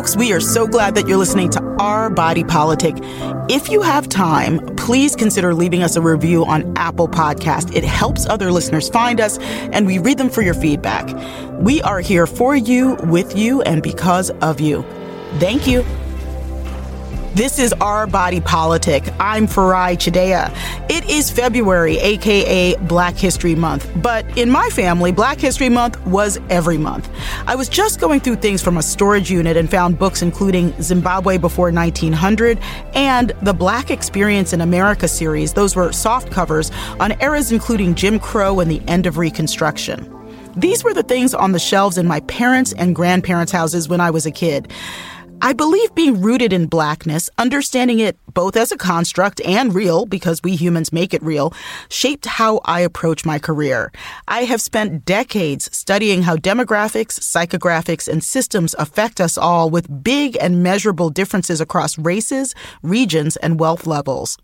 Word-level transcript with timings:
Folks. 0.00 0.16
We 0.16 0.32
are 0.32 0.40
so 0.40 0.66
glad 0.66 0.94
that 0.94 1.06
you're 1.06 1.18
listening 1.18 1.50
to 1.50 1.62
Our 1.78 2.08
Body 2.08 2.42
Politic. 2.42 2.94
If 3.50 3.68
you 3.68 3.82
have 3.82 4.08
time, 4.08 4.58
please 4.76 5.14
consider 5.14 5.52
leaving 5.52 5.82
us 5.82 5.94
a 5.94 6.00
review 6.00 6.46
on 6.46 6.72
Apple 6.78 7.06
Podcast. 7.06 7.76
It 7.76 7.84
helps 7.84 8.24
other 8.24 8.50
listeners 8.50 8.88
find 8.88 9.20
us, 9.20 9.36
and 9.38 9.86
we 9.86 9.98
read 9.98 10.16
them 10.16 10.30
for 10.30 10.40
your 10.40 10.54
feedback. 10.54 11.06
We 11.60 11.82
are 11.82 12.00
here 12.00 12.26
for 12.26 12.56
you, 12.56 12.94
with 13.04 13.36
you, 13.36 13.60
and 13.60 13.82
because 13.82 14.30
of 14.40 14.58
you. 14.58 14.86
Thank 15.38 15.66
you. 15.66 15.84
This 17.34 17.60
is 17.60 17.72
Our 17.74 18.08
Body 18.08 18.40
Politic. 18.40 19.04
I'm 19.20 19.46
Farai 19.46 19.92
Chideya. 19.96 20.52
It 20.90 21.08
is 21.08 21.30
February, 21.30 21.96
aka 21.98 22.74
Black 22.88 23.14
History 23.14 23.54
Month, 23.54 23.88
but 24.02 24.26
in 24.36 24.50
my 24.50 24.68
family, 24.70 25.12
Black 25.12 25.38
History 25.38 25.68
Month 25.68 26.04
was 26.06 26.40
every 26.50 26.76
month. 26.76 27.08
I 27.46 27.54
was 27.54 27.68
just 27.68 28.00
going 28.00 28.18
through 28.18 28.36
things 28.36 28.60
from 28.62 28.78
a 28.78 28.82
storage 28.82 29.30
unit 29.30 29.56
and 29.56 29.70
found 29.70 29.96
books 29.96 30.22
including 30.22 30.72
Zimbabwe 30.82 31.38
Before 31.38 31.70
1900 31.70 32.58
and 32.94 33.32
the 33.42 33.54
Black 33.54 33.92
Experience 33.92 34.52
in 34.52 34.60
America 34.60 35.06
series. 35.06 35.54
Those 35.54 35.76
were 35.76 35.92
soft 35.92 36.32
covers 36.32 36.72
on 36.98 37.12
eras 37.22 37.52
including 37.52 37.94
Jim 37.94 38.18
Crow 38.18 38.58
and 38.58 38.68
the 38.68 38.82
end 38.88 39.06
of 39.06 39.18
Reconstruction. 39.18 40.16
These 40.56 40.82
were 40.82 40.94
the 40.94 41.04
things 41.04 41.32
on 41.32 41.52
the 41.52 41.60
shelves 41.60 41.96
in 41.96 42.08
my 42.08 42.18
parents' 42.20 42.72
and 42.72 42.92
grandparents' 42.92 43.52
houses 43.52 43.88
when 43.88 44.00
I 44.00 44.10
was 44.10 44.26
a 44.26 44.32
kid. 44.32 44.72
I 45.42 45.54
believe 45.54 45.94
being 45.94 46.20
rooted 46.20 46.52
in 46.52 46.66
blackness, 46.66 47.30
understanding 47.38 47.98
it 47.98 48.18
both 48.34 48.56
as 48.56 48.72
a 48.72 48.76
construct 48.76 49.40
and 49.40 49.74
real, 49.74 50.04
because 50.04 50.42
we 50.42 50.54
humans 50.54 50.92
make 50.92 51.14
it 51.14 51.22
real, 51.22 51.54
shaped 51.88 52.26
how 52.26 52.60
I 52.66 52.80
approach 52.80 53.24
my 53.24 53.38
career. 53.38 53.90
I 54.28 54.42
have 54.42 54.60
spent 54.60 55.06
decades 55.06 55.74
studying 55.74 56.22
how 56.22 56.36
demographics, 56.36 57.18
psychographics, 57.18 58.06
and 58.06 58.22
systems 58.22 58.74
affect 58.78 59.18
us 59.18 59.38
all 59.38 59.70
with 59.70 60.04
big 60.04 60.36
and 60.38 60.62
measurable 60.62 61.08
differences 61.08 61.58
across 61.58 61.96
races, 61.96 62.54
regions, 62.82 63.36
and 63.38 63.58
wealth 63.58 63.86
levels. 63.86 64.36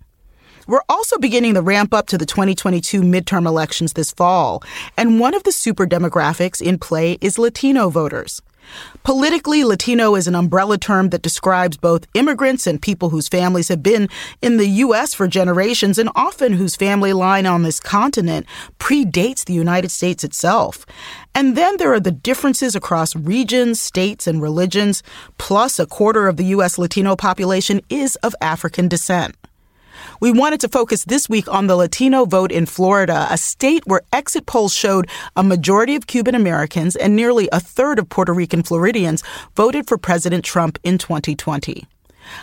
We're 0.66 0.80
also 0.88 1.18
beginning 1.18 1.52
the 1.52 1.62
ramp 1.62 1.92
up 1.92 2.06
to 2.06 2.16
the 2.16 2.26
2022 2.26 3.02
midterm 3.02 3.46
elections 3.46 3.92
this 3.92 4.12
fall, 4.12 4.62
and 4.96 5.20
one 5.20 5.34
of 5.34 5.42
the 5.42 5.52
super 5.52 5.86
demographics 5.86 6.62
in 6.62 6.78
play 6.78 7.18
is 7.20 7.38
Latino 7.38 7.90
voters. 7.90 8.40
Politically, 9.02 9.64
Latino 9.64 10.14
is 10.14 10.26
an 10.26 10.34
umbrella 10.34 10.78
term 10.78 11.10
that 11.10 11.22
describes 11.22 11.76
both 11.76 12.06
immigrants 12.14 12.66
and 12.66 12.82
people 12.82 13.10
whose 13.10 13.28
families 13.28 13.68
have 13.68 13.82
been 13.82 14.08
in 14.42 14.56
the 14.56 14.66
U.S. 14.66 15.14
for 15.14 15.28
generations 15.28 15.98
and 15.98 16.10
often 16.16 16.52
whose 16.52 16.76
family 16.76 17.12
line 17.12 17.46
on 17.46 17.62
this 17.62 17.80
continent 17.80 18.46
predates 18.78 19.44
the 19.44 19.52
United 19.52 19.90
States 19.90 20.24
itself. 20.24 20.84
And 21.34 21.56
then 21.56 21.76
there 21.76 21.92
are 21.92 22.00
the 22.00 22.10
differences 22.10 22.74
across 22.74 23.14
regions, 23.14 23.80
states, 23.80 24.26
and 24.26 24.42
religions, 24.42 25.02
plus 25.38 25.78
a 25.78 25.86
quarter 25.86 26.28
of 26.28 26.36
the 26.36 26.46
U.S. 26.46 26.78
Latino 26.78 27.14
population 27.14 27.80
is 27.88 28.16
of 28.16 28.34
African 28.40 28.88
descent. 28.88 29.36
We 30.20 30.32
wanted 30.32 30.60
to 30.60 30.68
focus 30.68 31.04
this 31.04 31.28
week 31.28 31.46
on 31.48 31.66
the 31.66 31.76
Latino 31.76 32.24
vote 32.24 32.50
in 32.50 32.64
Florida, 32.64 33.26
a 33.30 33.36
state 33.36 33.86
where 33.86 34.00
exit 34.12 34.46
polls 34.46 34.72
showed 34.72 35.08
a 35.36 35.42
majority 35.42 35.94
of 35.94 36.06
Cuban 36.06 36.34
Americans 36.34 36.96
and 36.96 37.14
nearly 37.14 37.48
a 37.52 37.60
third 37.60 37.98
of 37.98 38.08
Puerto 38.08 38.32
Rican 38.32 38.62
Floridians 38.62 39.22
voted 39.54 39.86
for 39.86 39.98
President 39.98 40.44
Trump 40.44 40.78
in 40.82 40.96
2020. 40.96 41.86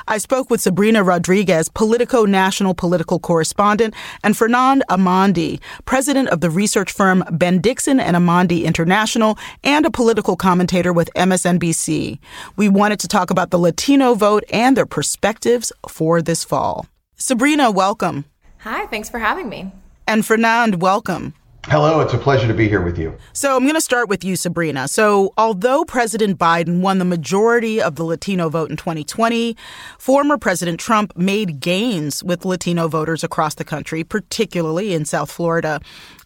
I 0.08 0.18
spoke 0.18 0.50
with 0.50 0.62
Sabrina 0.62 1.04
Rodriguez, 1.04 1.68
Politico 1.68 2.26
national 2.26 2.74
political 2.74 3.20
correspondent, 3.20 3.94
and 4.24 4.38
Fernand 4.38 4.84
Amandi, 4.90 5.60
president 5.86 6.30
of 6.30 6.42
the 6.42 6.50
research 6.50 6.92
firm 6.92 7.24
Bendixen 7.24 8.00
and 8.00 8.16
Amandi 8.16 8.64
International, 8.64 9.38
and 9.64 9.86
a 9.86 9.92
political 9.92 10.36
commentator 10.36 10.94
with 10.94 11.10
MSNBC. 11.16 12.20
We 12.56 12.70
wanted 12.70 13.00
to 13.00 13.08
talk 13.08 13.30
about 13.30 13.50
the 13.50 13.60
Latino 13.60 14.14
vote 14.14 14.44
and 14.52 14.78
their 14.78 14.86
perspectives 14.86 15.72
for 15.90 16.22
this 16.22 16.44
fall. 16.44 16.88
Sabrina, 17.16 17.72
welcome. 17.72 18.26
Hi, 18.60 18.86
thanks 18.88 19.10
for 19.10 19.20
having 19.20 19.50
me. 19.50 19.72
And 20.08 20.26
Fernand, 20.26 20.82
welcome. 20.82 21.34
Hello, 21.68 22.02
it's 22.02 22.14
a 22.14 22.18
pleasure 22.18 22.46
to 22.48 22.54
be 22.54 22.68
here 22.68 22.82
with 22.82 23.00
you. 23.00 23.18
So, 23.32 23.56
I'm 23.56 23.64
going 23.64 23.74
to 23.76 23.80
start 23.80 24.10
with 24.10 24.26
you, 24.26 24.36
Sabrina. 24.36 24.90
So, 24.90 25.34
although 25.38 25.86
President 25.86 26.38
Biden 26.38 26.82
won 26.82 26.98
the 26.98 27.06
majority 27.06 27.82
of 27.82 27.96
the 27.96 28.04
Latino 28.04 28.50
vote 28.50 28.70
in 28.70 28.76
2020, 28.76 29.56
former 29.98 30.38
President 30.38 30.78
Trump 30.78 31.16
made 31.16 31.62
gains 31.62 32.22
with 32.22 32.44
Latino 32.44 32.90
voters 32.90 33.24
across 33.24 33.56
the 33.56 33.64
country, 33.64 34.04
particularly 34.04 34.94
in 34.94 35.06
South 35.06 35.32
Florida. 35.32 35.80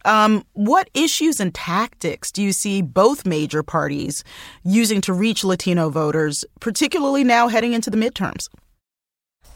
Um, 0.05 0.43
what 0.53 0.89
issues 0.95 1.39
and 1.39 1.53
tactics 1.53 2.31
do 2.31 2.41
you 2.41 2.51
see 2.51 2.81
both 2.81 3.27
major 3.27 3.61
parties 3.61 4.23
using 4.63 5.01
to 5.01 5.13
reach 5.13 5.43
Latino 5.43 5.91
voters, 5.91 6.45
particularly 6.61 7.23
now 7.23 7.47
heading 7.47 7.73
into 7.73 7.91
the 7.91 7.97
midterms? 7.97 8.49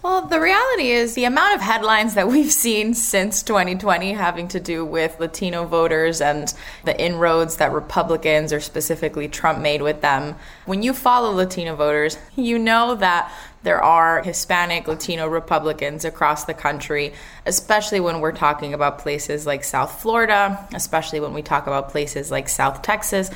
Well, 0.03 0.25
the 0.25 0.41
reality 0.41 0.89
is 0.89 1.13
the 1.13 1.25
amount 1.25 1.53
of 1.53 1.61
headlines 1.61 2.15
that 2.15 2.27
we've 2.27 2.51
seen 2.51 2.95
since 2.95 3.43
2020 3.43 4.13
having 4.13 4.47
to 4.47 4.59
do 4.59 4.83
with 4.83 5.19
Latino 5.19 5.65
voters 5.65 6.21
and 6.21 6.51
the 6.85 6.99
inroads 6.99 7.57
that 7.57 7.71
Republicans 7.71 8.51
or 8.51 8.59
specifically 8.61 9.27
Trump 9.27 9.59
made 9.59 9.83
with 9.83 10.01
them. 10.01 10.35
When 10.65 10.81
you 10.81 10.93
follow 10.93 11.31
Latino 11.31 11.75
voters, 11.75 12.17
you 12.35 12.57
know 12.57 12.95
that 12.95 13.31
there 13.61 13.83
are 13.83 14.23
Hispanic 14.23 14.87
Latino 14.87 15.27
Republicans 15.27 16.03
across 16.03 16.45
the 16.45 16.55
country, 16.55 17.13
especially 17.45 17.99
when 17.99 18.21
we're 18.21 18.31
talking 18.31 18.73
about 18.73 18.97
places 18.97 19.45
like 19.45 19.63
South 19.63 20.01
Florida, 20.01 20.67
especially 20.73 21.19
when 21.19 21.35
we 21.35 21.43
talk 21.43 21.67
about 21.67 21.89
places 21.89 22.31
like 22.31 22.49
South 22.49 22.81
Texas. 22.81 23.29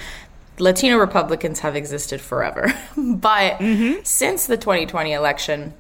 Latino 0.57 0.97
Republicans 0.97 1.59
have 1.59 1.75
existed 1.75 2.21
forever. 2.21 2.73
but 2.97 3.59
mm-hmm. 3.59 4.01
since 4.03 4.47
the 4.47 4.57
2020 4.57 5.13
election, 5.13 5.73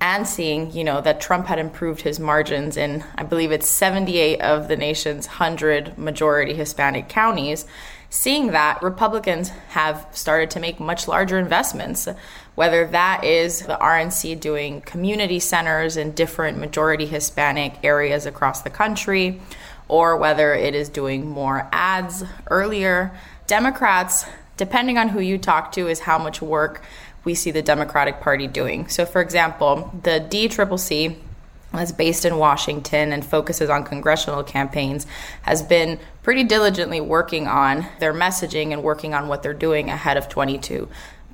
and 0.00 0.26
seeing, 0.26 0.72
you 0.72 0.84
know, 0.84 1.00
that 1.00 1.20
Trump 1.20 1.46
had 1.46 1.58
improved 1.58 2.02
his 2.02 2.20
margins 2.20 2.76
in, 2.76 3.02
I 3.16 3.22
believe 3.22 3.50
it's 3.50 3.68
78 3.68 4.40
of 4.40 4.68
the 4.68 4.76
nation's 4.76 5.26
100 5.26 5.96
majority 5.96 6.54
Hispanic 6.54 7.08
counties, 7.08 7.64
seeing 8.10 8.48
that 8.48 8.82
Republicans 8.82 9.48
have 9.70 10.06
started 10.12 10.50
to 10.50 10.60
make 10.60 10.78
much 10.78 11.08
larger 11.08 11.38
investments, 11.38 12.08
whether 12.54 12.86
that 12.86 13.24
is 13.24 13.62
the 13.62 13.76
RNC 13.76 14.38
doing 14.40 14.80
community 14.82 15.40
centers 15.40 15.96
in 15.96 16.12
different 16.12 16.58
majority 16.58 17.06
Hispanic 17.06 17.74
areas 17.82 18.26
across 18.26 18.62
the 18.62 18.70
country, 18.70 19.40
or 19.88 20.16
whether 20.16 20.54
it 20.54 20.74
is 20.74 20.88
doing 20.88 21.26
more 21.26 21.68
ads 21.72 22.24
earlier. 22.48 23.12
Democrats, 23.46 24.26
depending 24.56 24.98
on 24.98 25.08
who 25.08 25.20
you 25.20 25.38
talk 25.38 25.72
to, 25.72 25.88
is 25.88 26.00
how 26.00 26.18
much 26.18 26.42
work 26.42 26.82
we 27.26 27.34
see 27.34 27.50
the 27.50 27.60
Democratic 27.60 28.20
Party 28.20 28.46
doing. 28.46 28.88
So, 28.88 29.04
for 29.04 29.20
example, 29.20 29.92
the 30.02 30.26
DCCC 30.30 31.16
that's 31.72 31.92
based 31.92 32.24
in 32.24 32.38
Washington 32.38 33.12
and 33.12 33.24
focuses 33.24 33.68
on 33.68 33.84
congressional 33.84 34.42
campaigns, 34.42 35.06
has 35.42 35.62
been 35.62 35.98
pretty 36.22 36.44
diligently 36.44 37.00
working 37.00 37.46
on 37.46 37.86
their 37.98 38.14
messaging 38.14 38.72
and 38.72 38.82
working 38.82 39.14
on 39.14 39.28
what 39.28 39.42
they're 39.42 39.52
doing 39.52 39.90
ahead 39.90 40.16
of 40.16 40.28
22. 40.28 40.88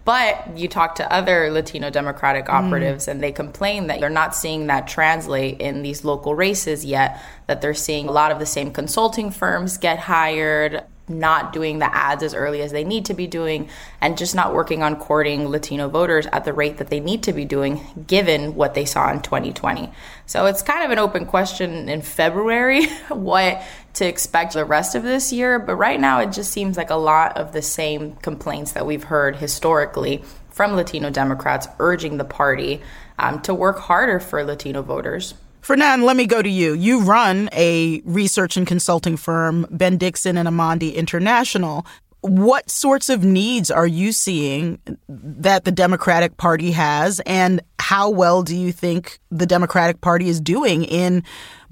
But 0.05 0.59
you 0.59 0.67
talk 0.67 0.97
to 0.97 1.13
other 1.13 1.49
Latino 1.51 1.91
Democratic 1.91 2.47
mm. 2.47 2.55
operatives, 2.55 3.07
mm. 3.07 3.13
and 3.13 3.23
they 3.23 3.31
complain 3.31 3.87
that 3.87 4.01
they're 4.01 4.11
not 4.11 4.35
seeing 4.35 4.67
that 4.67 4.89
translate 4.89 5.61
in 5.61 5.83
these 5.83 6.05
local 6.05 6.35
races 6.35 6.85
yet, 6.85 7.23
that 7.47 7.63
they're 7.63 7.75
seeing 7.75 8.09
a 8.09 8.13
lot 8.13 8.33
of 8.33 8.41
the 8.41 8.47
same 8.47 8.73
consulting 8.73 9.31
firms 9.31 9.79
get 9.79 10.01
hired, 10.01 10.83
not 11.19 11.53
doing 11.53 11.79
the 11.79 11.95
ads 11.95 12.23
as 12.23 12.35
early 12.35 12.63
as 12.63 12.73
they 12.73 12.85
need 12.85 13.05
to 13.07 13.15
be 13.15 13.27
doing 13.27 13.69
and 14.01 14.19
just 14.19 14.35
not 14.35 14.55
working 14.55 14.83
on 14.83 14.97
courting 14.97 15.49
Latino 15.49 15.89
voters 15.89 16.27
at 16.27 16.45
the 16.45 16.53
rate 16.53 16.79
that 16.79 16.89
they 16.89 17.01
need 17.01 17.23
to 17.25 17.33
be 17.33 17.45
doing 17.45 18.05
given 18.07 18.55
what 18.55 18.75
they 18.75 18.85
saw 18.85 19.11
in 19.11 19.21
2020. 19.21 19.91
So 20.27 20.47
it's 20.47 20.63
kind 20.63 20.85
of 20.85 20.91
an 20.91 20.99
open 20.99 21.27
question 21.27 21.89
in 21.89 22.03
February 22.03 22.87
what 23.09 23.63
to 23.95 24.07
expect 24.07 24.55
the 24.55 24.65
rest 24.65 24.95
of 24.95 25.03
this 25.03 25.33
year, 25.33 25.59
but 25.59 25.77
right 25.77 26.01
now 26.01 26.21
it 26.21 26.33
just 26.33 26.53
seems 26.53 26.77
like 26.77 26.91
a 26.91 26.97
lot 26.97 27.37
of 27.37 27.53
the 27.53 27.63
same 27.63 28.17
complaints 28.17 28.73
that 28.73 28.87
we've 28.87 29.05
heard 29.05 29.37
historically 29.37 30.23
from 30.51 30.77
Latino 30.77 31.11
Democrats 31.11 31.67
urging 31.79 32.17
the 32.19 32.25
party 32.25 32.81
um, 33.19 33.41
to 33.43 33.55
work 33.55 33.79
harder 33.79 34.21
for 34.21 34.43
Latino 34.45 34.83
voters. 34.83 35.35
Fernand, 35.63 36.03
let 36.03 36.17
me 36.17 36.27
go 36.27 36.43
to 36.43 36.49
you. 36.49 36.75
You 36.75 37.03
run 37.03 37.49
a 37.53 38.03
research 38.05 38.57
and 38.57 38.67
consulting 38.67 39.17
firm, 39.17 39.65
Bendixen 39.67 40.37
and 40.37 40.49
Amandi 40.49 40.93
International. 40.93 41.87
What 42.23 42.69
sorts 42.69 43.09
of 43.09 43.23
needs 43.23 43.71
are 43.71 43.87
you 43.87 44.11
seeing 44.11 44.81
that 45.09 45.65
the 45.65 45.71
Democratic 45.71 46.37
Party 46.37 46.73
has, 46.73 47.21
and 47.27 47.61
how 47.79 48.11
well 48.11 48.43
do 48.43 48.57
you 48.57 48.73
think 48.73 49.21
the 49.31 49.47
Democratic 49.47 50.01
Party 50.01 50.29
is 50.29 50.41
doing 50.41 50.83
in 50.83 51.23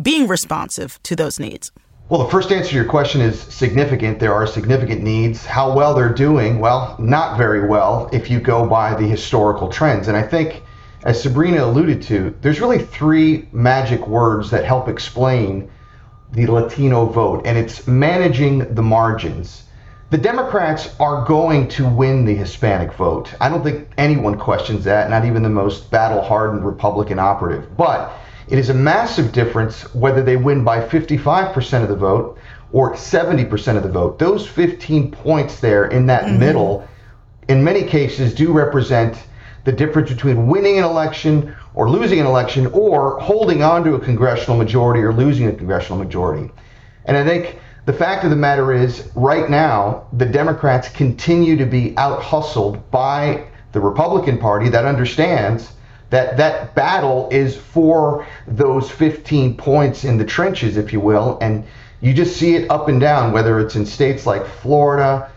being 0.01 0.29
responsive 0.29 1.01
to 1.03 1.17
those 1.17 1.41
needs? 1.41 1.73
Well, 2.11 2.23
the 2.23 2.31
first 2.31 2.53
answer 2.53 2.71
to 2.71 2.77
your 2.77 2.85
question 2.85 3.21
is 3.21 3.41
significant. 3.41 4.21
There 4.21 4.35
are 4.35 4.47
significant 4.47 5.03
needs. 5.03 5.45
How 5.45 5.75
well 5.75 5.95
they're 5.95 6.15
doing? 6.15 6.61
Well, 6.61 6.97
not 7.01 7.39
very 7.39 7.67
well 7.67 8.09
if 8.13 8.31
you 8.31 8.41
go 8.41 8.69
by 8.69 8.95
the 8.95 9.07
historical 9.07 9.69
trends. 9.69 10.07
And 10.07 10.17
I 10.17 10.23
think, 10.23 10.63
as 11.03 11.23
Sabrina 11.23 11.65
alluded 11.65 12.03
to, 12.03 12.35
there's 12.43 12.61
really 12.61 12.79
three 12.79 13.49
magic 13.53 14.07
words 14.07 14.51
that 14.51 14.65
help 14.65 14.89
explain 14.89 15.71
the 16.33 16.47
Latino 16.47 17.07
vote, 17.07 17.43
and 17.47 17.57
it's 17.57 17.87
managing 17.87 18.75
the 18.75 18.83
margins. 18.83 19.65
The 20.11 20.19
Democrats 20.19 20.95
are 21.01 21.25
going 21.25 21.69
to 21.69 21.89
win 21.89 22.25
the 22.25 22.35
Hispanic 22.35 22.93
vote. 22.93 23.33
I 23.41 23.49
don't 23.49 23.63
think 23.63 23.89
anyone 23.97 24.39
questions 24.39 24.85
that, 24.85 25.09
not 25.09 25.25
even 25.25 25.43
the 25.43 25.49
most 25.49 25.91
battle 25.91 26.23
hardened 26.23 26.67
Republican 26.67 27.19
operative. 27.19 27.77
But 27.77 28.13
it 28.49 28.59
is 28.59 28.69
a 28.69 28.75
massive 28.75 29.33
difference 29.33 29.95
whether 29.95 30.23
they 30.23 30.37
win 30.37 30.65
by 30.65 30.87
55% 30.87 31.83
of 31.83 31.89
the 31.89 31.97
vote 31.97 32.39
or 32.73 32.95
70% 32.95 33.77
of 33.77 33.83
the 33.83 33.89
vote. 33.89 34.19
Those 34.19 34.47
15 34.47 35.13
points 35.13 35.61
there 35.61 35.87
in 35.87 36.07
that 36.07 36.25
mm-hmm. 36.25 36.41
middle, 36.41 36.89
in 37.49 37.65
many 37.65 37.85
cases, 37.85 38.35
do 38.35 38.53
represent 38.53 39.17
the 39.65 39.73
difference 39.73 40.11
between 40.11 40.47
winning 40.47 40.79
an 40.79 40.85
election 40.85 41.55
or 41.75 41.89
losing 41.89 42.21
an 42.21 42.27
election 42.27 42.67
or 42.69 43.19
holding 43.21 43.63
on 43.63 43.85
to 43.85 43.95
a 43.95 44.01
congressional 44.01 44.57
majority 44.57 45.01
or 45.01 45.13
losing 45.13 45.47
a 45.47 45.53
congressional 45.53 45.99
majority. 45.99 46.51
And 47.05 47.17
I 47.17 47.25
think 47.25 47.59
the 47.87 47.93
fact 47.93 48.25
of 48.25 48.31
the 48.31 48.37
matter 48.37 48.73
is, 48.73 49.11
right 49.15 49.49
now, 49.49 50.07
the 50.13 50.27
Democrats 50.27 50.89
continue 50.89 51.57
to 51.57 51.67
be 51.67 51.97
out 51.97 52.23
hustled 52.23 52.91
by 52.91 53.47
the 53.73 53.81
Republican 53.81 54.39
Party 54.39 54.69
that 54.69 54.85
understands 54.85 55.73
that 56.11 56.37
that 56.37 56.75
battle 56.75 57.29
is 57.31 57.57
for 57.57 58.27
those 58.47 58.91
15 58.91 59.57
points 59.57 60.05
in 60.05 60.19
the 60.19 60.25
trenches, 60.25 60.77
if 60.77 60.93
you 60.93 61.01
will, 61.01 61.39
and 61.41 61.65
you 62.01 62.13
just 62.13 62.37
see 62.37 62.57
it 62.57 62.71
up 62.71 62.89
and 62.89 63.01
down, 63.01 63.33
whether 63.33 63.61
it's 63.61 63.77
in 63.77 63.87
states 63.87 64.27
like 64.27 64.45
Florida, 64.45 65.31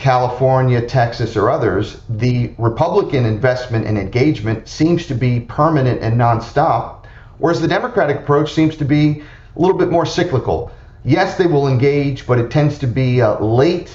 California, 0.00 0.80
Texas, 0.80 1.36
or 1.36 1.50
others. 1.50 2.00
The 2.08 2.54
Republican 2.56 3.26
investment 3.26 3.86
and 3.86 3.98
engagement 3.98 4.66
seems 4.66 5.06
to 5.06 5.14
be 5.14 5.40
permanent 5.40 6.00
and 6.02 6.18
nonstop, 6.18 7.04
whereas 7.36 7.60
the 7.60 7.68
Democratic 7.68 8.16
approach 8.16 8.54
seems 8.54 8.76
to 8.76 8.84
be 8.86 9.22
a 9.54 9.60
little 9.60 9.76
bit 9.76 9.90
more 9.90 10.06
cyclical. 10.06 10.72
Yes, 11.04 11.36
they 11.36 11.46
will 11.46 11.68
engage, 11.68 12.26
but 12.26 12.38
it 12.38 12.50
tends 12.50 12.78
to 12.78 12.86
be 12.86 13.20
uh, 13.20 13.38
late 13.44 13.92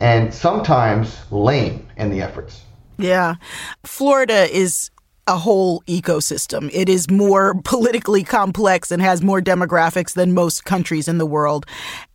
and 0.00 0.34
sometimes 0.34 1.16
lame 1.30 1.88
in 1.96 2.10
the 2.10 2.22
efforts. 2.22 2.62
Yeah. 2.98 3.36
Florida 3.84 4.48
is 4.52 4.90
a 5.28 5.36
whole 5.36 5.82
ecosystem. 5.82 6.70
It 6.72 6.88
is 6.88 7.08
more 7.08 7.54
politically 7.64 8.24
complex 8.24 8.90
and 8.90 9.00
has 9.00 9.22
more 9.22 9.40
demographics 9.40 10.14
than 10.14 10.34
most 10.34 10.64
countries 10.64 11.06
in 11.06 11.18
the 11.18 11.26
world. 11.26 11.66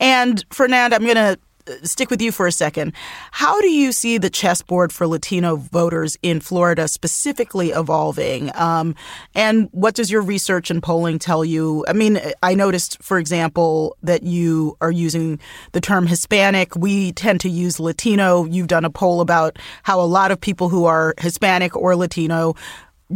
And 0.01 0.43
Fernand, 0.49 0.93
I'm 0.93 1.03
going 1.03 1.15
to 1.15 1.39
stick 1.83 2.09
with 2.09 2.21
you 2.21 2.31
for 2.31 2.47
a 2.47 2.51
second. 2.51 2.93
How 3.31 3.59
do 3.61 3.69
you 3.69 3.91
see 3.91 4.17
the 4.17 4.29
chessboard 4.29 4.91
for 4.91 5.07
Latino 5.07 5.55
voters 5.55 6.17
in 6.21 6.39
Florida 6.39 6.87
specifically 6.87 7.69
evolving? 7.69 8.51
Um, 8.55 8.95
and 9.35 9.69
what 9.71 9.95
does 9.95 10.11
your 10.11 10.21
research 10.21 10.69
and 10.71 10.81
polling 10.81 11.19
tell 11.19 11.45
you? 11.45 11.85
I 11.87 11.93
mean, 11.93 12.19
I 12.43 12.55
noticed, 12.55 13.01
for 13.01 13.17
example, 13.17 13.97
that 14.03 14.23
you 14.23 14.77
are 14.81 14.91
using 14.91 15.39
the 15.71 15.81
term 15.81 16.07
Hispanic. 16.07 16.75
We 16.75 17.11
tend 17.13 17.41
to 17.41 17.49
use 17.49 17.79
Latino. 17.79 18.45
You've 18.45 18.67
done 18.67 18.85
a 18.85 18.89
poll 18.89 19.21
about 19.21 19.57
how 19.83 19.99
a 20.01 20.03
lot 20.03 20.31
of 20.31 20.39
people 20.39 20.69
who 20.69 20.85
are 20.85 21.13
Hispanic 21.19 21.75
or 21.75 21.95
Latino 21.95 22.55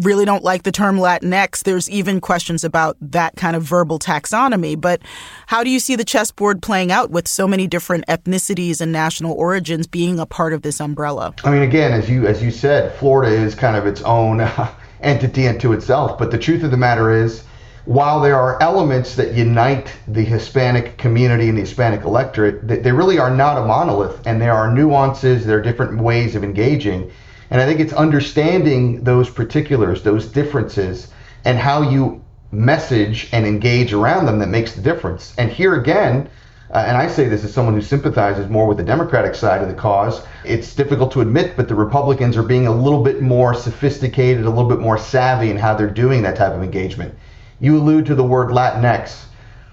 really 0.02 0.26
don't 0.26 0.44
like 0.44 0.64
the 0.64 0.72
term 0.72 0.98
Latinx. 0.98 1.64
There's 1.64 1.90
even 1.90 2.22
questions 2.22 2.64
about 2.64 2.98
that 3.02 3.36
kind 3.36 3.56
of 3.56 3.64
verbal 3.64 4.00
taxonomy. 4.00 4.80
But 4.80 5.02
how 5.48 5.64
do 5.64 5.70
you 5.70 5.80
see 5.80 5.96
the 5.96 6.06
chessboard 6.06 6.62
playing 6.62 6.92
out 6.92 7.12
with 7.12 7.28
so 7.28 7.48
many 7.48 7.68
different 7.68 8.06
ethnicities 8.08 8.82
and 8.82 8.92
national 8.92 9.34
origins 9.34 9.88
being 9.88 10.20
a 10.20 10.26
part 10.26 10.54
of 10.54 10.62
this 10.62 10.80
umbrella? 10.80 11.34
I 11.44 11.52
mean, 11.52 11.62
again, 11.62 11.92
as 11.92 12.10
you 12.10 12.28
as 12.28 12.44
you 12.44 12.52
said, 12.52 12.94
Florida 12.98 13.32
is 13.34 13.56
kind 13.56 13.76
of 13.76 13.86
its 13.86 14.02
own 14.02 14.42
uh, 14.42 14.74
entity 15.02 15.48
unto 15.48 15.74
itself. 15.74 16.18
But 16.18 16.32
the 16.32 16.38
truth 16.38 16.64
of 16.64 16.72
the 16.72 16.78
matter 16.78 17.12
is, 17.12 17.44
while 17.86 18.20
there 18.20 18.36
are 18.36 18.62
elements 18.62 19.16
that 19.16 19.36
unite 19.36 19.94
the 20.08 20.24
Hispanic 20.24 20.98
community 20.98 21.50
and 21.50 21.58
the 21.58 21.62
Hispanic 21.62 22.02
electorate, 22.02 22.68
they 22.68 22.92
really 22.92 23.20
are 23.20 23.30
not 23.30 23.60
a 23.60 23.66
monolith, 23.66 24.26
and 24.26 24.42
there 24.42 24.54
are 24.54 24.74
nuances. 24.74 25.46
There 25.46 25.60
are 25.60 25.62
different 25.62 26.02
ways 26.02 26.36
of 26.36 26.44
engaging. 26.44 27.12
And 27.50 27.62
I 27.62 27.66
think 27.66 27.80
it's 27.80 27.94
understanding 27.94 29.04
those 29.04 29.30
particulars, 29.30 30.04
those 30.04 30.28
differences, 30.28 31.12
and 31.44 31.58
how 31.58 31.82
you 31.90 32.24
message 32.52 33.30
and 33.32 33.46
engage 33.46 33.94
around 33.94 34.26
them 34.26 34.40
that 34.40 34.50
makes 34.50 34.74
the 34.74 34.82
difference. 34.82 35.34
And 35.38 35.52
here 35.52 35.76
again, 35.76 36.30
uh, 36.74 36.84
and 36.88 36.98
I 36.98 37.08
say 37.08 37.28
this 37.28 37.44
as 37.44 37.54
someone 37.54 37.76
who 37.76 37.82
sympathizes 37.82 38.50
more 38.50 38.68
with 38.68 38.78
the 38.78 38.84
Democratic 38.84 39.36
side 39.36 39.62
of 39.62 39.68
the 39.68 39.74
cause, 39.74 40.22
it's 40.44 40.74
difficult 40.74 41.12
to 41.12 41.22
admit, 41.22 41.56
but 41.56 41.68
the 41.68 41.76
Republicans 41.76 42.36
are 42.38 42.44
being 42.44 42.68
a 42.68 42.76
little 42.76 43.04
bit 43.04 43.22
more 43.22 43.54
sophisticated, 43.54 44.46
a 44.46 44.50
little 44.50 44.70
bit 44.70 44.80
more 44.80 44.98
savvy 44.98 45.52
in 45.52 45.58
how 45.58 45.76
they're 45.76 45.90
doing 45.90 46.24
that 46.24 46.36
type 46.36 46.54
of 46.54 46.64
engagement. 46.64 47.14
You 47.60 47.78
allude 47.78 48.08
to 48.08 48.16
the 48.16 48.24
word 48.24 48.50
Latinx. 48.50 49.26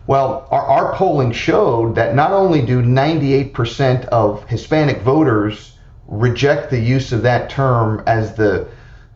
Well, 0.06 0.46
our, 0.50 0.62
our 0.62 0.94
polling 0.94 1.32
showed 1.32 1.94
that 1.94 2.14
not 2.14 2.32
only 2.32 2.64
do 2.64 2.82
98% 2.82 4.04
of 4.06 4.46
Hispanic 4.48 5.00
voters 5.00 5.78
reject 6.12 6.70
the 6.70 6.78
use 6.78 7.10
of 7.10 7.22
that 7.22 7.48
term 7.48 8.02
as 8.06 8.34
the 8.34 8.68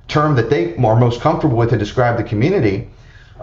term 0.09 0.35
that 0.35 0.49
they 0.49 0.75
are 0.77 0.97
most 0.97 1.21
comfortable 1.21 1.57
with 1.57 1.71
to 1.71 1.77
describe 1.77 2.17
the 2.17 2.25
community, 2.25 2.89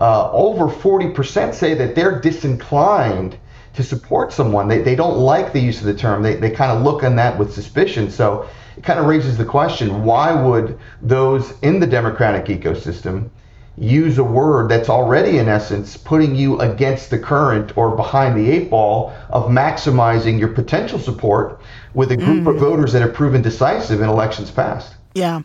uh, 0.01 0.31
over 0.31 0.65
40% 0.67 1.53
say 1.53 1.75
that 1.75 1.93
they're 1.93 2.19
disinclined 2.19 3.37
to 3.75 3.83
support 3.83 4.33
someone. 4.33 4.67
They, 4.67 4.81
they 4.81 4.95
don't 4.95 5.17
like 5.17 5.53
the 5.53 5.59
use 5.59 5.79
of 5.79 5.85
the 5.85 5.93
term. 5.93 6.23
They, 6.23 6.35
they 6.35 6.49
kind 6.49 6.71
of 6.71 6.83
look 6.83 7.03
on 7.03 7.15
that 7.17 7.37
with 7.37 7.53
suspicion. 7.53 8.09
So 8.09 8.49
it 8.75 8.83
kind 8.83 8.99
of 8.99 9.05
raises 9.05 9.37
the 9.37 9.45
question 9.45 10.03
why 10.03 10.33
would 10.33 10.79
those 11.03 11.53
in 11.61 11.79
the 11.79 11.87
democratic 11.87 12.45
ecosystem 12.45 13.29
use 13.77 14.17
a 14.19 14.23
word 14.23 14.69
that's 14.69 14.89
already, 14.89 15.37
in 15.39 15.47
essence, 15.47 15.97
putting 15.97 16.35
you 16.35 16.59
against 16.59 17.09
the 17.09 17.17
current 17.17 17.75
or 17.75 17.95
behind 17.95 18.37
the 18.37 18.49
eight 18.49 18.69
ball 18.69 19.13
of 19.29 19.49
maximizing 19.49 20.39
your 20.39 20.49
potential 20.49 20.99
support 20.99 21.59
with 21.93 22.11
a 22.11 22.17
group 22.17 22.43
mm. 22.43 22.49
of 22.53 22.59
voters 22.59 22.93
that 22.93 23.01
have 23.01 23.13
proven 23.13 23.41
decisive 23.41 24.01
in 24.01 24.09
elections 24.09 24.51
past. 24.51 24.95
Yeah. 25.13 25.41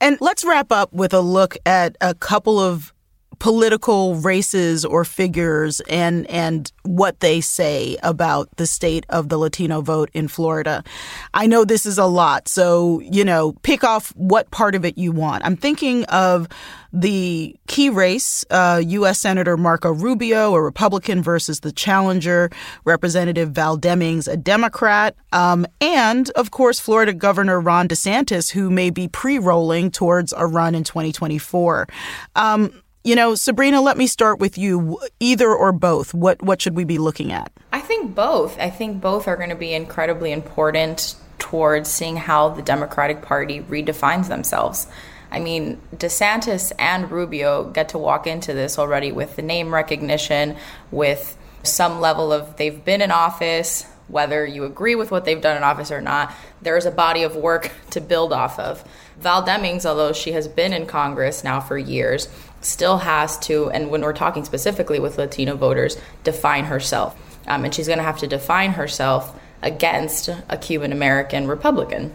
And 0.00 0.18
let's 0.20 0.44
wrap 0.44 0.70
up 0.70 0.92
with 0.92 1.12
a 1.12 1.20
look 1.20 1.56
at 1.66 1.96
a 2.00 2.14
couple 2.14 2.60
of 2.60 2.91
political 3.42 4.14
races 4.14 4.84
or 4.84 5.04
figures 5.04 5.80
and 5.90 6.30
and 6.30 6.70
what 6.84 7.18
they 7.18 7.40
say 7.40 7.96
about 8.04 8.48
the 8.56 8.68
state 8.68 9.04
of 9.08 9.30
the 9.30 9.36
Latino 9.36 9.80
vote 9.80 10.08
in 10.14 10.28
Florida. 10.28 10.84
I 11.34 11.48
know 11.48 11.64
this 11.64 11.84
is 11.84 11.98
a 11.98 12.06
lot, 12.06 12.46
so 12.46 13.00
you 13.00 13.24
know, 13.24 13.54
pick 13.64 13.82
off 13.82 14.14
what 14.14 14.48
part 14.52 14.76
of 14.76 14.84
it 14.84 14.96
you 14.96 15.10
want. 15.10 15.44
I'm 15.44 15.56
thinking 15.56 16.04
of 16.04 16.46
the 16.92 17.56
key 17.66 17.88
race, 17.88 18.44
uh, 18.50 18.80
U.S. 18.86 19.18
Senator 19.18 19.56
Marco 19.56 19.90
Rubio, 19.90 20.54
a 20.54 20.62
Republican, 20.62 21.20
versus 21.20 21.60
the 21.60 21.72
challenger, 21.72 22.48
Representative 22.84 23.50
Val 23.50 23.76
Demings, 23.76 24.30
a 24.30 24.36
Democrat, 24.36 25.16
um, 25.32 25.66
and 25.80 26.30
of 26.30 26.52
course, 26.52 26.78
Florida 26.78 27.12
Governor 27.12 27.60
Ron 27.60 27.88
DeSantis, 27.88 28.50
who 28.52 28.70
may 28.70 28.90
be 28.90 29.08
pre 29.08 29.40
rolling 29.40 29.90
towards 29.90 30.32
a 30.36 30.46
run 30.46 30.76
in 30.76 30.84
2024. 30.84 31.88
Um, 32.36 32.81
you 33.04 33.16
know, 33.16 33.34
Sabrina, 33.34 33.80
let 33.80 33.96
me 33.96 34.06
start 34.06 34.38
with 34.38 34.56
you. 34.56 34.98
Either 35.20 35.52
or 35.52 35.72
both. 35.72 36.14
What 36.14 36.42
what 36.42 36.62
should 36.62 36.76
we 36.76 36.84
be 36.84 36.98
looking 36.98 37.32
at? 37.32 37.52
I 37.72 37.80
think 37.80 38.14
both. 38.14 38.58
I 38.58 38.70
think 38.70 39.00
both 39.00 39.26
are 39.28 39.36
going 39.36 39.50
to 39.50 39.56
be 39.56 39.72
incredibly 39.72 40.32
important 40.32 41.16
towards 41.38 41.90
seeing 41.90 42.16
how 42.16 42.50
the 42.50 42.62
Democratic 42.62 43.22
Party 43.22 43.60
redefines 43.60 44.28
themselves. 44.28 44.86
I 45.30 45.40
mean, 45.40 45.80
DeSantis 45.96 46.72
and 46.78 47.10
Rubio 47.10 47.64
get 47.64 47.88
to 47.90 47.98
walk 47.98 48.26
into 48.26 48.52
this 48.52 48.78
already 48.78 49.12
with 49.12 49.34
the 49.36 49.42
name 49.42 49.72
recognition, 49.72 50.56
with 50.90 51.36
some 51.62 52.00
level 52.00 52.32
of 52.32 52.56
they've 52.56 52.84
been 52.84 53.00
in 53.00 53.10
office, 53.10 53.84
whether 54.08 54.44
you 54.44 54.64
agree 54.64 54.94
with 54.94 55.10
what 55.10 55.24
they've 55.24 55.40
done 55.40 55.56
in 55.56 55.62
office 55.62 55.90
or 55.90 56.00
not, 56.00 56.34
there 56.60 56.76
is 56.76 56.84
a 56.84 56.90
body 56.90 57.22
of 57.22 57.34
work 57.34 57.72
to 57.90 58.00
build 58.00 58.32
off 58.32 58.58
of. 58.58 58.84
Val 59.18 59.44
Demings, 59.44 59.86
although 59.86 60.12
she 60.12 60.32
has 60.32 60.48
been 60.48 60.72
in 60.72 60.86
Congress 60.86 61.42
now 61.42 61.60
for 61.60 61.78
years, 61.78 62.28
still 62.62 62.98
has 62.98 63.38
to, 63.40 63.70
and 63.70 63.90
when 63.90 64.02
we're 64.02 64.12
talking 64.12 64.44
specifically 64.44 64.98
with 64.98 65.18
Latino 65.18 65.56
voters, 65.56 65.96
define 66.24 66.64
herself. 66.64 67.16
Um, 67.46 67.64
and 67.64 67.74
she's 67.74 67.86
going 67.86 67.98
to 67.98 68.04
have 68.04 68.18
to 68.18 68.26
define 68.26 68.72
herself 68.72 69.38
against 69.62 70.28
a 70.48 70.56
Cuban 70.56 70.92
American 70.92 71.46
Republican. 71.46 72.12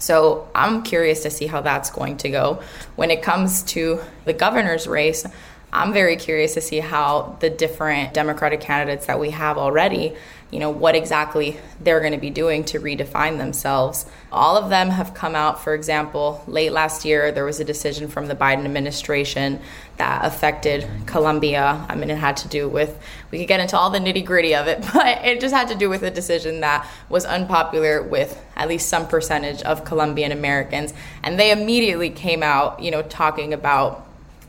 So 0.00 0.48
I'm 0.54 0.82
curious 0.82 1.22
to 1.22 1.30
see 1.30 1.46
how 1.46 1.60
that's 1.60 1.90
going 1.90 2.16
to 2.18 2.30
go. 2.30 2.62
When 2.96 3.10
it 3.10 3.22
comes 3.22 3.62
to 3.64 4.00
the 4.24 4.32
governor's 4.32 4.86
race, 4.86 5.24
I'm 5.72 5.92
very 5.92 6.16
curious 6.16 6.54
to 6.54 6.60
see 6.60 6.78
how 6.78 7.36
the 7.40 7.50
different 7.50 8.14
Democratic 8.14 8.60
candidates 8.60 9.06
that 9.06 9.18
we 9.18 9.30
have 9.30 9.58
already, 9.58 10.14
you 10.54 10.60
know, 10.60 10.70
what 10.70 10.94
exactly 10.94 11.56
they're 11.80 11.98
going 11.98 12.12
to 12.12 12.18
be 12.18 12.30
doing 12.30 12.62
to 12.62 12.78
redefine 12.78 13.38
themselves. 13.38 14.06
All 14.30 14.56
of 14.56 14.70
them 14.70 14.88
have 14.88 15.12
come 15.12 15.34
out, 15.34 15.64
for 15.64 15.74
example, 15.74 16.44
late 16.46 16.70
last 16.70 17.04
year, 17.04 17.32
there 17.32 17.44
was 17.44 17.58
a 17.58 17.64
decision 17.64 18.06
from 18.06 18.28
the 18.28 18.36
Biden 18.36 18.64
administration 18.64 19.58
that 19.96 20.24
affected 20.24 20.86
Colombia. 21.06 21.84
I 21.88 21.96
mean, 21.96 22.08
it 22.08 22.18
had 22.18 22.36
to 22.38 22.48
do 22.48 22.68
with, 22.68 22.96
we 23.32 23.38
could 23.38 23.48
get 23.48 23.58
into 23.58 23.76
all 23.76 23.90
the 23.90 23.98
nitty 23.98 24.24
gritty 24.24 24.54
of 24.54 24.68
it, 24.68 24.80
but 24.94 25.24
it 25.24 25.40
just 25.40 25.52
had 25.52 25.66
to 25.68 25.74
do 25.74 25.88
with 25.88 26.04
a 26.04 26.10
decision 26.12 26.60
that 26.60 26.88
was 27.08 27.24
unpopular 27.24 28.00
with 28.04 28.40
at 28.54 28.68
least 28.68 28.88
some 28.88 29.08
percentage 29.08 29.60
of 29.62 29.84
Colombian 29.84 30.30
Americans. 30.30 30.94
And 31.24 31.36
they 31.36 31.50
immediately 31.50 32.10
came 32.10 32.44
out, 32.44 32.80
you 32.80 32.92
know, 32.92 33.02
talking 33.02 33.52
about 33.52 34.03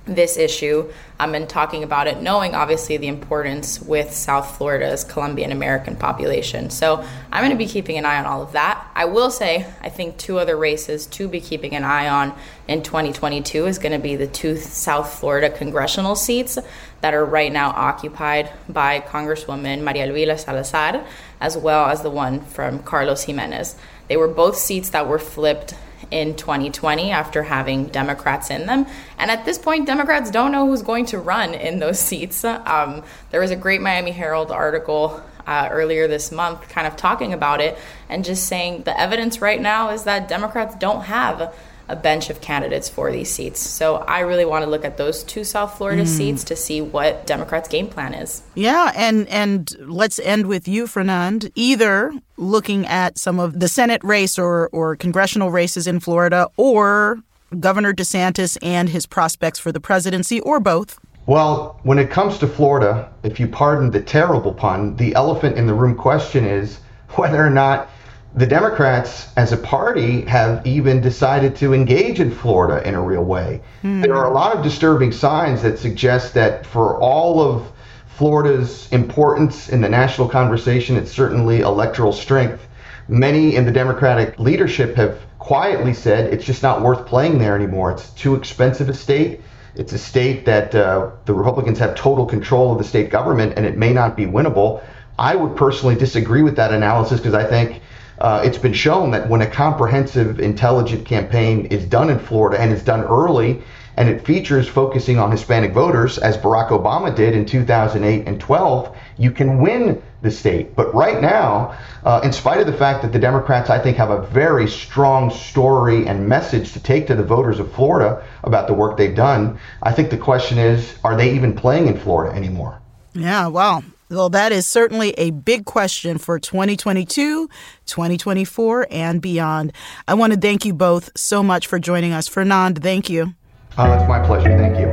this 0.05 0.37
issue 0.37 0.91
um, 1.19 1.33
and 1.33 1.49
talking 1.49 1.83
about 1.83 2.07
it, 2.07 2.21
knowing 2.21 2.53
obviously 2.53 2.97
the 2.97 3.07
importance 3.07 3.81
with 3.81 4.13
South 4.13 4.57
Florida's 4.57 5.03
Colombian 5.03 5.51
American 5.51 5.95
population. 5.95 6.69
So 6.69 7.03
I'm 7.31 7.41
going 7.41 7.51
to 7.51 7.57
be 7.57 7.65
keeping 7.65 7.97
an 7.97 8.05
eye 8.05 8.19
on 8.19 8.25
all 8.25 8.43
of 8.43 8.51
that. 8.51 8.87
I 8.93 9.05
will 9.05 9.31
say, 9.31 9.65
I 9.81 9.89
think 9.89 10.17
two 10.17 10.37
other 10.37 10.55
races 10.55 11.07
to 11.07 11.27
be 11.27 11.39
keeping 11.39 11.75
an 11.75 11.83
eye 11.83 12.07
on 12.07 12.37
in 12.67 12.83
2022 12.83 13.65
is 13.65 13.79
going 13.79 13.93
to 13.93 13.99
be 13.99 14.15
the 14.15 14.27
two 14.27 14.57
South 14.57 15.19
Florida 15.19 15.49
congressional 15.49 16.15
seats 16.15 16.57
that 17.01 17.13
are 17.13 17.25
right 17.25 17.51
now 17.51 17.69
occupied 17.69 18.51
by 18.69 18.99
Congresswoman 18.99 19.83
Maria 19.83 20.05
Elvira 20.05 20.37
Salazar, 20.37 21.05
as 21.39 21.57
well 21.57 21.85
as 21.89 22.01
the 22.01 22.09
one 22.09 22.41
from 22.41 22.79
Carlos 22.83 23.23
Jimenez. 23.23 23.75
They 24.07 24.17
were 24.17 24.27
both 24.27 24.55
seats 24.55 24.89
that 24.91 25.07
were 25.07 25.19
flipped 25.19 25.73
in 26.11 26.35
2020 26.35 27.11
after 27.11 27.43
having 27.43 27.85
Democrats 27.87 28.49
in 28.49 28.65
them. 28.65 28.85
And 29.17 29.31
at 29.31 29.45
this 29.45 29.57
point, 29.57 29.85
Democrats 29.85 30.31
don't 30.31 30.51
know 30.51 30.67
who's 30.67 30.81
going 30.81 31.05
to 31.07 31.19
run 31.19 31.53
in 31.53 31.79
those 31.79 31.99
seats. 31.99 32.43
Um, 32.43 33.03
there 33.31 33.41
was 33.41 33.51
a 33.51 33.55
great 33.55 33.81
Miami 33.81 34.11
Herald 34.11 34.51
article 34.51 35.21
uh, 35.47 35.69
earlier 35.71 36.07
this 36.07 36.31
month 36.31 36.67
kind 36.69 36.87
of 36.87 36.95
talking 36.95 37.33
about 37.33 37.61
it 37.61 37.77
and 38.09 38.25
just 38.25 38.47
saying 38.47 38.83
the 38.83 38.99
evidence 38.99 39.41
right 39.41 39.61
now 39.61 39.89
is 39.89 40.03
that 40.03 40.27
Democrats 40.27 40.75
don't 40.75 41.03
have 41.03 41.53
a 41.87 41.95
bench 41.95 42.29
of 42.29 42.41
candidates 42.41 42.89
for 42.89 43.11
these 43.11 43.29
seats. 43.29 43.59
So 43.59 43.97
I 43.97 44.21
really 44.21 44.45
want 44.45 44.63
to 44.63 44.69
look 44.69 44.85
at 44.85 44.97
those 44.97 45.23
two 45.23 45.43
South 45.43 45.77
Florida 45.77 46.03
mm. 46.03 46.07
seats 46.07 46.43
to 46.45 46.55
see 46.55 46.81
what 46.81 47.27
Democrats' 47.27 47.67
game 47.67 47.87
plan 47.87 48.13
is. 48.13 48.41
Yeah, 48.55 48.91
and 48.95 49.27
and 49.27 49.71
let's 49.81 50.19
end 50.19 50.47
with 50.47 50.67
you, 50.67 50.87
Fernand. 50.87 51.51
Either 51.55 52.11
looking 52.37 52.85
at 52.87 53.17
some 53.17 53.39
of 53.39 53.59
the 53.59 53.67
Senate 53.67 54.03
race 54.03 54.39
or 54.39 54.69
or 54.71 54.95
congressional 54.95 55.51
races 55.51 55.87
in 55.87 55.99
Florida, 55.99 56.47
or 56.57 57.19
Governor 57.59 57.93
DeSantis 57.93 58.57
and 58.61 58.89
his 58.89 59.05
prospects 59.05 59.59
for 59.59 59.71
the 59.71 59.79
presidency, 59.79 60.39
or 60.41 60.59
both. 60.59 60.99
Well, 61.27 61.79
when 61.83 61.97
it 61.97 62.11
comes 62.11 62.37
to 62.39 62.47
Florida, 62.47 63.11
if 63.23 63.39
you 63.39 63.47
pardon 63.47 63.89
the 63.89 64.01
terrible 64.01 64.53
pun, 64.53 64.95
the 64.97 65.15
elephant 65.15 65.57
in 65.57 65.65
the 65.65 65.73
room 65.73 65.95
question 65.95 66.45
is 66.45 66.79
whether 67.15 67.43
or 67.43 67.49
not 67.49 67.89
the 68.35 68.45
Democrats, 68.45 69.29
as 69.37 69.53
a 69.53 69.57
party, 69.57 70.21
have 70.23 70.65
even 70.67 70.99
decided 70.99 71.55
to 71.55 71.73
engage 71.73 72.19
in 72.19 72.29
Florida 72.31 72.85
in 72.85 72.93
a 72.93 73.01
real 73.01 73.23
way. 73.23 73.61
Hmm. 73.81 74.01
There 74.01 74.15
are 74.15 74.29
a 74.29 74.33
lot 74.33 74.55
of 74.55 74.61
disturbing 74.61 75.13
signs 75.13 75.61
that 75.61 75.79
suggest 75.79 76.33
that 76.33 76.65
for 76.65 76.99
all 76.99 77.39
of 77.39 77.71
Florida's 78.07 78.91
importance 78.91 79.69
in 79.69 79.79
the 79.79 79.87
national 79.87 80.27
conversation, 80.27 80.97
it's 80.97 81.11
certainly 81.11 81.61
electoral 81.61 82.11
strength. 82.11 82.67
Many 83.07 83.55
in 83.55 83.65
the 83.65 83.71
Democratic 83.71 84.37
leadership 84.37 84.95
have 84.95 85.17
quietly 85.39 85.93
said 85.93 86.33
it's 86.33 86.43
just 86.43 86.61
not 86.61 86.81
worth 86.81 87.05
playing 87.05 87.39
there 87.39 87.55
anymore. 87.55 87.91
It's 87.91 88.09
too 88.11 88.35
expensive 88.35 88.89
a 88.89 88.93
state. 88.93 89.41
It's 89.75 89.93
a 89.93 89.97
state 89.97 90.45
that 90.45 90.75
uh, 90.75 91.11
the 91.25 91.33
Republicans 91.33 91.79
have 91.79 91.95
total 91.95 92.25
control 92.25 92.73
of 92.73 92.79
the 92.79 92.83
state 92.83 93.09
government, 93.09 93.53
and 93.55 93.65
it 93.65 93.77
may 93.77 93.93
not 93.93 94.17
be 94.17 94.25
winnable. 94.25 94.83
I 95.17 95.35
would 95.35 95.55
personally 95.55 95.95
disagree 95.95 96.41
with 96.41 96.57
that 96.57 96.73
analysis 96.73 97.19
because 97.19 97.33
I 97.33 97.45
think 97.45 97.81
uh, 98.19 98.41
it's 98.43 98.57
been 98.57 98.73
shown 98.73 99.11
that 99.11 99.29
when 99.29 99.41
a 99.41 99.47
comprehensive, 99.47 100.39
intelligent 100.39 101.05
campaign 101.05 101.65
is 101.65 101.85
done 101.85 102.09
in 102.09 102.19
Florida 102.19 102.61
and 102.61 102.71
is 102.71 102.83
done 102.83 103.03
early, 103.03 103.61
and 103.97 104.09
it 104.09 104.25
features 104.25 104.67
focusing 104.67 105.17
on 105.17 105.31
Hispanic 105.31 105.73
voters, 105.73 106.17
as 106.17 106.37
Barack 106.37 106.69
Obama 106.69 107.15
did 107.15 107.33
in 107.33 107.45
2008 107.45 108.27
and 108.27 108.39
12, 108.39 108.95
you 109.17 109.31
can 109.31 109.61
win 109.61 110.01
the 110.21 110.31
state. 110.31 110.75
But 110.75 110.93
right 110.93 111.21
now, 111.21 111.77
uh, 112.03 112.21
in 112.23 112.33
spite 112.33 112.59
of 112.59 112.67
the 112.67 112.73
fact 112.73 113.03
that 113.03 113.13
the 113.13 113.19
Democrats, 113.19 113.69
I 113.69 113.79
think, 113.79 113.97
have 113.97 114.09
a 114.09 114.21
very 114.27 114.67
strong 114.67 115.29
story 115.29 116.07
and 116.07 116.27
message 116.27 116.73
to 116.73 116.79
take 116.79 117.07
to 117.07 117.15
the 117.15 117.23
voters 117.23 117.59
of 117.59 117.71
Florida 117.71 118.25
about 118.43 118.67
the 118.67 118.73
work 118.73 118.97
they've 118.97 119.15
done, 119.15 119.59
I 119.81 119.93
think 119.93 120.09
the 120.09 120.17
question 120.17 120.57
is 120.57 120.95
are 121.03 121.15
they 121.15 121.33
even 121.33 121.53
playing 121.53 121.87
in 121.87 121.97
Florida 121.97 122.35
anymore? 122.35 122.81
Yeah, 123.13 123.47
well, 123.47 123.83
well, 124.09 124.29
that 124.29 124.51
is 124.51 124.67
certainly 124.67 125.11
a 125.11 125.31
big 125.31 125.65
question 125.65 126.17
for 126.17 126.39
2022, 126.39 127.49
2024, 127.85 128.87
and 128.91 129.21
beyond. 129.21 129.73
I 130.07 130.13
want 130.13 130.33
to 130.33 130.39
thank 130.39 130.65
you 130.65 130.73
both 130.73 131.11
so 131.15 131.41
much 131.41 131.67
for 131.67 131.79
joining 131.79 132.13
us. 132.13 132.27
Fernand, 132.27 132.81
thank 132.81 133.09
you. 133.09 133.33
Oh, 133.77 133.91
it's 133.93 134.07
my 134.07 134.25
pleasure. 134.25 134.55
Thank 134.57 134.79
you. 134.79 134.87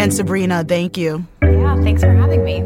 And 0.00 0.14
Sabrina, 0.14 0.64
thank 0.64 0.96
you. 0.96 1.26
Yeah, 1.42 1.82
thanks 1.82 2.02
for 2.02 2.12
having 2.12 2.44
me. 2.44 2.62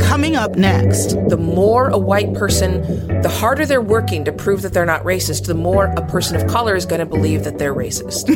Coming 0.00 0.36
up 0.36 0.56
next. 0.56 1.16
The 1.28 1.36
more 1.36 1.88
a 1.88 1.98
white 1.98 2.32
person, 2.34 2.80
the 3.22 3.28
harder 3.28 3.66
they're 3.66 3.82
working 3.82 4.24
to 4.24 4.32
prove 4.32 4.62
that 4.62 4.72
they're 4.72 4.86
not 4.86 5.02
racist, 5.04 5.46
the 5.46 5.54
more 5.54 5.86
a 5.96 6.06
person 6.06 6.36
of 6.36 6.46
color 6.48 6.74
is 6.74 6.86
going 6.86 7.00
to 7.00 7.06
believe 7.06 7.44
that 7.44 7.58
they're 7.58 7.74
racist. 7.74 8.26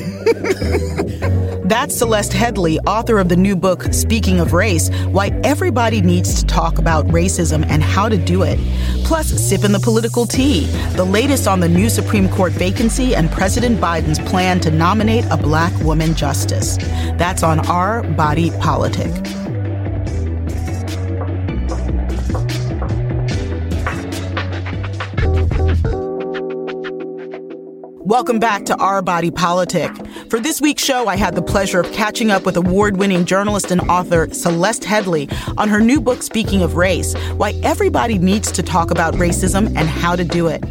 That's 1.70 1.94
Celeste 1.94 2.32
Headlee, 2.32 2.78
author 2.84 3.20
of 3.20 3.28
the 3.28 3.36
new 3.36 3.54
book, 3.54 3.94
Speaking 3.94 4.40
of 4.40 4.52
Race 4.52 4.90
Why 5.04 5.28
Everybody 5.44 6.00
Needs 6.00 6.40
to 6.40 6.46
Talk 6.46 6.78
About 6.78 7.06
Racism 7.06 7.64
and 7.64 7.80
How 7.80 8.08
to 8.08 8.18
Do 8.18 8.42
It. 8.42 8.58
Plus, 9.04 9.28
Sipping 9.28 9.70
the 9.70 9.78
Political 9.78 10.26
Tea, 10.26 10.66
the 10.96 11.04
latest 11.04 11.46
on 11.46 11.60
the 11.60 11.68
new 11.68 11.88
Supreme 11.88 12.28
Court 12.28 12.50
vacancy 12.50 13.14
and 13.14 13.30
President 13.30 13.78
Biden's 13.80 14.18
plan 14.28 14.58
to 14.62 14.72
nominate 14.72 15.24
a 15.30 15.36
black 15.36 15.72
woman 15.84 16.16
justice. 16.16 16.76
That's 17.18 17.44
on 17.44 17.60
Our 17.68 18.02
Body 18.02 18.50
Politic. 18.58 19.12
Welcome 28.10 28.40
back 28.40 28.64
to 28.64 28.76
Our 28.78 29.02
Body 29.02 29.30
Politic. 29.30 29.92
For 30.30 30.38
this 30.38 30.60
week's 30.60 30.84
show, 30.84 31.08
I 31.08 31.16
had 31.16 31.34
the 31.34 31.42
pleasure 31.42 31.80
of 31.80 31.90
catching 31.90 32.30
up 32.30 32.46
with 32.46 32.56
award 32.56 32.98
winning 32.98 33.24
journalist 33.24 33.72
and 33.72 33.80
author 33.90 34.32
Celeste 34.32 34.84
Headlee 34.84 35.28
on 35.58 35.68
her 35.68 35.80
new 35.80 36.00
book, 36.00 36.22
Speaking 36.22 36.62
of 36.62 36.76
Race 36.76 37.14
Why 37.32 37.50
Everybody 37.64 38.16
Needs 38.16 38.52
to 38.52 38.62
Talk 38.62 38.92
About 38.92 39.14
Racism 39.14 39.66
and 39.76 39.88
How 39.88 40.14
to 40.14 40.22
Do 40.22 40.46
It. 40.46 40.62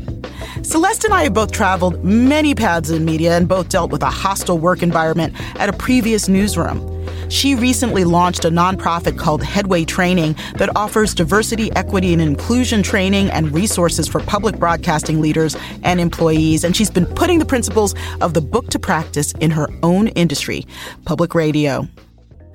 Celeste 0.63 1.03
and 1.03 1.13
I 1.13 1.23
have 1.23 1.33
both 1.33 1.51
traveled 1.51 2.01
many 2.05 2.55
paths 2.55 2.89
in 2.89 3.03
media 3.03 3.35
and 3.35 3.49
both 3.49 3.67
dealt 3.67 3.91
with 3.91 4.01
a 4.01 4.09
hostile 4.09 4.57
work 4.57 4.81
environment 4.81 5.33
at 5.59 5.67
a 5.67 5.73
previous 5.73 6.29
newsroom. 6.29 6.79
She 7.29 7.53
recently 7.53 8.05
launched 8.05 8.43
a 8.43 8.49
nonprofit 8.49 9.17
called 9.17 9.43
Headway 9.43 9.85
Training 9.85 10.35
that 10.55 10.75
offers 10.75 11.13
diversity, 11.13 11.71
equity, 11.73 12.11
and 12.11 12.21
inclusion 12.21 12.81
training 12.81 13.29
and 13.29 13.53
resources 13.53 14.07
for 14.07 14.19
public 14.19 14.57
broadcasting 14.57 15.21
leaders 15.21 15.55
and 15.83 16.01
employees. 16.01 16.63
And 16.63 16.75
she's 16.75 16.89
been 16.89 17.05
putting 17.05 17.37
the 17.37 17.45
principles 17.45 17.93
of 18.19 18.33
the 18.33 18.41
book 18.41 18.67
to 18.69 18.79
practice 18.79 19.31
in 19.33 19.51
her 19.51 19.69
own 19.83 20.07
industry, 20.09 20.65
public 21.05 21.35
radio. 21.35 21.87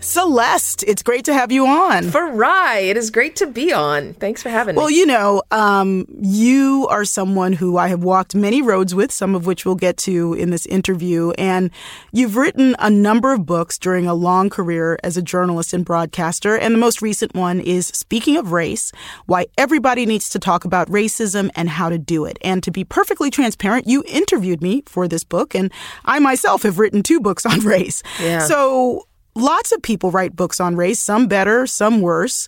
Celeste, 0.04 0.84
it's 0.86 1.02
great 1.02 1.24
to 1.24 1.32
have 1.32 1.50
you 1.50 1.66
on. 1.66 2.04
Farai, 2.04 2.90
it 2.90 2.96
is 2.98 3.10
great 3.10 3.36
to 3.36 3.46
be 3.46 3.72
on. 3.72 4.12
Thanks 4.14 4.42
for 4.42 4.50
having 4.50 4.76
well, 4.76 4.88
me. 4.88 4.92
Well, 4.92 4.98
you 4.98 5.06
know, 5.06 5.42
um, 5.50 6.06
you 6.20 6.86
are 6.90 7.06
someone 7.06 7.54
who 7.54 7.78
I 7.78 7.88
have 7.88 8.04
walked 8.04 8.34
many 8.34 8.60
roads 8.60 8.94
with, 8.94 9.10
some 9.10 9.34
of 9.34 9.46
which 9.46 9.64
we'll 9.64 9.76
get 9.76 9.96
to 9.98 10.34
in 10.34 10.50
this 10.50 10.66
interview. 10.66 11.30
And 11.38 11.70
you've 12.12 12.36
written 12.36 12.76
a 12.78 12.90
number 12.90 13.32
of 13.32 13.46
books 13.46 13.78
during 13.78 14.06
a 14.06 14.12
long 14.12 14.50
career 14.50 14.98
as 15.02 15.16
a 15.16 15.22
journalist 15.22 15.72
and 15.72 15.86
broadcaster. 15.86 16.54
And 16.54 16.74
the 16.74 16.78
most 16.78 17.00
recent 17.00 17.34
one 17.34 17.58
is 17.60 17.86
Speaking 17.86 18.36
of 18.36 18.52
Race 18.52 18.92
Why 19.24 19.46
Everybody 19.56 20.04
Needs 20.04 20.28
to 20.30 20.38
Talk 20.38 20.66
About 20.66 20.86
Racism 20.88 21.48
and 21.54 21.70
How 21.70 21.88
to 21.88 21.96
Do 21.96 22.26
It. 22.26 22.38
And 22.42 22.62
to 22.62 22.70
be 22.70 22.84
perfectly 22.84 23.30
transparent, 23.30 23.86
you 23.86 24.04
interviewed 24.06 24.60
me 24.60 24.82
for 24.86 25.08
this 25.08 25.24
book, 25.24 25.54
and 25.54 25.72
I 26.04 26.18
myself 26.18 26.62
have 26.64 26.78
written 26.78 27.02
two 27.02 27.20
books 27.20 27.46
on 27.46 27.60
race. 27.64 28.02
Yeah. 28.20 28.40
So, 28.40 29.06
Lots 29.34 29.72
of 29.72 29.82
people 29.82 30.10
write 30.10 30.36
books 30.36 30.60
on 30.60 30.76
race, 30.76 31.00
some 31.00 31.26
better, 31.26 31.66
some 31.66 32.00
worse. 32.00 32.46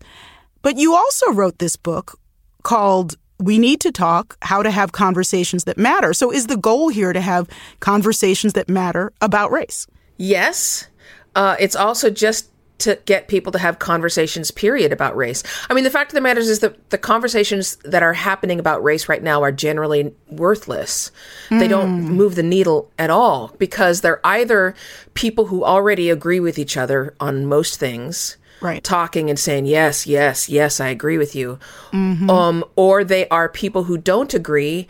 But 0.63 0.79
you 0.79 0.95
also 0.95 1.33
wrote 1.33 1.59
this 1.59 1.77
book 1.77 2.19
called 2.63 3.17
We 3.39 3.59
Need 3.59 3.81
to 3.81 3.93
Talk 3.93 4.37
How 4.43 4.63
to 4.63 4.71
Have 4.71 4.93
Conversations 4.93 5.65
That 5.65 5.79
Matter. 5.79 6.13
So, 6.13 6.33
is 6.33 6.47
the 6.47 6.57
goal 6.57 6.89
here 6.89 7.13
to 7.13 7.21
have 7.21 7.49
conversations 7.81 8.53
that 8.53 8.69
matter 8.69 9.13
about 9.21 9.51
race? 9.51 9.87
Yes. 10.17 10.87
Uh, 11.35 11.57
it's 11.59 11.77
also 11.77 12.09
just 12.09 12.51
to 12.79 12.99
get 13.07 13.29
people 13.29 13.53
to 13.53 13.59
have 13.59 13.79
conversations 13.79 14.51
period 14.51 14.93
about 14.93 15.17
race. 15.17 15.43
I 15.71 15.75
mean, 15.75 15.85
the 15.85 15.91
fact 15.91 16.11
of 16.11 16.15
the 16.15 16.21
matter 16.21 16.41
is 16.41 16.61
that 16.61 16.91
the 16.91 16.99
conversations 16.99 17.77
that 17.85 18.03
are 18.03 18.13
happening 18.13 18.61
about 18.61 18.85
race 18.85 19.09
right 19.09 19.23
now 19.23 19.43
are 19.43 19.53
generally 19.53 20.15
worthless. 20.29 21.11
Mm. 21.49 21.61
They 21.61 21.69
don't 21.69 22.03
move 22.03 22.35
the 22.35 22.43
needle 22.43 22.91
at 22.99 23.11
all 23.11 23.55
because 23.59 24.01
they're 24.01 24.25
either 24.27 24.75
people 25.15 25.47
who 25.47 25.65
already 25.65 26.11
agree 26.11 26.41
with 26.41 26.59
each 26.59 26.77
other 26.77 27.15
on 27.19 27.47
most 27.47 27.79
things. 27.79 28.37
Right. 28.61 28.83
Talking 28.83 29.29
and 29.29 29.39
saying, 29.39 29.67
yes, 29.67 30.07
yes, 30.07 30.49
yes, 30.49 30.81
I 30.81 30.89
agree 30.89 31.19
with 31.19 31.35
you. 31.35 31.59
Mm-hmm. 31.93 32.31
Um, 32.31 32.65
or 32.75 33.05
they 33.05 33.29
are 33.29 33.51
people 33.51 33.85
who 33.85 33.99
don't 33.99 34.33
agree, 34.33 34.89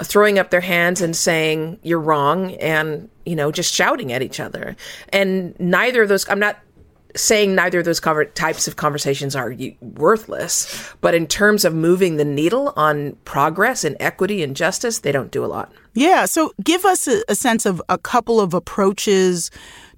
throwing 0.00 0.38
up 0.38 0.50
their 0.50 0.60
hands 0.60 1.00
and 1.00 1.16
saying, 1.16 1.80
you're 1.82 1.98
wrong, 1.98 2.52
and, 2.54 3.08
you 3.26 3.34
know, 3.34 3.50
just 3.50 3.74
shouting 3.74 4.12
at 4.12 4.22
each 4.22 4.38
other. 4.38 4.76
And 5.08 5.58
neither 5.58 6.02
of 6.02 6.08
those, 6.08 6.28
I'm 6.28 6.38
not 6.38 6.58
saying 7.16 7.54
neither 7.54 7.80
of 7.80 7.84
those 7.84 8.00
types 8.34 8.68
of 8.68 8.76
conversations 8.76 9.34
are 9.34 9.54
worthless, 9.80 10.92
but 11.00 11.14
in 11.14 11.26
terms 11.26 11.64
of 11.64 11.74
moving 11.74 12.16
the 12.16 12.24
needle 12.24 12.72
on 12.76 13.16
progress 13.24 13.84
and 13.84 13.96
equity 14.00 14.42
and 14.42 14.54
justice, 14.54 15.00
they 15.00 15.12
don't 15.12 15.30
do 15.30 15.44
a 15.44 15.46
lot. 15.46 15.72
Yeah. 15.94 16.26
So 16.26 16.52
give 16.62 16.84
us 16.84 17.08
a, 17.08 17.22
a 17.28 17.34
sense 17.34 17.66
of 17.66 17.82
a 17.88 17.98
couple 17.98 18.40
of 18.40 18.54
approaches 18.54 19.50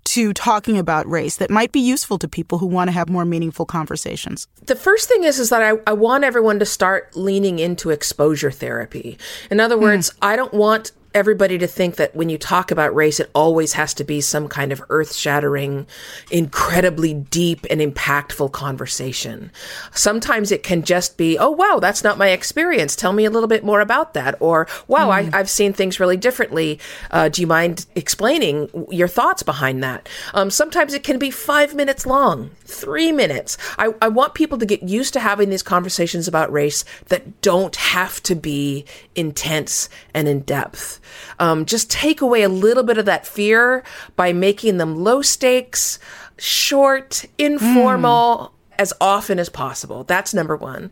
to 0.05 0.33
talking 0.33 0.79
about 0.79 1.09
race 1.09 1.37
that 1.37 1.50
might 1.50 1.73
be 1.73 1.81
useful 1.81 2.19
to 2.19 2.29
people 2.29 2.59
who 2.59 2.67
want 2.67 2.88
to 2.88 2.93
have 2.93 3.09
more 3.09 3.25
meaningful 3.25 3.67
conversations? 3.67 4.49
The 4.64 4.76
first 4.76 5.09
thing 5.09 5.25
is 5.25 5.38
is 5.38 5.50
that 5.50 5.62
I, 5.62 5.79
I 5.87 5.93
want 5.93 6.25
everyone 6.25 6.59
to 6.59 6.67
start 6.67 7.14
leaning 7.17 7.59
into 7.59 7.90
exposure 7.90 8.50
therapy. 8.50 9.19
In 9.50 9.61
other 9.61 9.79
words, 9.79 10.11
mm. 10.11 10.17
I 10.23 10.37
don't 10.37 10.55
want 10.55 10.93
everybody 11.14 11.59
to 11.59 11.67
think 11.67 11.97
that 11.97 12.14
when 12.14 12.29
you 12.29 12.38
talk 12.38 12.71
about 12.71 12.95
race, 12.95 13.21
it 13.21 13.31
always 13.35 13.73
has 13.75 13.95
to 13.95 14.05
be 14.05 14.21
some 14.21 14.49
kind 14.49 14.73
of 14.73 14.83
earth 14.90 15.14
shattering, 15.14 15.87
incredibly 16.31 17.14
deep 17.14 17.67
and 17.71 17.81
impactful 17.81 18.52
conversation. 18.52 19.50
Sometimes 19.93 20.52
it 20.52 20.62
can 20.62 20.83
just 20.83 21.17
be, 21.17 21.38
oh, 21.38 21.50
wow, 21.50 21.79
that's 21.81 22.05
not 22.05 22.19
my 22.19 22.29
experience. 22.29 22.95
Tell 22.95 23.12
me 23.12 23.25
a 23.25 23.31
little 23.31 23.49
bit 23.49 23.64
more 23.64 23.81
about 23.81 24.14
that. 24.14 24.37
Or, 24.40 24.67
wow, 24.87 25.09
mm. 25.09 25.35
I, 25.35 25.37
have 25.37 25.50
seen 25.50 25.73
things 25.73 26.00
really 26.00 26.17
differently. 26.17 26.79
Uh, 27.11 27.29
do 27.29 27.40
you 27.40 27.47
mind 27.47 27.87
explaining 27.95 28.71
your 28.90 29.09
thoughts 29.09 29.43
behind 29.43 29.83
that? 29.83 30.09
Um, 30.35 30.50
sometimes 30.50 30.95
it 30.95 31.02
can 31.02 31.19
be 31.19 31.31
five 31.31 31.75
minutes 31.75 32.07
long, 32.07 32.50
three 32.70 33.12
minutes. 33.12 33.58
I, 33.78 33.94
I 34.00 34.08
want 34.08 34.34
people 34.34 34.58
to 34.58 34.66
get 34.66 34.82
used 34.82 35.12
to 35.14 35.20
having 35.20 35.50
these 35.50 35.62
conversations 35.62 36.28
about 36.28 36.52
race 36.52 36.84
that 37.08 37.40
don't 37.40 37.74
have 37.76 38.22
to 38.24 38.34
be 38.34 38.84
intense 39.14 39.88
and 40.14 40.28
in 40.28 40.40
depth. 40.40 41.00
Um, 41.38 41.64
just 41.66 41.90
take 41.90 42.20
away 42.20 42.42
a 42.42 42.48
little 42.48 42.82
bit 42.82 42.98
of 42.98 43.06
that 43.06 43.26
fear 43.26 43.82
by 44.16 44.32
making 44.32 44.78
them 44.78 44.96
low 44.96 45.22
stakes, 45.22 45.98
short, 46.38 47.24
informal. 47.38 48.38
Mm. 48.38 48.50
As 48.78 48.94
often 48.98 49.38
as 49.38 49.50
possible. 49.50 50.04
That's 50.04 50.32
number 50.32 50.56
one. 50.56 50.90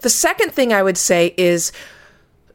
The 0.00 0.10
second 0.10 0.52
thing 0.52 0.74
I 0.74 0.82
would 0.82 0.98
say 0.98 1.32
is 1.38 1.72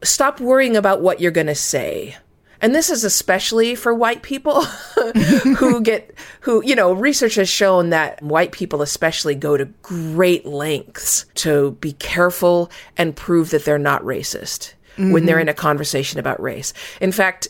stop 0.03 0.39
worrying 0.39 0.77
about 0.77 1.01
what 1.01 1.19
you're 1.19 1.31
going 1.31 1.47
to 1.47 1.55
say 1.55 2.17
and 2.65 2.73
this 2.73 2.89
is 2.89 3.03
especially 3.03 3.75
for 3.75 3.93
white 3.93 4.23
people 4.23 4.63
who 5.59 5.81
get 5.81 6.15
who 6.41 6.63
you 6.65 6.75
know 6.75 6.93
research 6.93 7.35
has 7.35 7.47
shown 7.47 7.91
that 7.91 8.19
white 8.23 8.51
people 8.51 8.81
especially 8.81 9.35
go 9.35 9.55
to 9.55 9.65
great 9.83 10.47
lengths 10.47 11.27
to 11.35 11.73
be 11.73 11.93
careful 11.93 12.71
and 12.97 13.15
prove 13.15 13.51
that 13.51 13.65
they're 13.65 13.77
not 13.77 14.01
racist 14.01 14.73
mm-hmm. 14.97 15.11
when 15.11 15.27
they're 15.27 15.37
in 15.37 15.47
a 15.47 15.53
conversation 15.53 16.19
about 16.19 16.41
race. 16.41 16.73
In 16.99 17.11
fact, 17.11 17.49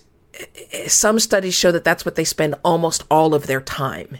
some 0.87 1.17
studies 1.19 1.55
show 1.55 1.71
that 1.71 1.85
that's 1.85 2.03
what 2.03 2.15
they 2.15 2.25
spend 2.25 2.55
almost 2.65 3.05
all 3.09 3.33
of 3.33 3.47
their 3.47 3.61
time 3.61 4.17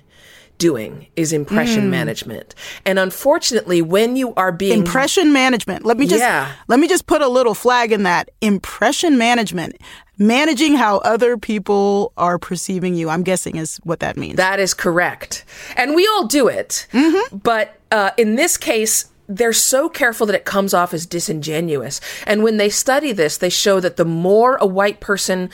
doing 0.57 1.07
is 1.15 1.33
impression 1.33 1.85
mm. 1.85 1.89
management. 1.89 2.55
And 2.85 2.99
unfortunately, 2.99 3.81
when 3.81 4.15
you 4.15 4.33
are 4.35 4.51
being 4.51 4.79
impression 4.79 5.33
management, 5.33 5.85
let 5.85 5.97
me 5.97 6.07
just 6.07 6.21
yeah. 6.21 6.51
let 6.67 6.79
me 6.79 6.87
just 6.87 7.07
put 7.07 7.21
a 7.21 7.27
little 7.27 7.53
flag 7.53 7.91
in 7.91 8.03
that. 8.03 8.29
Impression 8.41 9.17
management, 9.17 9.75
managing 10.17 10.75
how 10.75 10.97
other 10.99 11.37
people 11.37 12.13
are 12.17 12.39
perceiving 12.39 12.95
you, 12.95 13.09
I'm 13.09 13.23
guessing 13.23 13.57
is 13.57 13.77
what 13.83 13.99
that 13.99 14.17
means. 14.17 14.37
That 14.37 14.59
is 14.59 14.73
correct. 14.73 15.45
And 15.75 15.95
we 15.95 16.07
all 16.07 16.27
do 16.27 16.47
it. 16.47 16.87
Mm-hmm. 16.91 17.37
But 17.37 17.79
uh, 17.91 18.11
in 18.17 18.35
this 18.35 18.57
case, 18.57 19.09
they're 19.27 19.53
so 19.53 19.89
careful 19.89 20.27
that 20.27 20.35
it 20.35 20.45
comes 20.45 20.73
off 20.73 20.93
as 20.93 21.05
disingenuous. 21.05 21.99
And 22.27 22.43
when 22.43 22.57
they 22.57 22.69
study 22.69 23.11
this, 23.11 23.37
they 23.37 23.49
show 23.49 23.79
that 23.79 23.97
the 23.97 24.05
more 24.05 24.57
a 24.57 24.67
white 24.67 24.99
person 24.99 25.49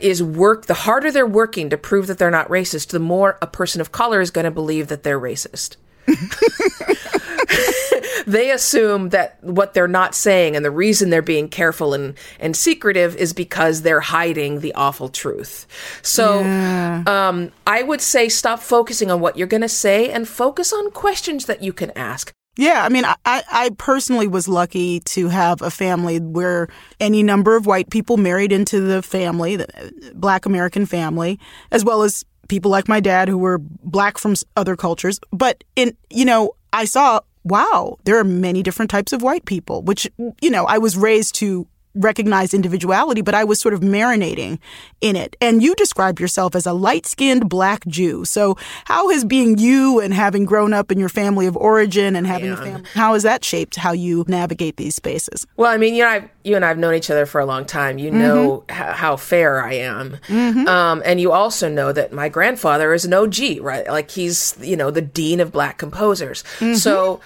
is 0.00 0.22
work, 0.22 0.66
the 0.66 0.74
harder 0.74 1.10
they're 1.10 1.26
working 1.26 1.70
to 1.70 1.76
prove 1.76 2.06
that 2.06 2.18
they're 2.18 2.30
not 2.30 2.48
racist, 2.48 2.88
the 2.88 3.00
more 3.00 3.38
a 3.42 3.46
person 3.46 3.80
of 3.80 3.92
color 3.92 4.20
is 4.20 4.30
going 4.30 4.44
to 4.44 4.50
believe 4.50 4.88
that 4.88 5.02
they're 5.02 5.20
racist. 5.20 5.76
they 8.26 8.50
assume 8.50 9.10
that 9.10 9.42
what 9.42 9.74
they're 9.74 9.88
not 9.88 10.14
saying 10.14 10.56
and 10.56 10.64
the 10.64 10.70
reason 10.70 11.10
they're 11.10 11.22
being 11.22 11.48
careful 11.48 11.94
and, 11.94 12.14
and 12.40 12.56
secretive 12.56 13.16
is 13.16 13.32
because 13.32 13.82
they're 13.82 14.00
hiding 14.00 14.60
the 14.60 14.74
awful 14.74 15.08
truth. 15.08 15.66
So 16.02 16.40
yeah. 16.40 17.04
um, 17.06 17.52
I 17.66 17.82
would 17.82 18.00
say 18.00 18.28
stop 18.28 18.60
focusing 18.60 19.10
on 19.10 19.20
what 19.20 19.36
you're 19.36 19.46
going 19.46 19.62
to 19.62 19.68
say 19.68 20.10
and 20.10 20.28
focus 20.28 20.72
on 20.72 20.90
questions 20.90 21.46
that 21.46 21.62
you 21.62 21.72
can 21.72 21.90
ask. 21.92 22.32
Yeah, 22.56 22.84
I 22.84 22.90
mean, 22.90 23.04
I, 23.06 23.16
I 23.24 23.70
personally 23.78 24.28
was 24.28 24.46
lucky 24.46 25.00
to 25.00 25.28
have 25.28 25.62
a 25.62 25.70
family 25.70 26.20
where 26.20 26.68
any 27.00 27.22
number 27.22 27.56
of 27.56 27.64
white 27.64 27.88
people 27.88 28.18
married 28.18 28.52
into 28.52 28.80
the 28.80 29.00
family, 29.00 29.56
the 29.56 30.12
black 30.14 30.44
American 30.44 30.84
family, 30.84 31.40
as 31.70 31.82
well 31.82 32.02
as 32.02 32.24
people 32.48 32.70
like 32.70 32.88
my 32.88 33.00
dad 33.00 33.28
who 33.28 33.38
were 33.38 33.58
black 33.58 34.18
from 34.18 34.34
other 34.54 34.76
cultures. 34.76 35.18
But 35.30 35.64
in, 35.76 35.96
you 36.10 36.26
know, 36.26 36.52
I 36.74 36.84
saw, 36.84 37.20
wow, 37.42 37.96
there 38.04 38.18
are 38.18 38.24
many 38.24 38.62
different 38.62 38.90
types 38.90 39.14
of 39.14 39.22
white 39.22 39.46
people, 39.46 39.80
which, 39.82 40.06
you 40.42 40.50
know, 40.50 40.66
I 40.66 40.76
was 40.76 40.94
raised 40.94 41.34
to 41.36 41.66
recognize 41.94 42.54
individuality, 42.54 43.20
but 43.20 43.34
I 43.34 43.44
was 43.44 43.60
sort 43.60 43.74
of 43.74 43.80
marinating 43.80 44.58
in 45.00 45.16
it. 45.16 45.36
And 45.40 45.62
you 45.62 45.74
describe 45.74 46.18
yourself 46.18 46.54
as 46.54 46.66
a 46.66 46.72
light 46.72 47.06
skinned 47.06 47.48
black 47.48 47.86
Jew. 47.86 48.24
So, 48.24 48.56
how 48.84 49.10
has 49.10 49.24
being 49.24 49.58
you 49.58 50.00
and 50.00 50.14
having 50.14 50.44
grown 50.44 50.72
up 50.72 50.90
in 50.90 50.98
your 50.98 51.08
family 51.08 51.46
of 51.46 51.56
origin 51.56 52.16
and 52.16 52.26
having 52.26 52.48
yeah. 52.48 52.54
a 52.54 52.56
family, 52.56 52.82
how 52.94 53.14
has 53.14 53.22
that 53.22 53.44
shaped 53.44 53.76
how 53.76 53.92
you 53.92 54.24
navigate 54.28 54.76
these 54.76 54.94
spaces? 54.94 55.46
Well, 55.56 55.70
I 55.70 55.76
mean, 55.76 55.94
you 55.94 56.02
know, 56.02 56.10
I've, 56.10 56.28
you 56.44 56.56
and 56.56 56.64
I 56.64 56.68
have 56.68 56.78
known 56.78 56.94
each 56.94 57.10
other 57.10 57.26
for 57.26 57.40
a 57.40 57.46
long 57.46 57.64
time. 57.64 57.98
You 57.98 58.10
know 58.10 58.64
mm-hmm. 58.68 58.82
h- 58.82 58.96
how 58.96 59.16
fair 59.16 59.62
I 59.62 59.74
am. 59.74 60.18
Mm-hmm. 60.28 60.66
Um, 60.66 61.02
and 61.04 61.20
you 61.20 61.32
also 61.32 61.68
know 61.68 61.92
that 61.92 62.12
my 62.12 62.28
grandfather 62.28 62.92
is 62.94 63.04
an 63.04 63.12
OG, 63.12 63.60
right? 63.60 63.86
Like 63.86 64.10
he's, 64.10 64.56
you 64.60 64.76
know, 64.76 64.90
the 64.90 65.02
dean 65.02 65.40
of 65.40 65.52
black 65.52 65.78
composers. 65.78 66.42
Mm-hmm. 66.58 66.74
So, 66.74 67.20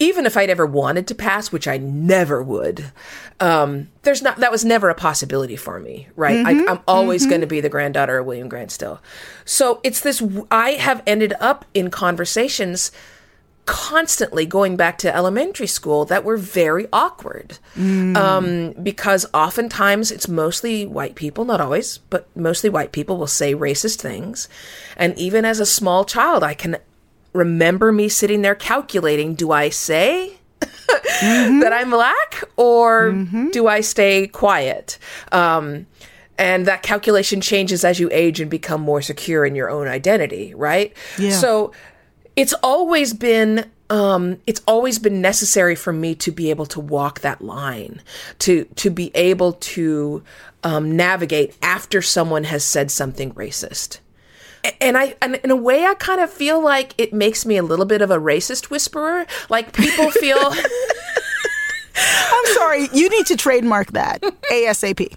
even 0.00 0.24
if 0.24 0.36
I'd 0.36 0.50
ever 0.50 0.66
wanted 0.66 1.06
to 1.08 1.14
pass, 1.14 1.52
which 1.52 1.68
I 1.68 1.76
never 1.76 2.42
would, 2.42 2.90
um, 3.38 3.88
there's 4.02 4.22
not 4.22 4.38
that 4.38 4.50
was 4.50 4.64
never 4.64 4.88
a 4.88 4.94
possibility 4.94 5.56
for 5.56 5.78
me, 5.78 6.08
right? 6.16 6.38
Mm-hmm, 6.44 6.68
I, 6.68 6.72
am 6.72 6.80
always 6.88 7.22
mm-hmm. 7.22 7.30
going 7.30 7.40
to 7.42 7.46
be 7.46 7.60
the 7.60 7.68
granddaughter 7.68 8.18
of 8.18 8.26
William 8.26 8.48
Grant 8.48 8.72
Still. 8.72 9.00
So 9.44 9.80
it's 9.84 10.00
this. 10.00 10.22
I 10.50 10.70
have 10.72 11.02
ended 11.06 11.34
up 11.38 11.66
in 11.74 11.90
conversations 11.90 12.90
constantly 13.66 14.46
going 14.46 14.76
back 14.76 14.98
to 14.98 15.14
elementary 15.14 15.66
school 15.66 16.04
that 16.06 16.24
were 16.24 16.36
very 16.36 16.88
awkward 16.92 17.58
mm. 17.76 18.16
um, 18.16 18.72
because 18.82 19.26
oftentimes 19.32 20.10
it's 20.10 20.26
mostly 20.26 20.86
white 20.86 21.14
people, 21.14 21.44
not 21.44 21.60
always, 21.60 21.98
but 21.98 22.26
mostly 22.36 22.68
white 22.68 22.90
people 22.90 23.16
will 23.16 23.28
say 23.28 23.54
racist 23.54 24.00
things. 24.00 24.48
And 24.96 25.16
even 25.16 25.44
as 25.44 25.60
a 25.60 25.66
small 25.66 26.04
child, 26.04 26.42
I 26.42 26.54
can 26.54 26.78
remember 27.32 27.92
me 27.92 28.08
sitting 28.08 28.42
there 28.42 28.54
calculating 28.54 29.34
do 29.34 29.52
I 29.52 29.68
say 29.68 30.36
mm-hmm. 30.60 31.60
that 31.60 31.72
I'm 31.72 31.90
black 31.90 32.44
or 32.56 33.12
mm-hmm. 33.12 33.50
do 33.50 33.68
I 33.68 33.80
stay 33.80 34.26
quiet? 34.26 34.98
Um, 35.32 35.86
and 36.38 36.66
that 36.66 36.82
calculation 36.82 37.40
changes 37.40 37.84
as 37.84 38.00
you 38.00 38.08
age 38.12 38.40
and 38.40 38.50
become 38.50 38.80
more 38.80 39.02
secure 39.02 39.44
in 39.44 39.54
your 39.54 39.68
own 39.70 39.86
identity, 39.86 40.54
right? 40.54 40.96
Yeah. 41.18 41.32
So 41.32 41.72
it's 42.34 42.54
always 42.62 43.12
been 43.12 43.70
um, 43.90 44.40
it's 44.46 44.62
always 44.66 44.98
been 44.98 45.20
necessary 45.20 45.74
for 45.74 45.92
me 45.92 46.14
to 46.16 46.30
be 46.30 46.50
able 46.50 46.66
to 46.66 46.80
walk 46.80 47.20
that 47.20 47.42
line, 47.42 48.00
to 48.40 48.64
to 48.76 48.88
be 48.88 49.10
able 49.14 49.54
to 49.54 50.22
um, 50.62 50.96
navigate 50.96 51.56
after 51.60 52.00
someone 52.00 52.44
has 52.44 52.64
said 52.64 52.90
something 52.90 53.34
racist 53.34 53.98
and 54.80 54.96
I 54.98 55.14
and 55.22 55.36
in 55.36 55.50
a 55.50 55.56
way 55.56 55.84
I 55.84 55.94
kind 55.94 56.20
of 56.20 56.30
feel 56.30 56.62
like 56.62 56.94
it 56.98 57.12
makes 57.12 57.46
me 57.46 57.56
a 57.56 57.62
little 57.62 57.86
bit 57.86 58.02
of 58.02 58.10
a 58.10 58.18
racist 58.18 58.70
whisperer. 58.70 59.26
Like 59.48 59.72
people 59.72 60.10
feel 60.10 60.52
I'm 61.96 62.54
sorry, 62.54 62.88
you 62.92 63.08
need 63.10 63.26
to 63.26 63.36
trademark 63.36 63.92
that 63.92 64.22
ASAP. 64.52 65.14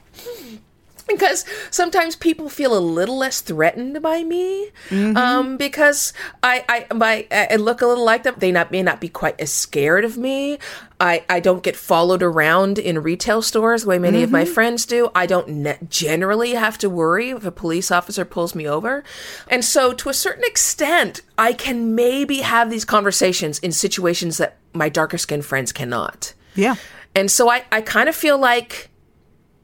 because 1.07 1.45
sometimes 1.69 2.15
people 2.15 2.49
feel 2.49 2.77
a 2.77 2.79
little 2.79 3.17
less 3.17 3.41
threatened 3.41 4.01
by 4.01 4.23
me 4.23 4.71
um, 4.91 5.57
because 5.57 6.13
I, 6.41 6.65
I, 6.67 6.93
my, 6.93 7.27
I 7.31 7.55
look 7.57 7.81
a 7.81 7.85
little 7.85 8.05
like 8.05 8.23
them. 8.23 8.35
They 8.37 8.51
not, 8.51 8.71
may 8.71 8.81
not 8.81 8.99
be 8.99 9.09
quite 9.09 9.39
as 9.39 9.51
scared 9.51 10.05
of 10.05 10.17
me. 10.17 10.57
I, 11.03 11.25
I 11.27 11.41
don't 11.41 11.61
get 11.61 11.75
followed 11.75 12.23
around 12.23 12.79
in 12.79 13.03
retail 13.03 13.41
stores 13.41 13.81
the 13.81 13.89
way 13.89 13.99
many 13.99 14.23
of 14.23 14.31
my 14.31 14.45
mm-hmm. 14.45 14.53
friends 14.53 14.85
do. 14.85 15.11
I 15.13 15.25
don't 15.25 15.49
ne- 15.49 15.77
generally 15.89 16.51
have 16.51 16.77
to 16.77 16.89
worry 16.89 17.31
if 17.31 17.43
a 17.43 17.51
police 17.51 17.91
officer 17.91 18.23
pulls 18.23 18.55
me 18.55 18.65
over. 18.65 19.03
And 19.49 19.65
so, 19.65 19.91
to 19.91 20.07
a 20.07 20.13
certain 20.13 20.45
extent, 20.45 21.19
I 21.37 21.51
can 21.51 21.93
maybe 21.93 22.37
have 22.37 22.69
these 22.69 22.85
conversations 22.85 23.59
in 23.59 23.73
situations 23.73 24.37
that 24.37 24.55
my 24.71 24.87
darker 24.87 25.17
skinned 25.17 25.43
friends 25.43 25.73
cannot. 25.73 26.33
Yeah. 26.55 26.75
And 27.13 27.29
so 27.29 27.49
I, 27.49 27.65
I 27.69 27.81
kind 27.81 28.07
of 28.07 28.15
feel 28.15 28.37
like, 28.37 28.89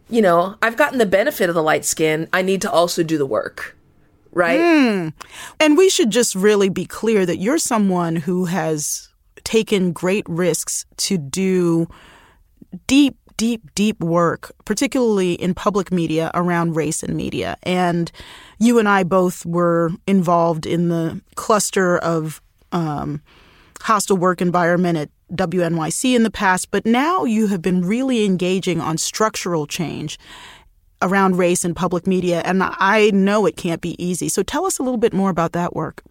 you 0.09 0.21
know, 0.21 0.57
I've 0.61 0.75
gotten 0.75 0.97
the 0.97 1.05
benefit 1.05 1.47
of 1.47 1.55
the 1.55 1.63
light 1.63 1.85
skin. 1.85 2.27
I 2.33 2.41
need 2.41 2.61
to 2.63 2.71
also 2.71 3.01
do 3.01 3.17
the 3.17 3.25
work. 3.25 3.77
Right? 4.33 4.59
Hmm. 4.59 5.09
And 5.57 5.77
we 5.77 5.89
should 5.89 6.09
just 6.09 6.35
really 6.35 6.67
be 6.67 6.85
clear 6.85 7.25
that 7.25 7.37
you're 7.37 7.57
someone 7.57 8.17
who 8.17 8.45
has 8.45 9.08
taken 9.49 9.91
great 9.91 10.23
risks 10.29 10.85
to 10.95 11.17
do 11.17 11.87
deep, 12.85 13.17
deep, 13.35 13.73
deep 13.73 13.99
work, 13.99 14.51
particularly 14.63 15.33
in 15.33 15.55
public 15.55 15.91
media 15.91 16.29
around 16.35 16.75
race 16.75 17.01
and 17.01 17.15
media. 17.15 17.57
And 17.63 18.11
you 18.59 18.77
and 18.77 18.87
I 18.87 19.01
both 19.03 19.43
were 19.47 19.89
involved 20.05 20.67
in 20.67 20.89
the 20.89 21.19
cluster 21.33 21.97
of 21.97 22.43
um, 22.71 23.23
hostile 23.81 24.17
work 24.17 24.39
environment 24.39 24.99
at 24.99 25.09
WNYC 25.33 26.15
in 26.15 26.21
the 26.21 26.29
past, 26.29 26.69
but 26.69 26.85
now 26.85 27.23
you 27.23 27.47
have 27.47 27.63
been 27.63 27.81
really 27.81 28.25
engaging 28.25 28.79
on 28.79 28.99
structural 28.99 29.65
change 29.65 30.19
around 31.01 31.39
race 31.39 31.65
in 31.65 31.73
public 31.73 32.05
media. 32.05 32.43
And 32.45 32.61
I 32.61 33.09
know 33.15 33.47
it 33.47 33.57
can't 33.57 33.81
be 33.81 33.95
easy. 34.03 34.29
So 34.29 34.43
tell 34.43 34.67
us 34.67 34.77
a 34.77 34.83
little 34.83 34.99
bit 34.99 35.11
more 35.11 35.31
about 35.31 35.53
that 35.53 35.75
work. 35.75 36.03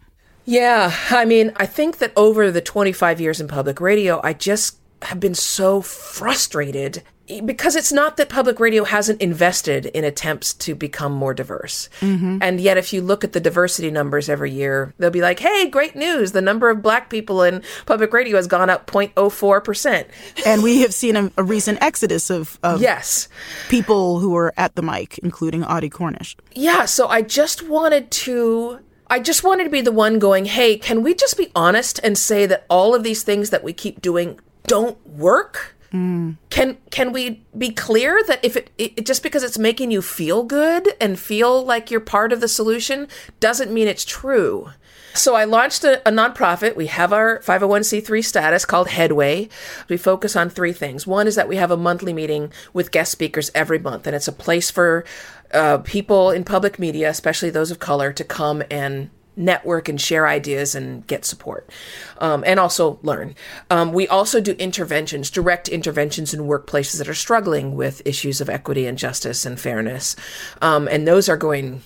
Yeah. 0.49 0.95
I 1.11 1.27
mean, 1.27 1.53
I 1.57 1.67
think 1.67 1.99
that 1.99 2.13
over 2.17 2.51
the 2.51 2.63
25 2.63 3.21
years 3.21 3.39
in 3.39 3.49
public 3.49 3.83
radio, 3.83 4.19
I 4.25 4.33
just 4.33 4.79
have 5.03 5.21
been 5.21 5.35
so 5.35 5.83
frustrated 5.83 7.03
because 7.45 7.77
it's 7.77 7.93
not 7.93 8.17
that 8.17 8.31
public 8.31 8.59
radio 8.59 8.85
hasn't 8.85 9.21
invested 9.21 9.85
in 9.85 10.05
attempts 10.05 10.55
to 10.55 10.75
become 10.75 11.13
more 11.13 11.35
diverse. 11.35 11.91
Mm-hmm. 12.01 12.39
And 12.41 12.59
yet, 12.59 12.79
if 12.79 12.95
you 12.95 13.03
look 13.03 13.23
at 13.25 13.35
the 13.35 13.41
diversity 13.41 13.91
numbers 13.91 14.31
every 14.31 14.51
year, 14.51 14.95
they'll 14.97 15.11
be 15.11 15.21
like, 15.21 15.39
hey, 15.39 15.69
great 15.69 15.95
news. 15.95 16.33
The 16.33 16.41
number 16.41 16.71
of 16.71 16.81
black 16.81 17.11
people 17.11 17.43
in 17.43 17.63
public 17.85 18.15
radio 18.15 18.37
has 18.37 18.47
gone 18.47 18.71
up 18.71 18.87
0.04%. 18.87 20.07
And 20.47 20.63
we 20.63 20.81
have 20.81 20.95
seen 20.95 21.17
a, 21.17 21.31
a 21.37 21.43
recent 21.43 21.83
exodus 21.83 22.31
of, 22.31 22.59
of 22.63 22.81
Yes. 22.81 23.29
people 23.69 24.21
who 24.21 24.31
were 24.31 24.55
at 24.57 24.75
the 24.77 24.83
mic, 24.83 25.19
including 25.19 25.63
Audie 25.65 25.91
Cornish. 25.91 26.35
Yeah, 26.55 26.87
so 26.87 27.09
I 27.09 27.21
just 27.21 27.69
wanted 27.69 28.11
to 28.13 28.81
I 29.11 29.21
just 29.21 29.43
wanted 29.43 29.65
to 29.65 29.71
be 29.71 29.81
the 29.81 29.93
one 29.93 30.19
going, 30.19 30.45
"Hey, 30.45 30.77
can 30.77 31.03
we 31.03 31.15
just 31.15 31.37
be 31.37 31.51
honest 31.55 32.01
and 32.03 32.17
say 32.17 32.47
that 32.47 32.67
all 32.69 32.95
of 32.95 33.03
these 33.03 33.23
things 33.23 33.51
that 33.51 33.65
we 33.65 33.73
keep 33.73 34.03
doing 34.03 34.39
don't 34.67 34.99
work?" 35.07 35.77
Mm. 35.93 36.37
Can 36.51 36.77
can 36.91 37.13
we 37.13 37.45
be 37.57 37.71
clear 37.71 38.23
that 38.27 38.45
if 38.45 38.57
it, 38.57 38.71
it 38.77 39.07
just 39.07 39.23
because 39.23 39.43
it's 39.43 39.59
making 39.59 39.91
you 39.91 40.03
feel 40.03 40.43
good 40.43 40.89
and 41.01 41.19
feel 41.19 41.65
like 41.65 41.91
you're 41.91 42.01
part 42.01 42.33
of 42.33 42.41
the 42.41 42.49
solution 42.49 43.09
doesn't 43.41 43.73
mean 43.73 43.89
it's 43.89 44.05
true. 44.05 44.71
So 45.15 45.35
I 45.35 45.45
launched 45.45 45.85
a, 45.85 46.07
a 46.07 46.13
nonprofit. 46.13 46.77
We 46.77 46.87
have 46.87 47.13
our 47.13 47.41
501c3 47.41 48.25
status 48.25 48.65
called 48.65 48.89
Headway. 48.89 49.49
We 49.89 49.97
focus 49.97 50.37
on 50.37 50.51
three 50.51 50.73
things. 50.73 51.07
One 51.07 51.27
is 51.27 51.35
that 51.35 51.49
we 51.49 51.57
have 51.57 51.71
a 51.71 51.77
monthly 51.77 52.13
meeting 52.13 52.53
with 52.73 52.93
guest 52.93 53.11
speakers 53.11 53.51
every 53.55 53.79
month, 53.79 54.07
and 54.07 54.15
it's 54.15 54.29
a 54.29 54.33
place 54.33 54.71
for 54.71 55.05
uh, 55.53 55.79
people 55.79 56.31
in 56.31 56.45
public 56.45 56.79
media, 56.79 57.09
especially 57.09 57.51
those 57.51 57.71
of 57.71 57.79
color, 57.79 58.13
to 58.13 58.25
come 58.25 58.63
and 58.71 59.11
network 59.39 59.89
and 59.89 60.01
share 60.01 60.27
ideas 60.27 60.75
and 60.75 61.07
get 61.07 61.25
support 61.25 61.71
um, 62.19 62.43
and 62.45 62.59
also 62.59 62.99
learn. 63.03 63.35
Um, 63.71 63.93
we 63.93 64.09
also 64.09 64.41
do 64.41 64.53
interventions, 64.53 65.31
direct 65.31 65.69
interventions 65.69 66.35
in 66.35 66.41
workplaces 66.41 66.99
that 66.99 67.09
are 67.09 67.15
struggling 67.15 67.77
with 67.77 68.03
issues 68.05 68.41
of 68.41 68.51
equity 68.51 68.87
and 68.87 68.99
justice 68.99 69.47
and 69.47 69.59
fairness. 69.59 70.17
Um, 70.61 70.89
and 70.89 71.07
those 71.07 71.29
are 71.29 71.37
going 71.37 71.83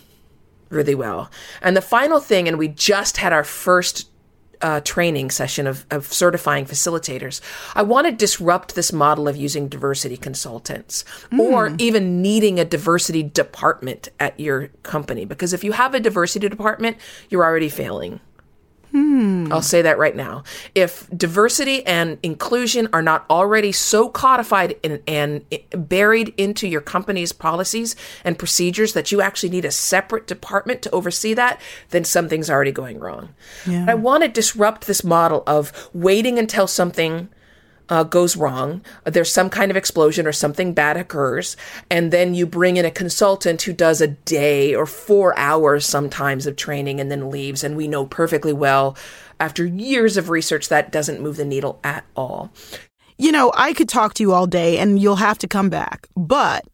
really 0.70 0.94
well. 0.94 1.30
And 1.60 1.76
the 1.76 1.82
final 1.82 2.18
thing, 2.18 2.48
and 2.48 2.58
we 2.58 2.68
just 2.68 3.18
had 3.18 3.32
our 3.32 3.44
first 3.44 4.08
uh, 4.62 4.80
training 4.80 5.30
session 5.30 5.66
of, 5.66 5.84
of 5.90 6.12
certifying 6.12 6.64
facilitators. 6.64 7.40
I 7.74 7.82
want 7.82 8.06
to 8.06 8.12
disrupt 8.12 8.74
this 8.74 8.92
model 8.92 9.28
of 9.28 9.36
using 9.36 9.68
diversity 9.68 10.16
consultants 10.16 11.04
or 11.36 11.74
even 11.78 12.22
needing 12.22 12.58
a 12.58 12.64
diversity 12.64 13.22
department 13.22 14.08
at 14.20 14.38
your 14.38 14.68
company. 14.82 15.24
Because 15.24 15.52
if 15.52 15.64
you 15.64 15.72
have 15.72 15.94
a 15.94 16.00
diversity 16.00 16.48
department, 16.48 16.96
you're 17.28 17.44
already 17.44 17.68
failing. 17.68 18.20
Hmm. 18.92 19.50
I'll 19.50 19.62
say 19.62 19.82
that 19.82 19.98
right 19.98 20.14
now. 20.14 20.44
If 20.74 21.08
diversity 21.16 21.84
and 21.86 22.18
inclusion 22.22 22.88
are 22.92 23.02
not 23.02 23.24
already 23.30 23.72
so 23.72 24.08
codified 24.08 24.76
and, 24.84 25.02
and 25.08 25.44
buried 25.70 26.34
into 26.36 26.68
your 26.68 26.82
company's 26.82 27.32
policies 27.32 27.96
and 28.22 28.38
procedures 28.38 28.92
that 28.92 29.10
you 29.10 29.22
actually 29.22 29.48
need 29.48 29.64
a 29.64 29.70
separate 29.70 30.26
department 30.26 30.82
to 30.82 30.90
oversee 30.90 31.32
that, 31.34 31.60
then 31.88 32.04
something's 32.04 32.50
already 32.50 32.72
going 32.72 32.98
wrong. 32.98 33.30
I 33.88 33.94
want 33.94 34.22
to 34.24 34.28
disrupt 34.28 34.86
this 34.86 35.02
model 35.02 35.42
of 35.46 35.90
waiting 35.94 36.38
until 36.38 36.66
something 36.66 37.30
uh, 37.88 38.04
goes 38.04 38.36
wrong, 38.36 38.82
there's 39.04 39.32
some 39.32 39.50
kind 39.50 39.70
of 39.70 39.76
explosion 39.76 40.26
or 40.26 40.32
something 40.32 40.72
bad 40.72 40.96
occurs, 40.96 41.56
and 41.90 42.12
then 42.12 42.34
you 42.34 42.46
bring 42.46 42.76
in 42.76 42.84
a 42.84 42.90
consultant 42.90 43.62
who 43.62 43.72
does 43.72 44.00
a 44.00 44.08
day 44.08 44.74
or 44.74 44.86
four 44.86 45.36
hours 45.38 45.84
sometimes 45.84 46.46
of 46.46 46.56
training 46.56 47.00
and 47.00 47.10
then 47.10 47.30
leaves. 47.30 47.64
And 47.64 47.76
we 47.76 47.88
know 47.88 48.06
perfectly 48.06 48.52
well, 48.52 48.96
after 49.40 49.64
years 49.64 50.16
of 50.16 50.30
research, 50.30 50.68
that 50.68 50.92
doesn't 50.92 51.20
move 51.20 51.36
the 51.36 51.44
needle 51.44 51.80
at 51.82 52.04
all. 52.14 52.52
You 53.18 53.32
know, 53.32 53.52
I 53.54 53.72
could 53.72 53.88
talk 53.88 54.14
to 54.14 54.22
you 54.22 54.32
all 54.32 54.46
day 54.46 54.78
and 54.78 55.00
you'll 55.00 55.16
have 55.16 55.38
to 55.38 55.48
come 55.48 55.68
back, 55.68 56.06
but 56.16 56.64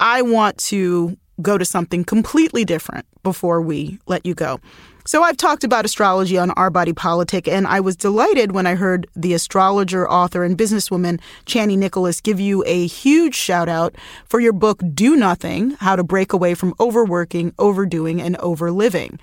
I 0.00 0.22
want 0.22 0.58
to 0.58 1.16
go 1.42 1.58
to 1.58 1.64
something 1.64 2.04
completely 2.04 2.64
different 2.64 3.06
before 3.22 3.60
we 3.60 3.98
let 4.06 4.24
you 4.24 4.34
go. 4.34 4.60
So 5.06 5.22
I've 5.22 5.36
talked 5.36 5.62
about 5.62 5.84
astrology 5.84 6.36
on 6.36 6.50
Our 6.52 6.68
Body 6.68 6.92
Politic, 6.92 7.46
and 7.46 7.68
I 7.68 7.78
was 7.78 7.94
delighted 7.94 8.50
when 8.50 8.66
I 8.66 8.74
heard 8.74 9.06
the 9.14 9.34
astrologer, 9.34 10.10
author, 10.10 10.42
and 10.42 10.58
businesswoman 10.58 11.20
Chani 11.44 11.78
Nicholas 11.78 12.20
give 12.20 12.40
you 12.40 12.64
a 12.66 12.88
huge 12.88 13.36
shout 13.36 13.68
out 13.68 13.94
for 14.24 14.40
your 14.40 14.52
book 14.52 14.82
Do 14.94 15.14
Nothing: 15.14 15.76
How 15.78 15.94
to 15.94 16.02
Break 16.02 16.32
Away 16.32 16.54
from 16.54 16.74
Overworking, 16.80 17.54
Overdoing, 17.56 18.20
and 18.20 18.36
Overliving. 18.38 19.20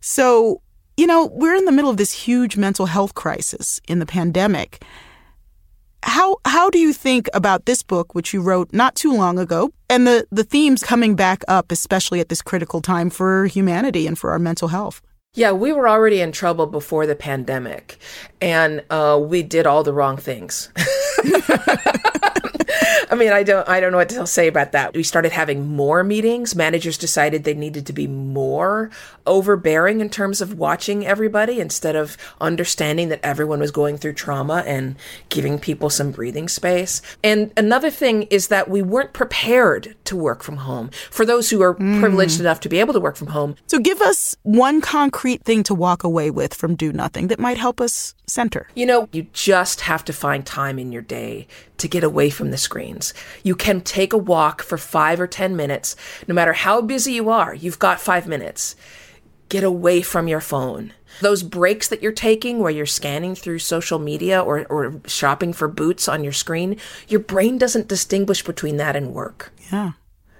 So, 0.00 0.62
you 0.96 1.04
know, 1.04 1.26
we're 1.32 1.56
in 1.56 1.64
the 1.64 1.72
middle 1.72 1.90
of 1.90 1.96
this 1.96 2.12
huge 2.12 2.56
mental 2.56 2.86
health 2.86 3.14
crisis 3.14 3.80
in 3.88 3.98
the 3.98 4.06
pandemic. 4.06 4.84
How 6.04 6.36
how 6.44 6.70
do 6.70 6.78
you 6.78 6.92
think 6.92 7.28
about 7.34 7.66
this 7.66 7.82
book, 7.82 8.14
which 8.14 8.32
you 8.32 8.40
wrote 8.40 8.72
not 8.72 8.94
too 8.94 9.12
long 9.12 9.40
ago, 9.40 9.72
and 9.90 10.06
the, 10.06 10.28
the 10.30 10.44
themes 10.44 10.84
coming 10.84 11.16
back 11.16 11.42
up, 11.48 11.72
especially 11.72 12.20
at 12.20 12.28
this 12.28 12.40
critical 12.40 12.80
time 12.80 13.10
for 13.10 13.46
humanity 13.46 14.06
and 14.06 14.16
for 14.16 14.30
our 14.30 14.38
mental 14.38 14.68
health? 14.68 15.02
Yeah, 15.34 15.50
we 15.50 15.72
were 15.72 15.88
already 15.88 16.20
in 16.20 16.30
trouble 16.30 16.66
before 16.66 17.06
the 17.06 17.16
pandemic, 17.16 17.98
and 18.40 18.84
uh, 18.88 19.20
we 19.20 19.42
did 19.42 19.66
all 19.66 19.82
the 19.82 19.92
wrong 19.92 20.16
things. 20.16 20.70
I 23.10 23.14
mean, 23.14 23.32
I 23.32 23.42
don't, 23.42 23.68
I 23.68 23.80
don't 23.80 23.92
know 23.92 23.98
what 23.98 24.08
to 24.10 24.26
say 24.26 24.48
about 24.48 24.72
that. 24.72 24.94
We 24.94 25.02
started 25.02 25.32
having 25.32 25.66
more 25.66 26.04
meetings. 26.04 26.54
Managers 26.54 26.98
decided 26.98 27.44
they 27.44 27.54
needed 27.54 27.86
to 27.86 27.92
be 27.92 28.06
more 28.06 28.90
overbearing 29.26 30.00
in 30.00 30.10
terms 30.10 30.40
of 30.40 30.58
watching 30.58 31.06
everybody 31.06 31.60
instead 31.60 31.96
of 31.96 32.16
understanding 32.40 33.08
that 33.08 33.20
everyone 33.22 33.60
was 33.60 33.70
going 33.70 33.96
through 33.96 34.12
trauma 34.14 34.62
and 34.66 34.96
giving 35.28 35.58
people 35.58 35.90
some 35.90 36.10
breathing 36.10 36.48
space. 36.48 37.02
And 37.22 37.52
another 37.56 37.90
thing 37.90 38.22
is 38.24 38.48
that 38.48 38.68
we 38.68 38.82
weren't 38.82 39.12
prepared 39.12 39.96
to 40.04 40.16
work 40.16 40.42
from 40.42 40.58
home. 40.58 40.90
For 41.10 41.24
those 41.24 41.50
who 41.50 41.62
are 41.62 41.74
hmm. 41.74 42.00
privileged 42.00 42.40
enough 42.40 42.60
to 42.60 42.68
be 42.68 42.80
able 42.80 42.92
to 42.94 43.00
work 43.00 43.16
from 43.16 43.28
home, 43.28 43.56
So 43.66 43.78
give 43.78 44.00
us 44.00 44.36
one 44.42 44.80
concrete 44.80 45.44
thing 45.44 45.62
to 45.64 45.74
walk 45.74 46.04
away 46.04 46.30
with 46.30 46.54
from 46.54 46.74
Do 46.74 46.92
Nothing 46.92 47.28
that 47.28 47.38
might 47.38 47.58
help 47.58 47.80
us 47.80 48.14
center. 48.26 48.68
You 48.74 48.86
know, 48.86 49.08
you 49.12 49.26
just 49.32 49.82
have 49.82 50.04
to 50.06 50.12
find 50.12 50.44
time 50.44 50.78
in 50.78 50.92
your 50.92 51.02
day 51.02 51.46
to 51.78 51.88
get 51.88 52.04
away 52.04 52.30
from 52.30 52.50
the 52.50 52.56
screens. 52.56 53.12
You 53.42 53.54
can 53.54 53.80
take 53.80 54.12
a 54.12 54.18
walk 54.18 54.62
for 54.62 54.78
five 54.78 55.20
or 55.20 55.26
10 55.26 55.56
minutes. 55.56 55.96
No 56.28 56.34
matter 56.34 56.52
how 56.52 56.80
busy 56.80 57.14
you 57.14 57.30
are, 57.30 57.54
you've 57.54 57.78
got 57.78 58.00
five 58.00 58.26
minutes. 58.26 58.76
Get 59.48 59.64
away 59.64 60.02
from 60.02 60.28
your 60.28 60.40
phone. 60.40 60.92
Those 61.20 61.42
breaks 61.42 61.88
that 61.88 62.02
you're 62.02 62.12
taking 62.12 62.58
where 62.58 62.70
you're 62.70 62.86
scanning 62.86 63.34
through 63.34 63.60
social 63.60 63.98
media 63.98 64.42
or, 64.42 64.66
or 64.66 65.00
shopping 65.06 65.52
for 65.52 65.68
boots 65.68 66.08
on 66.08 66.24
your 66.24 66.32
screen, 66.32 66.76
your 67.08 67.20
brain 67.20 67.58
doesn't 67.58 67.88
distinguish 67.88 68.42
between 68.42 68.78
that 68.78 68.96
and 68.96 69.14
work. 69.14 69.52
Yeah. 69.72 69.92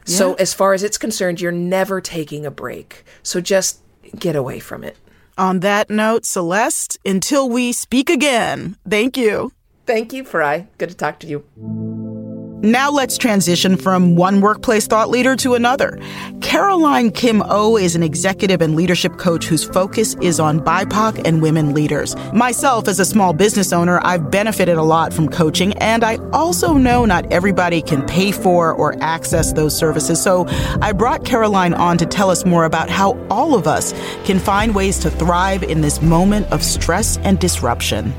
So, 0.06 0.34
as 0.34 0.52
far 0.52 0.74
as 0.74 0.82
it's 0.82 0.98
concerned, 0.98 1.40
you're 1.40 1.50
never 1.50 2.00
taking 2.00 2.44
a 2.44 2.50
break. 2.50 3.04
So, 3.22 3.40
just 3.40 3.80
get 4.18 4.36
away 4.36 4.58
from 4.58 4.84
it. 4.84 4.98
On 5.38 5.60
that 5.60 5.88
note, 5.88 6.26
Celeste, 6.26 6.98
until 7.06 7.48
we 7.48 7.72
speak 7.72 8.10
again, 8.10 8.76
thank 8.86 9.16
you. 9.16 9.52
Thank 9.86 10.12
you, 10.12 10.24
Farai. 10.24 10.66
Good 10.78 10.90
to 10.90 10.94
talk 10.96 11.20
to 11.20 11.26
you. 11.26 11.44
Now 12.64 12.90
let's 12.90 13.18
transition 13.18 13.76
from 13.76 14.16
one 14.16 14.40
workplace 14.40 14.86
thought 14.86 15.10
leader 15.10 15.36
to 15.36 15.52
another. 15.52 16.00
Caroline 16.40 17.10
Kim 17.10 17.42
O 17.44 17.76
is 17.76 17.94
an 17.94 18.02
executive 18.02 18.62
and 18.62 18.74
leadership 18.74 19.18
coach 19.18 19.44
whose 19.44 19.62
focus 19.62 20.14
is 20.22 20.40
on 20.40 20.60
BIPOC 20.60 21.26
and 21.26 21.42
women 21.42 21.74
leaders. 21.74 22.16
Myself, 22.32 22.88
as 22.88 22.98
a 22.98 23.04
small 23.04 23.34
business 23.34 23.70
owner, 23.70 24.00
I've 24.02 24.30
benefited 24.30 24.78
a 24.78 24.82
lot 24.82 25.12
from 25.12 25.28
coaching, 25.28 25.74
and 25.74 26.02
I 26.02 26.16
also 26.32 26.72
know 26.72 27.04
not 27.04 27.30
everybody 27.30 27.82
can 27.82 28.00
pay 28.06 28.32
for 28.32 28.72
or 28.72 28.96
access 29.02 29.52
those 29.52 29.76
services. 29.76 30.22
So 30.22 30.46
I 30.80 30.92
brought 30.92 31.26
Caroline 31.26 31.74
on 31.74 31.98
to 31.98 32.06
tell 32.06 32.30
us 32.30 32.46
more 32.46 32.64
about 32.64 32.88
how 32.88 33.18
all 33.28 33.54
of 33.54 33.66
us 33.66 33.92
can 34.24 34.38
find 34.38 34.74
ways 34.74 34.98
to 35.00 35.10
thrive 35.10 35.62
in 35.62 35.82
this 35.82 36.00
moment 36.00 36.50
of 36.50 36.62
stress 36.62 37.18
and 37.18 37.38
disruption. 37.38 38.14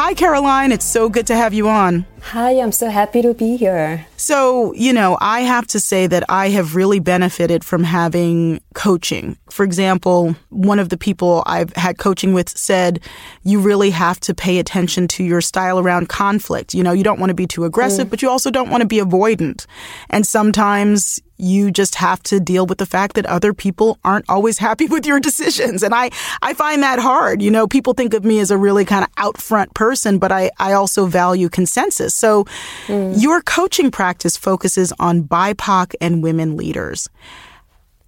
Hi, 0.00 0.14
Caroline. 0.14 0.70
It's 0.70 0.84
so 0.84 1.08
good 1.08 1.26
to 1.26 1.34
have 1.34 1.52
you 1.52 1.68
on. 1.68 2.06
Hi, 2.22 2.52
I'm 2.52 2.70
so 2.70 2.88
happy 2.88 3.20
to 3.20 3.34
be 3.34 3.56
here. 3.56 4.06
So, 4.16 4.72
you 4.74 4.92
know, 4.92 5.18
I 5.20 5.40
have 5.40 5.66
to 5.66 5.80
say 5.80 6.06
that 6.06 6.22
I 6.28 6.50
have 6.50 6.76
really 6.76 7.00
benefited 7.00 7.64
from 7.64 7.82
having 7.82 8.60
coaching. 8.74 9.36
For 9.50 9.64
example, 9.64 10.36
one 10.50 10.78
of 10.78 10.90
the 10.90 10.96
people 10.96 11.42
I've 11.46 11.74
had 11.74 11.98
coaching 11.98 12.32
with 12.32 12.48
said, 12.48 13.00
you 13.42 13.58
really 13.58 13.90
have 13.90 14.20
to 14.20 14.34
pay 14.34 14.60
attention 14.60 15.08
to 15.08 15.24
your 15.24 15.40
style 15.40 15.80
around 15.80 16.08
conflict. 16.08 16.74
You 16.74 16.84
know, 16.84 16.92
you 16.92 17.02
don't 17.02 17.18
want 17.18 17.30
to 17.30 17.34
be 17.34 17.48
too 17.48 17.64
aggressive, 17.64 18.06
mm. 18.06 18.10
but 18.10 18.22
you 18.22 18.30
also 18.30 18.52
don't 18.52 18.70
want 18.70 18.82
to 18.82 18.86
be 18.86 18.98
avoidant. 18.98 19.66
And 20.10 20.24
sometimes 20.24 21.20
you 21.38 21.70
just 21.70 21.94
have 21.94 22.22
to 22.24 22.40
deal 22.40 22.66
with 22.66 22.78
the 22.78 22.86
fact 22.86 23.14
that 23.14 23.26
other 23.26 23.54
people 23.54 23.98
aren't 24.04 24.28
always 24.28 24.58
happy 24.68 24.86
with 24.86 25.06
your 25.06 25.20
decisions. 25.20 25.82
And 25.82 25.94
I, 25.94 26.10
I 26.42 26.54
find 26.54 26.82
that 26.82 26.98
hard. 26.98 27.40
You 27.40 27.50
know, 27.50 27.66
people 27.66 27.94
think 27.94 28.14
of 28.14 28.24
me 28.24 28.40
as 28.40 28.50
a 28.50 28.58
really 28.58 28.84
kind 28.84 29.04
of 29.04 29.10
out 29.16 29.40
front 29.40 29.74
person, 29.74 30.18
but 30.18 30.32
I, 30.32 30.50
I 30.58 30.72
also 30.72 31.06
value 31.06 31.48
consensus. 31.48 32.14
So 32.14 32.44
mm. 32.86 33.20
your 33.20 33.40
coaching 33.42 33.90
practice 33.90 34.36
focuses 34.36 34.92
on 34.98 35.22
BIPOC 35.22 35.94
and 36.00 36.22
women 36.22 36.56
leaders. 36.56 37.08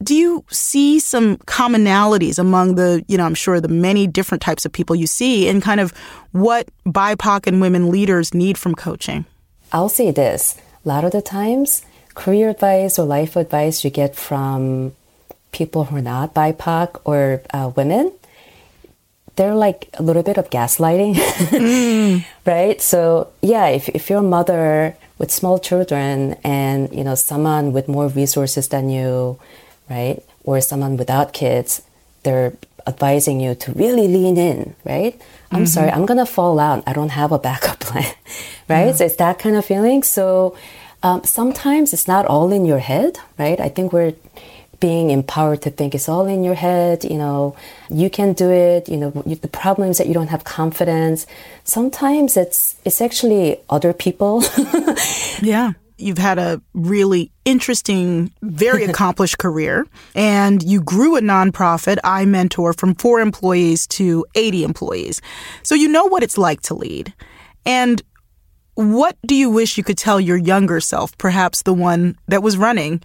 Do 0.03 0.15
you 0.15 0.45
see 0.49 0.99
some 0.99 1.37
commonalities 1.39 2.39
among 2.39 2.77
the, 2.77 3.05
you 3.07 3.19
know, 3.19 3.27
I'm 3.27 3.35
sure 3.35 3.61
the 3.61 3.69
many 3.69 4.07
different 4.07 4.41
types 4.41 4.65
of 4.65 4.73
people 4.73 4.97
you 4.97 5.07
see 5.07 5.47
in 5.47 5.61
kind 5.61 5.79
of 5.79 5.93
what 6.33 6.69
BIPOC 6.87 7.47
and 7.47 7.61
women 7.61 7.91
leaders 7.91 8.33
need 8.33 8.57
from 8.57 8.75
coaching? 8.75 9.27
I'll 9.73 9.91
say 9.91 10.11
this. 10.11 10.57
A 10.85 10.89
lot 10.89 11.05
of 11.05 11.13
the 11.13 11.21
times, 11.21 11.83
career 12.21 12.51
advice 12.51 12.99
or 12.99 13.07
life 13.07 13.35
advice 13.35 13.83
you 13.83 13.89
get 13.89 14.15
from 14.15 14.93
people 15.53 15.85
who 15.85 15.97
are 15.97 16.03
not 16.03 16.35
BIPOC 16.35 17.01
or 17.05 17.41
uh, 17.57 17.73
women, 17.75 18.13
they're 19.37 19.55
like 19.55 19.89
a 19.95 20.03
little 20.03 20.23
bit 20.23 20.37
of 20.37 20.51
gaslighting, 20.51 21.15
mm. 21.15 22.25
right? 22.45 22.79
So 22.83 23.33
yeah, 23.41 23.69
if, 23.69 23.89
if 23.89 24.11
you're 24.11 24.21
a 24.21 24.35
mother 24.37 24.95
with 25.17 25.31
small 25.31 25.59
children 25.59 26.37
and 26.45 26.93
you 26.93 27.05
know 27.05 27.15
someone 27.15 27.73
with 27.73 27.89
more 27.89 28.09
resources 28.09 28.69
than 28.69 28.91
you, 28.91 29.41
right, 29.89 30.23
or 30.45 30.61
someone 30.61 30.99
without 30.99 31.33
kids, 31.33 31.81
they're 32.23 32.53
advising 32.87 33.41
you 33.41 33.55
to 33.55 33.73
really 33.73 34.09
lean 34.09 34.37
in, 34.37 34.75
right? 34.85 35.17
I'm 35.51 35.65
mm-hmm. 35.65 35.73
sorry, 35.73 35.91
I'm 35.91 36.05
gonna 36.05 36.27
fall 36.27 36.61
out. 36.61 36.85
I 36.87 36.93
don't 36.93 37.17
have 37.17 37.33
a 37.33 37.39
backup 37.39 37.81
plan, 37.81 38.13
right? 38.69 38.93
Yeah. 38.93 38.93
So 38.93 39.05
it's 39.07 39.17
that 39.17 39.39
kind 39.39 39.57
of 39.57 39.65
feeling. 39.65 40.03
So 40.03 40.55
um, 41.03 41.25
sometimes 41.25 41.93
it's 41.93 42.07
not 42.07 42.27
all 42.27 42.53
in 42.53 42.65
your 42.65 42.79
head, 42.79 43.19
right? 43.39 43.59
I 43.59 43.69
think 43.69 43.93
we're 43.93 44.15
being 44.81 45.11
empowered 45.11 45.63
to 45.63 45.71
think 45.71 45.95
it's 45.95 46.09
all 46.09 46.27
in 46.27 46.43
your 46.43 46.55
head. 46.55 47.05
You 47.05 47.19
know, 47.19 47.55
you 47.91 48.11
can 48.11 48.33
do 48.33 48.51
it. 48.51 48.89
You 48.89 48.97
know, 48.97 49.11
the 49.11 49.49
problem 49.49 49.91
is 49.91 49.99
that 49.99 50.07
you 50.07 50.15
don't 50.15 50.29
have 50.29 50.45
confidence. 50.45 51.27
Sometimes 51.65 52.37
it's 52.37 52.77
it's 52.85 53.01
actually 53.01 53.59
other 53.69 53.93
people. 53.93 54.43
yeah. 55.43 55.73
You've 55.97 56.17
had 56.17 56.39
a 56.39 56.63
really 56.73 57.31
interesting, 57.45 58.33
very 58.41 58.85
accomplished 58.91 59.37
career, 59.37 59.87
and 60.15 60.63
you 60.63 60.81
grew 60.81 61.17
a 61.17 61.21
nonprofit, 61.21 61.99
iMentor, 61.99 62.75
from 62.79 62.95
four 62.95 63.21
employees 63.21 63.87
to 63.89 64.25
80 64.35 64.65
employees. 64.65 65.21
So 65.63 65.75
you 65.75 65.89
know 65.89 66.07
what 66.07 66.23
it's 66.23 66.39
like 66.39 66.63
to 66.63 66.75
lead. 66.75 67.13
And 67.67 68.03
what 68.81 69.17
do 69.27 69.35
you 69.35 69.51
wish 69.51 69.77
you 69.77 69.85
could 69.85 69.99
tell 69.99 70.21
your 70.21 70.37
younger 70.37 70.81
self, 70.81 71.17
perhaps 71.19 71.63
the 71.63 71.75
one 71.75 72.17
that 72.29 72.43
was 72.43 72.57
running 72.57 73.03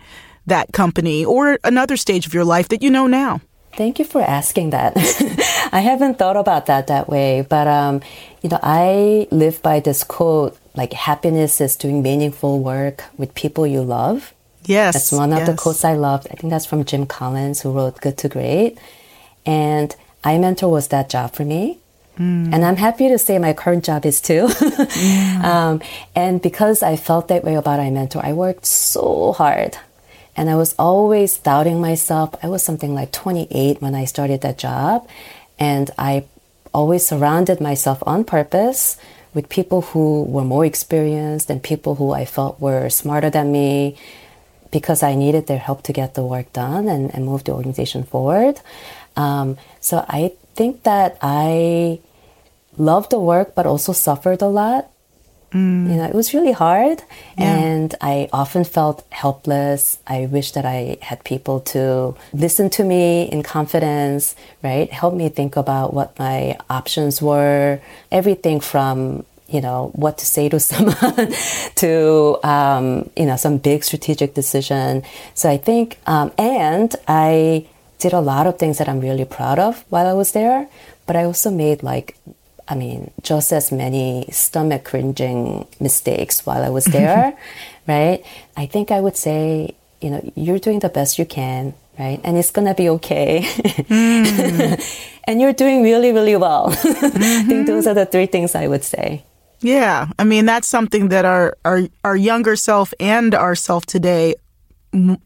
that 0.47 0.71
company 0.71 1.25
or 1.25 1.59
another 1.63 1.97
stage 1.97 2.25
of 2.25 2.33
your 2.33 2.45
life 2.45 2.69
that 2.69 2.81
you 2.81 2.89
know 2.89 3.07
now? 3.07 3.41
Thank 3.73 3.99
you 3.99 4.05
for 4.05 4.21
asking 4.21 4.69
that. 4.69 4.93
I 5.73 5.81
haven't 5.81 6.17
thought 6.17 6.37
about 6.37 6.67
that 6.67 6.87
that 6.87 7.09
way, 7.09 7.41
but 7.41 7.67
um, 7.67 8.01
you 8.41 8.49
know, 8.49 8.59
I 8.63 9.27
live 9.31 9.61
by 9.61 9.81
this 9.81 10.03
quote 10.03 10.57
like 10.75 10.93
happiness 10.93 11.59
is 11.59 11.75
doing 11.75 12.01
meaningful 12.01 12.59
work 12.59 13.03
with 13.17 13.33
people 13.35 13.67
you 13.67 13.81
love. 13.81 14.33
Yes. 14.63 14.93
That's 14.93 15.11
one 15.11 15.31
of 15.31 15.39
yes. 15.39 15.49
the 15.49 15.55
quotes 15.55 15.83
I 15.83 15.93
loved. 15.93 16.27
I 16.31 16.35
think 16.35 16.51
that's 16.51 16.65
from 16.65 16.85
Jim 16.85 17.05
Collins 17.05 17.61
who 17.61 17.71
wrote 17.71 18.01
Good 18.01 18.17
to 18.19 18.29
Great. 18.29 18.77
And 19.45 19.95
iMentor 20.23 20.69
was 20.69 20.87
that 20.89 21.09
job 21.09 21.33
for 21.33 21.45
me. 21.45 21.79
Mm. 22.17 22.53
And 22.53 22.65
I'm 22.65 22.75
happy 22.77 23.09
to 23.09 23.17
say 23.17 23.37
my 23.39 23.53
current 23.53 23.83
job 23.83 24.05
is 24.05 24.21
too. 24.21 24.49
yeah. 24.95 25.41
um, 25.43 25.81
and 26.15 26.41
because 26.41 26.83
I 26.83 26.95
felt 26.95 27.27
that 27.27 27.43
way 27.43 27.55
about 27.55 27.79
iMentor, 27.79 28.23
I 28.23 28.33
worked 28.33 28.65
so 28.65 29.33
hard. 29.33 29.77
And 30.37 30.49
I 30.49 30.55
was 30.55 30.75
always 30.77 31.37
doubting 31.37 31.79
myself. 31.79 32.35
I 32.43 32.47
was 32.47 32.63
something 32.63 32.93
like 32.93 33.11
28 33.11 33.81
when 33.81 33.95
I 33.95 34.05
started 34.05 34.41
that 34.41 34.57
job. 34.57 35.07
And 35.57 35.91
I 35.97 36.25
always 36.73 37.05
surrounded 37.07 37.61
myself 37.61 38.03
on 38.05 38.25
purpose 38.25 38.97
with 39.33 39.49
people 39.49 39.81
who 39.81 40.23
were 40.23 40.43
more 40.43 40.65
experienced 40.65 41.49
and 41.49 41.61
people 41.63 41.95
who 41.95 42.11
I 42.11 42.25
felt 42.25 42.59
were 42.59 42.89
smarter 42.89 43.29
than 43.29 43.51
me 43.51 43.97
because 44.75 45.01
I 45.03 45.15
needed 45.15 45.47
their 45.47 45.63
help 45.67 45.83
to 45.83 45.93
get 45.93 46.15
the 46.15 46.25
work 46.25 46.51
done 46.51 46.89
and, 46.89 47.09
and 47.15 47.23
move 47.23 47.45
the 47.45 47.53
organization 47.53 48.03
forward. 48.03 48.59
Um, 49.15 49.55
so 49.79 50.03
I 50.09 50.33
think 50.55 50.83
that 50.83 51.17
I 51.21 52.01
loved 52.75 53.09
the 53.09 53.19
work, 53.19 53.55
but 53.55 53.65
also 53.65 53.93
suffered 53.93 54.41
a 54.41 54.47
lot. 54.47 54.91
Mm. 55.53 55.89
You 55.89 55.95
know, 55.95 56.03
it 56.11 56.13
was 56.13 56.33
really 56.33 56.51
hard, 56.51 56.99
yeah. 57.37 57.55
and 57.55 57.95
I 58.01 58.27
often 58.33 58.65
felt 58.65 59.07
helpless. 59.11 59.97
I 60.05 60.25
wish 60.25 60.51
that 60.51 60.65
I 60.65 60.97
had 60.99 61.23
people 61.23 61.61
to 61.71 62.17
listen 62.33 62.69
to 62.71 62.83
me 62.83 63.31
in 63.31 63.43
confidence, 63.43 64.35
right? 64.61 64.91
Help 64.91 65.13
me 65.13 65.29
think 65.29 65.55
about 65.55 65.93
what 65.93 66.19
my 66.19 66.57
options 66.69 67.21
were. 67.21 67.79
Everything 68.11 68.59
from 68.59 69.23
you 69.47 69.61
know 69.61 69.91
what 69.93 70.17
to 70.17 70.25
say 70.25 70.49
to 70.49 70.59
someone 70.71 71.33
to 71.75 72.39
um, 72.43 73.09
you 73.15 73.25
know 73.25 73.35
some 73.35 73.57
big 73.57 73.83
strategic 73.83 74.33
decision. 74.33 75.03
So 75.33 75.49
I 75.49 75.57
think, 75.57 75.99
um, 76.07 76.31
and 76.37 76.95
I 77.07 77.67
did 77.99 78.13
a 78.13 78.19
lot 78.21 78.47
of 78.47 78.59
things 78.59 78.77
that 78.77 78.89
I'm 78.89 78.99
really 78.99 79.25
proud 79.25 79.59
of 79.59 79.83
while 79.89 80.07
I 80.07 80.13
was 80.13 80.31
there. 80.33 80.67
But 81.05 81.15
I 81.15 81.23
also 81.23 81.51
made 81.51 81.83
like 81.83 82.17
I 82.67 82.75
mean, 82.75 83.11
just 83.21 83.53
as 83.53 83.71
many 83.71 84.25
stomach 84.31 84.85
cringing 84.85 85.67
mistakes 85.79 86.45
while 86.45 86.63
I 86.63 86.69
was 86.69 86.85
there, 86.85 87.37
right? 87.87 88.25
I 88.57 88.65
think 88.65 88.91
I 88.91 88.99
would 89.01 89.17
say, 89.17 89.75
you 90.01 90.09
know, 90.09 90.31
you're 90.35 90.59
doing 90.59 90.79
the 90.79 90.89
best 90.89 91.19
you 91.19 91.25
can, 91.25 91.73
right? 91.99 92.19
And 92.23 92.37
it's 92.37 92.51
gonna 92.51 92.73
be 92.73 92.89
okay. 92.89 93.41
mm. 93.43 95.19
and 95.25 95.41
you're 95.41 95.53
doing 95.53 95.83
really, 95.83 96.11
really 96.11 96.35
well. 96.35 96.71
Mm-hmm. 96.71 97.23
I 97.23 97.43
think 97.43 97.67
those 97.67 97.87
are 97.87 97.93
the 97.93 98.05
three 98.05 98.25
things 98.25 98.55
I 98.55 98.67
would 98.67 98.83
say. 98.83 99.23
Yeah, 99.61 100.09
I 100.19 100.23
mean 100.23 100.45
that's 100.45 100.67
something 100.67 101.09
that 101.09 101.25
our 101.25 101.57
our 101.65 101.81
our 102.03 102.15
younger 102.15 102.55
self 102.55 102.93
and 102.99 103.33
our 103.33 103.55
self 103.55 103.85
today 103.85 104.35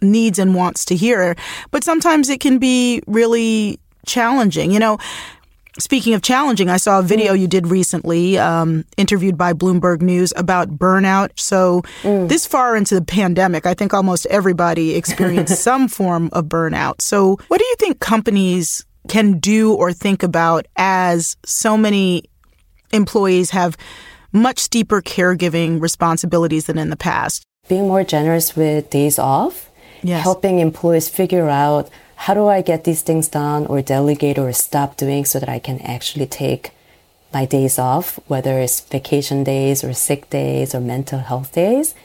needs 0.02 0.40
and 0.40 0.56
wants 0.56 0.86
to 0.86 0.96
hear. 0.96 1.36
But 1.72 1.84
sometimes 1.84 2.30
it 2.30 2.40
can 2.40 2.58
be 2.58 3.02
really 3.08 3.80
challenging. 4.06 4.72
You 4.72 4.80
know, 4.80 4.98
Speaking 5.78 6.14
of 6.14 6.22
challenging, 6.22 6.70
I 6.70 6.76
saw 6.76 7.00
a 7.00 7.04
video 7.04 7.34
mm. 7.34 7.40
you 7.40 7.48
did 7.48 7.68
recently, 7.68 8.38
um, 8.38 8.84
interviewed 8.98 9.38
by 9.38 9.54
Bloomberg 9.54 10.02
News 10.02 10.34
about 10.36 10.78
burnout. 10.78 11.30
So, 11.40 11.84
mm. 12.02 12.28
this 12.28 12.46
far 12.46 12.76
into 12.76 12.96
the 12.96 13.02
pandemic, 13.02 13.66
I 13.66 13.76
think 13.76 13.94
almost 13.94 14.26
everybody 14.26 14.96
experienced 14.96 15.62
some 15.64 15.88
form 15.88 16.30
of 16.34 16.46
burnout. 16.46 17.02
So, 17.02 17.38
what 17.48 17.60
do 17.60 17.66
you 17.66 17.76
think 17.78 18.00
companies 18.00 18.84
can 19.08 19.40
do 19.40 19.74
or 19.74 19.94
think 19.94 20.22
about 20.22 20.66
as 20.76 21.38
so 21.46 21.78
many 21.78 22.24
employees 22.92 23.52
have 23.52 23.78
much 24.32 24.60
steeper 24.60 25.02
caregiving 25.02 25.82
responsibilities 25.82 26.66
than 26.66 26.78
in 26.78 26.90
the 26.90 26.98
past? 26.98 27.44
Being 27.68 27.88
more 27.88 28.04
generous 28.04 28.56
with 28.56 28.90
days 28.90 29.20
off, 29.20 29.70
yes. 30.02 30.24
helping 30.24 30.60
employees 30.60 31.10
figure 31.10 31.50
out 31.50 31.90
how 32.16 32.34
do 32.34 32.48
I 32.48 32.62
get 32.62 32.84
these 32.84 33.02
things 33.02 33.28
done 33.28 33.66
or 33.68 33.82
delegate 33.82 34.38
or 34.38 34.52
stop 34.54 34.98
doing 34.98 35.26
so 35.26 35.40
that 35.40 35.50
I 35.50 35.60
can 35.60 35.80
actually 35.82 36.28
take 36.28 36.72
my 37.34 37.46
days 37.46 37.80
off, 37.80 38.20
whether 38.28 38.60
it's 38.60 38.82
vacation 38.82 39.44
days 39.44 39.84
or 39.84 39.94
sick 39.94 40.30
days 40.30 40.74
or 40.74 40.82
mental 40.82 41.20
health 41.20 41.54
days. 41.54 41.96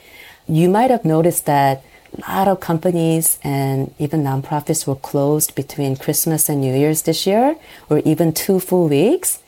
You 0.47 0.69
might 0.69 0.91
have 0.91 1.05
noticed 1.05 1.47
that 1.47 1.83
a 2.17 2.31
lot 2.31 2.49
of 2.49 2.61
companies 2.61 3.39
and 3.43 3.93
even 3.99 4.23
nonprofits 4.23 4.87
were 4.87 4.95
closed 4.95 5.55
between 5.55 5.97
Christmas 5.97 6.49
and 6.49 6.61
New 6.61 6.75
Year's 6.75 7.03
this 7.03 7.27
year, 7.27 7.57
or 7.91 7.99
even 8.01 8.33
two 8.33 8.61
full 8.61 8.89
weeks. 8.89 9.41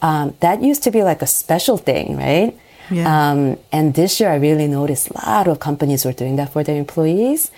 Um, 0.00 0.34
that 0.40 0.62
used 0.62 0.82
to 0.84 0.90
be 0.90 1.02
like 1.02 1.22
a 1.22 1.26
special 1.26 1.76
thing, 1.76 2.16
right? 2.16 2.56
Yeah. 2.90 3.30
Um, 3.30 3.58
and 3.72 3.94
this 3.94 4.20
year, 4.20 4.30
I 4.30 4.36
really 4.36 4.66
noticed 4.66 5.10
a 5.10 5.14
lot 5.14 5.48
of 5.48 5.60
companies 5.60 6.04
were 6.04 6.12
doing 6.12 6.36
that 6.36 6.52
for 6.52 6.62
their 6.62 6.76
employees. 6.76 7.50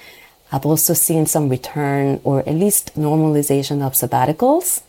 I've 0.52 0.66
also 0.66 0.94
seen 0.94 1.26
some 1.26 1.48
return 1.48 2.20
or 2.24 2.40
at 2.40 2.54
least 2.54 2.96
normalization 2.96 3.82
of 3.82 3.92
sabbaticals, 3.92 4.82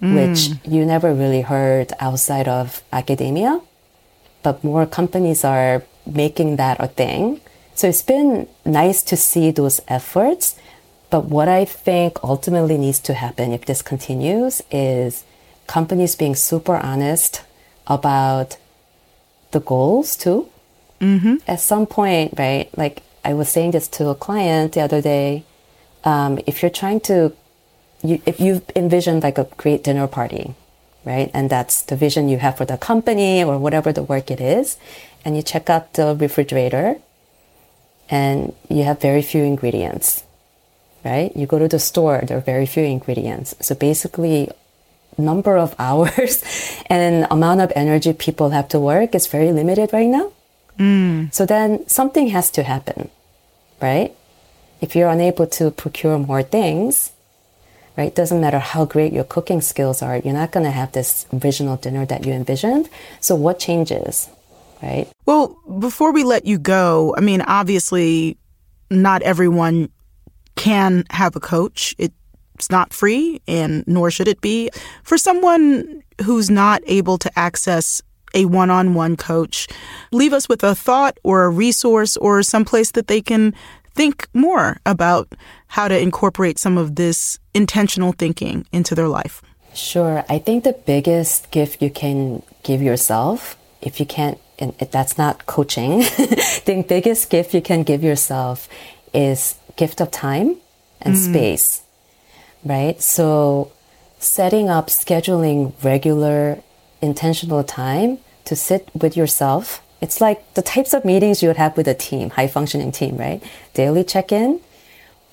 mm. 0.00 0.14
which 0.14 0.50
you 0.64 0.84
never 0.84 1.12
really 1.12 1.40
heard 1.40 1.92
outside 1.98 2.46
of 2.46 2.82
academia. 2.92 3.60
But 4.42 4.62
more 4.62 4.86
companies 4.86 5.44
are 5.44 5.82
making 6.06 6.56
that 6.56 6.78
a 6.80 6.88
thing. 6.88 7.40
So 7.74 7.88
it's 7.88 8.02
been 8.02 8.48
nice 8.64 9.02
to 9.04 9.16
see 9.16 9.50
those 9.50 9.80
efforts. 9.88 10.56
But 11.10 11.26
what 11.26 11.48
I 11.48 11.64
think 11.64 12.22
ultimately 12.22 12.78
needs 12.78 13.00
to 13.00 13.14
happen 13.14 13.52
if 13.52 13.66
this 13.66 13.82
continues 13.82 14.62
is 14.70 15.24
companies 15.72 16.14
being 16.14 16.36
super 16.36 16.76
honest 16.76 17.42
about 17.86 18.58
the 19.52 19.60
goals 19.60 20.16
too. 20.16 20.46
Mm-hmm. 21.00 21.36
At 21.48 21.60
some 21.60 21.86
point, 21.86 22.34
right? 22.36 22.68
Like 22.76 23.02
I 23.24 23.32
was 23.32 23.48
saying 23.48 23.70
this 23.70 23.88
to 23.96 24.08
a 24.08 24.14
client 24.14 24.74
the 24.74 24.82
other 24.82 25.00
day. 25.00 25.44
Um, 26.04 26.38
if 26.46 26.60
you're 26.60 26.76
trying 26.82 27.00
to, 27.08 27.32
you, 28.04 28.20
if 28.26 28.38
you've 28.38 28.68
envisioned 28.76 29.22
like 29.22 29.38
a 29.38 29.48
great 29.56 29.82
dinner 29.82 30.06
party, 30.06 30.54
right? 31.06 31.30
And 31.32 31.48
that's 31.48 31.80
the 31.80 31.96
vision 31.96 32.28
you 32.28 32.38
have 32.38 32.58
for 32.58 32.66
the 32.66 32.76
company 32.76 33.42
or 33.42 33.58
whatever 33.58 33.92
the 33.92 34.02
work 34.02 34.30
it 34.30 34.42
is. 34.42 34.76
And 35.24 35.36
you 35.36 35.42
check 35.42 35.70
out 35.70 35.94
the 35.94 36.14
refrigerator 36.14 36.96
and 38.10 38.54
you 38.68 38.84
have 38.84 39.00
very 39.00 39.22
few 39.22 39.42
ingredients, 39.42 40.24
right? 41.02 41.34
You 41.34 41.46
go 41.46 41.58
to 41.58 41.68
the 41.68 41.78
store, 41.78 42.20
there 42.26 42.36
are 42.36 42.48
very 42.54 42.66
few 42.66 42.84
ingredients. 42.84 43.54
So 43.60 43.74
basically, 43.74 44.50
number 45.18 45.56
of 45.56 45.74
hours 45.78 46.42
and 46.86 47.26
amount 47.30 47.60
of 47.60 47.72
energy 47.74 48.12
people 48.12 48.50
have 48.50 48.68
to 48.68 48.78
work 48.80 49.14
is 49.14 49.26
very 49.26 49.52
limited 49.52 49.92
right 49.92 50.08
now. 50.08 50.32
Mm. 50.78 51.32
So 51.32 51.46
then 51.46 51.86
something 51.88 52.28
has 52.28 52.50
to 52.52 52.62
happen, 52.62 53.10
right? 53.80 54.14
If 54.80 54.96
you're 54.96 55.08
unable 55.08 55.46
to 55.58 55.70
procure 55.70 56.18
more 56.18 56.42
things, 56.42 57.12
right? 57.96 58.14
Doesn't 58.14 58.40
matter 58.40 58.58
how 58.58 58.84
great 58.84 59.12
your 59.12 59.24
cooking 59.24 59.60
skills 59.60 60.02
are, 60.02 60.16
you're 60.16 60.34
not 60.34 60.50
going 60.50 60.64
to 60.64 60.70
have 60.70 60.92
this 60.92 61.26
original 61.32 61.76
dinner 61.76 62.06
that 62.06 62.26
you 62.26 62.32
envisioned. 62.32 62.88
So 63.20 63.34
what 63.34 63.58
changes, 63.58 64.28
right? 64.82 65.08
Well, 65.26 65.56
before 65.78 66.12
we 66.12 66.24
let 66.24 66.46
you 66.46 66.58
go, 66.58 67.14
I 67.16 67.20
mean, 67.20 67.42
obviously, 67.42 68.38
not 68.90 69.22
everyone 69.22 69.90
can 70.56 71.04
have 71.10 71.36
a 71.36 71.40
coach. 71.40 71.94
It 71.98 72.12
it's 72.62 72.70
not 72.70 72.94
free, 72.94 73.42
and 73.48 73.82
nor 73.88 74.08
should 74.08 74.28
it 74.28 74.40
be. 74.40 74.70
For 75.02 75.18
someone 75.18 76.04
who's 76.24 76.48
not 76.48 76.80
able 76.86 77.18
to 77.18 77.30
access 77.36 78.00
a 78.34 78.44
one 78.44 78.70
on 78.70 78.94
one 78.94 79.16
coach, 79.16 79.66
leave 80.12 80.32
us 80.32 80.48
with 80.48 80.62
a 80.62 80.76
thought 80.76 81.18
or 81.24 81.42
a 81.42 81.50
resource 81.50 82.16
or 82.16 82.40
someplace 82.44 82.92
that 82.92 83.08
they 83.08 83.20
can 83.20 83.52
think 83.94 84.28
more 84.32 84.78
about 84.86 85.26
how 85.66 85.88
to 85.88 85.98
incorporate 85.98 86.56
some 86.56 86.78
of 86.78 86.94
this 86.94 87.40
intentional 87.52 88.12
thinking 88.12 88.64
into 88.70 88.94
their 88.94 89.08
life. 89.08 89.42
Sure. 89.74 90.24
I 90.28 90.38
think 90.38 90.62
the 90.62 90.78
biggest 90.86 91.50
gift 91.50 91.82
you 91.82 91.90
can 91.90 92.44
give 92.62 92.80
yourself, 92.80 93.58
if 93.80 93.98
you 93.98 94.06
can't, 94.06 94.38
and 94.60 94.72
that's 94.78 95.18
not 95.18 95.46
coaching, 95.46 95.98
the 96.64 96.84
biggest 96.88 97.28
gift 97.28 97.54
you 97.54 97.60
can 97.60 97.82
give 97.82 98.04
yourself 98.04 98.68
is 99.12 99.56
gift 99.74 100.00
of 100.00 100.12
time 100.12 100.58
and 101.00 101.16
mm. 101.16 101.30
space 101.30 101.81
right? 102.64 103.00
So 103.00 103.72
setting 104.18 104.68
up, 104.68 104.86
scheduling 104.86 105.72
regular, 105.82 106.62
intentional 107.00 107.64
time 107.64 108.18
to 108.44 108.56
sit 108.56 108.88
with 108.94 109.16
yourself. 109.16 109.82
It's 110.00 110.20
like 110.20 110.54
the 110.54 110.62
types 110.62 110.94
of 110.94 111.04
meetings 111.04 111.42
you 111.42 111.48
would 111.48 111.56
have 111.56 111.76
with 111.76 111.88
a 111.88 111.94
team, 111.94 112.30
high 112.30 112.48
functioning 112.48 112.92
team, 112.92 113.16
right? 113.16 113.42
Daily 113.74 114.04
check 114.04 114.32
in, 114.32 114.60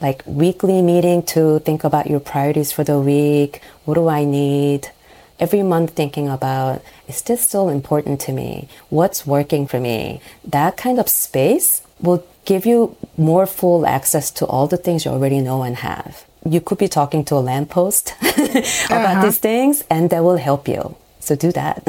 like 0.01 0.23
weekly 0.25 0.81
meeting 0.81 1.23
to 1.23 1.59
think 1.59 1.83
about 1.83 2.09
your 2.09 2.19
priorities 2.19 2.71
for 2.71 2.83
the 2.83 2.99
week. 2.99 3.61
What 3.85 3.95
do 3.95 4.07
I 4.07 4.23
need? 4.23 4.91
Every 5.39 5.63
month 5.63 5.91
thinking 5.91 6.27
about, 6.27 6.81
is 7.07 7.21
this 7.21 7.41
still 7.41 7.69
important 7.69 8.19
to 8.21 8.33
me? 8.33 8.67
What's 8.89 9.25
working 9.25 9.67
for 9.67 9.79
me? 9.79 10.21
That 10.43 10.77
kind 10.77 10.99
of 10.99 11.07
space 11.09 11.81
will 11.99 12.25
give 12.45 12.65
you 12.65 12.95
more 13.17 13.45
full 13.45 13.85
access 13.85 14.31
to 14.31 14.45
all 14.45 14.67
the 14.67 14.77
things 14.77 15.05
you 15.05 15.11
already 15.11 15.39
know 15.39 15.63
and 15.63 15.77
have 15.77 16.25
you 16.45 16.61
could 16.61 16.77
be 16.77 16.87
talking 16.87 17.23
to 17.25 17.35
a 17.35 17.41
lamppost 17.41 18.13
about 18.21 18.91
uh-huh. 18.91 19.25
these 19.25 19.39
things, 19.39 19.83
and 19.89 20.09
that 20.09 20.23
will 20.23 20.37
help 20.37 20.67
you. 20.67 20.95
So 21.19 21.35
do 21.35 21.51
that. 21.51 21.83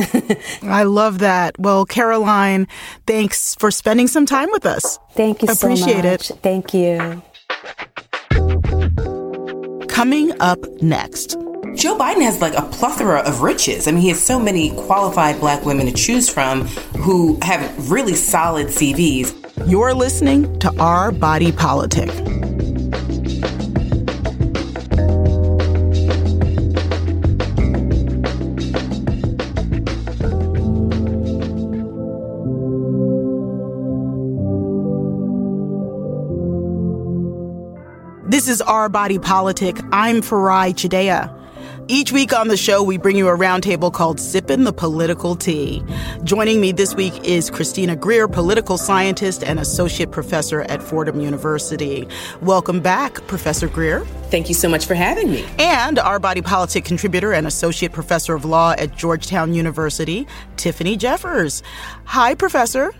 I 0.62 0.82
love 0.82 1.20
that. 1.20 1.58
Well, 1.58 1.86
Caroline, 1.86 2.66
thanks 3.06 3.54
for 3.54 3.70
spending 3.70 4.06
some 4.06 4.26
time 4.26 4.50
with 4.50 4.66
us. 4.66 4.98
Thank 5.12 5.42
you 5.42 5.48
Appreciate 5.48 6.02
so 6.02 6.34
it. 6.34 6.40
Thank 6.42 6.74
you. 6.74 7.22
Coming 9.88 10.38
up 10.40 10.58
next. 10.82 11.38
Joe 11.74 11.96
Biden 11.96 12.22
has 12.22 12.40
like 12.40 12.54
a 12.54 12.62
plethora 12.62 13.20
of 13.20 13.42
riches. 13.42 13.86
I 13.86 13.92
mean, 13.92 14.02
he 14.02 14.08
has 14.08 14.22
so 14.22 14.38
many 14.38 14.70
qualified 14.70 15.38
black 15.40 15.64
women 15.64 15.86
to 15.86 15.92
choose 15.92 16.28
from 16.28 16.66
who 16.98 17.38
have 17.42 17.90
really 17.90 18.14
solid 18.14 18.66
CVs. 18.66 19.36
You're 19.70 19.94
listening 19.94 20.58
to 20.58 20.74
Our 20.80 21.12
Body 21.12 21.52
Politic. 21.52 22.10
Is 38.50 38.60
Our 38.60 38.88
Body 38.88 39.20
Politic. 39.20 39.78
I'm 39.92 40.22
Farai 40.22 40.74
Chideya. 40.74 41.32
Each 41.86 42.10
week 42.10 42.32
on 42.32 42.48
the 42.48 42.56
show, 42.56 42.82
we 42.82 42.98
bring 42.98 43.16
you 43.16 43.28
a 43.28 43.38
roundtable 43.38 43.92
called 43.92 44.18
Sippin' 44.18 44.64
the 44.64 44.72
Political 44.72 45.36
Tea. 45.36 45.84
Joining 46.24 46.60
me 46.60 46.72
this 46.72 46.96
week 46.96 47.14
is 47.22 47.48
Christina 47.48 47.94
Greer, 47.94 48.26
political 48.26 48.76
scientist 48.76 49.44
and 49.44 49.60
associate 49.60 50.10
professor 50.10 50.62
at 50.62 50.82
Fordham 50.82 51.20
University. 51.20 52.08
Welcome 52.42 52.80
back, 52.80 53.24
Professor 53.28 53.68
Greer. 53.68 54.00
Thank 54.32 54.48
you 54.48 54.54
so 54.56 54.68
much 54.68 54.84
for 54.84 54.94
having 54.94 55.30
me. 55.30 55.46
And 55.60 56.00
our 56.00 56.18
Body 56.18 56.42
Politic 56.42 56.84
contributor 56.84 57.32
and 57.32 57.46
associate 57.46 57.92
professor 57.92 58.34
of 58.34 58.44
law 58.44 58.72
at 58.72 58.96
Georgetown 58.96 59.54
University, 59.54 60.26
Tiffany 60.56 60.96
Jeffers. 60.96 61.62
Hi, 62.06 62.34
Professor. 62.34 62.92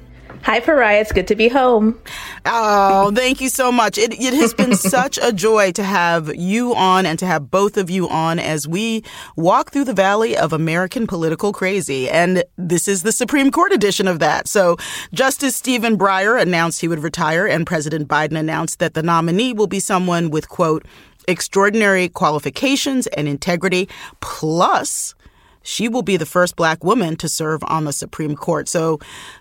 Hi, 0.42 0.60
Farai. 0.60 1.00
It's 1.00 1.12
good 1.12 1.28
to 1.28 1.34
be 1.34 1.48
home. 1.48 1.98
Oh, 2.46 3.12
thank 3.14 3.40
you 3.40 3.48
so 3.48 3.70
much. 3.70 3.98
It, 3.98 4.14
it 4.14 4.34
has 4.34 4.54
been 4.54 4.74
such 4.96 5.18
a 5.22 5.32
joy 5.32 5.72
to 5.72 5.82
have 5.82 6.34
you 6.34 6.74
on 6.74 7.06
and 7.06 7.18
to 7.18 7.26
have 7.26 7.50
both 7.50 7.76
of 7.76 7.90
you 7.90 8.08
on 8.08 8.38
as 8.38 8.66
we 8.66 9.04
walk 9.36 9.70
through 9.70 9.84
the 9.84 9.94
valley 9.94 10.36
of 10.36 10.52
American 10.52 11.06
political 11.06 11.52
crazy. 11.52 12.08
And 12.08 12.44
this 12.56 12.88
is 12.88 13.02
the 13.02 13.12
Supreme 13.12 13.50
Court 13.50 13.72
edition 13.72 14.08
of 14.08 14.18
that. 14.20 14.48
So 14.48 14.76
Justice 15.12 15.56
Stephen 15.56 15.98
Breyer 15.98 16.40
announced 16.40 16.80
he 16.80 16.88
would 16.88 17.02
retire, 17.02 17.46
and 17.46 17.66
President 17.66 18.08
Biden 18.08 18.38
announced 18.38 18.78
that 18.78 18.94
the 18.94 19.02
nominee 19.02 19.52
will 19.52 19.66
be 19.66 19.80
someone 19.80 20.30
with, 20.30 20.48
quote, 20.48 20.86
extraordinary 21.28 22.08
qualifications 22.08 23.06
and 23.08 23.28
integrity, 23.28 23.88
plus 24.20 25.14
she 25.62 25.88
will 25.88 26.02
be 26.02 26.16
the 26.16 26.26
first 26.26 26.56
black 26.56 26.82
woman 26.84 27.16
to 27.16 27.28
serve 27.28 27.62
on 27.64 27.84
the 27.84 27.92
Supreme 27.92 28.36
Court. 28.36 28.68
So, 28.68 28.98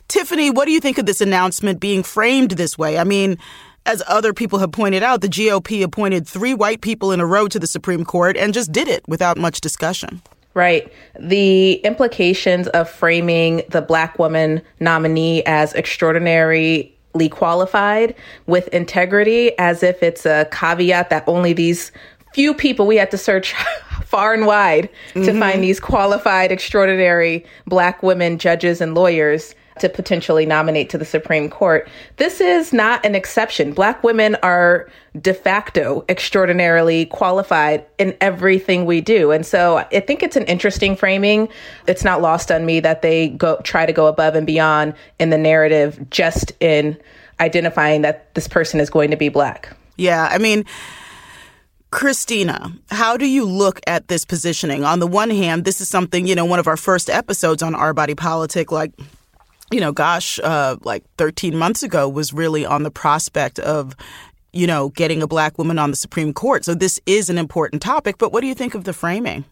Tiffany, 0.07 0.49
what 0.49 0.65
do 0.65 0.71
you 0.71 0.79
think 0.79 0.97
of 0.97 1.05
this 1.05 1.21
announcement 1.21 1.79
being 1.79 2.03
framed 2.03 2.51
this 2.51 2.77
way? 2.77 2.97
I 2.97 3.03
mean, 3.03 3.37
as 3.85 4.03
other 4.07 4.33
people 4.33 4.59
have 4.59 4.71
pointed 4.71 5.03
out, 5.03 5.21
the 5.21 5.29
GOP 5.29 5.81
appointed 5.83 6.27
three 6.27 6.53
white 6.53 6.81
people 6.81 7.11
in 7.11 7.19
a 7.19 7.25
row 7.25 7.47
to 7.47 7.59
the 7.59 7.67
Supreme 7.67 8.05
Court 8.05 8.37
and 8.37 8.53
just 8.53 8.71
did 8.71 8.87
it 8.87 9.07
without 9.07 9.37
much 9.37 9.61
discussion. 9.61 10.21
Right. 10.53 10.91
The 11.19 11.73
implications 11.85 12.67
of 12.69 12.89
framing 12.89 13.63
the 13.69 13.81
black 13.81 14.19
woman 14.19 14.61
nominee 14.79 15.43
as 15.45 15.73
extraordinarily 15.73 16.95
qualified 17.31 18.15
with 18.45 18.67
integrity 18.69 19.57
as 19.57 19.83
if 19.83 20.01
it's 20.03 20.25
a 20.25 20.47
caveat 20.51 21.09
that 21.09 21.23
only 21.27 21.53
these 21.53 21.91
few 22.33 22.53
people 22.53 22.87
we 22.87 22.95
had 22.95 23.11
to 23.11 23.17
search 23.17 23.55
far 24.03 24.33
and 24.33 24.45
wide 24.45 24.89
mm-hmm. 25.13 25.23
to 25.25 25.39
find 25.39 25.63
these 25.63 25.79
qualified, 25.79 26.51
extraordinary 26.51 27.45
black 27.67 28.03
women 28.03 28.37
judges 28.37 28.81
and 28.81 28.95
lawyers 28.95 29.55
to 29.79 29.89
potentially 29.89 30.45
nominate 30.45 30.89
to 30.89 30.97
the 30.97 31.05
Supreme 31.05 31.49
Court. 31.49 31.87
This 32.17 32.41
is 32.41 32.73
not 32.73 33.05
an 33.05 33.15
exception. 33.15 33.73
Black 33.73 34.03
women 34.03 34.35
are 34.43 34.89
de 35.19 35.33
facto 35.33 36.05
extraordinarily 36.09 37.05
qualified 37.05 37.85
in 37.97 38.15
everything 38.21 38.85
we 38.85 39.01
do. 39.01 39.31
And 39.31 39.45
so 39.45 39.77
I 39.77 39.99
think 40.01 40.21
it's 40.21 40.35
an 40.35 40.45
interesting 40.45 40.95
framing. 40.95 41.49
It's 41.87 42.03
not 42.03 42.21
lost 42.21 42.51
on 42.51 42.65
me 42.65 42.79
that 42.81 43.01
they 43.01 43.29
go 43.29 43.59
try 43.63 43.85
to 43.85 43.93
go 43.93 44.07
above 44.07 44.35
and 44.35 44.45
beyond 44.45 44.93
in 45.19 45.29
the 45.29 45.37
narrative 45.37 46.09
just 46.09 46.51
in 46.59 46.97
identifying 47.39 48.01
that 48.01 48.33
this 48.35 48.47
person 48.47 48.79
is 48.79 48.89
going 48.89 49.11
to 49.11 49.17
be 49.17 49.29
black. 49.29 49.75
Yeah, 49.95 50.27
I 50.31 50.37
mean, 50.37 50.65
Christina, 51.91 52.71
how 52.91 53.17
do 53.17 53.27
you 53.27 53.45
look 53.45 53.79
at 53.87 54.07
this 54.07 54.23
positioning? 54.25 54.83
On 54.83 54.99
the 54.99 55.07
one 55.07 55.31
hand, 55.31 55.65
this 55.65 55.81
is 55.81 55.89
something, 55.89 56.27
you 56.27 56.35
know, 56.35 56.45
one 56.45 56.59
of 56.59 56.67
our 56.67 56.77
first 56.77 57.09
episodes 57.09 57.63
on 57.63 57.73
Our 57.73 57.93
Body 57.93 58.15
Politic, 58.15 58.71
like 58.71 58.91
you 59.71 59.79
know, 59.79 59.91
gosh, 59.91 60.39
uh, 60.39 60.77
like 60.83 61.03
13 61.17 61.55
months 61.55 61.83
ago 61.83 62.09
was 62.09 62.33
really 62.33 62.65
on 62.65 62.83
the 62.83 62.91
prospect 62.91 63.59
of, 63.59 63.95
you 64.51 64.65
know, 64.65 64.89
getting 64.89 65.21
a 65.21 65.27
black 65.27 65.57
woman 65.57 65.77
on 65.77 65.91
the 65.91 65.95
Supreme 65.95 66.33
Court. 66.33 66.65
So 66.65 66.73
this 66.73 66.99
is 67.05 67.29
an 67.29 67.37
important 67.37 67.81
topic. 67.81 68.17
But 68.17 68.31
what 68.31 68.41
do 68.41 68.47
you 68.47 68.55
think 68.55 68.73
of 68.73 68.83
the 68.83 68.93
framing? 68.93 69.45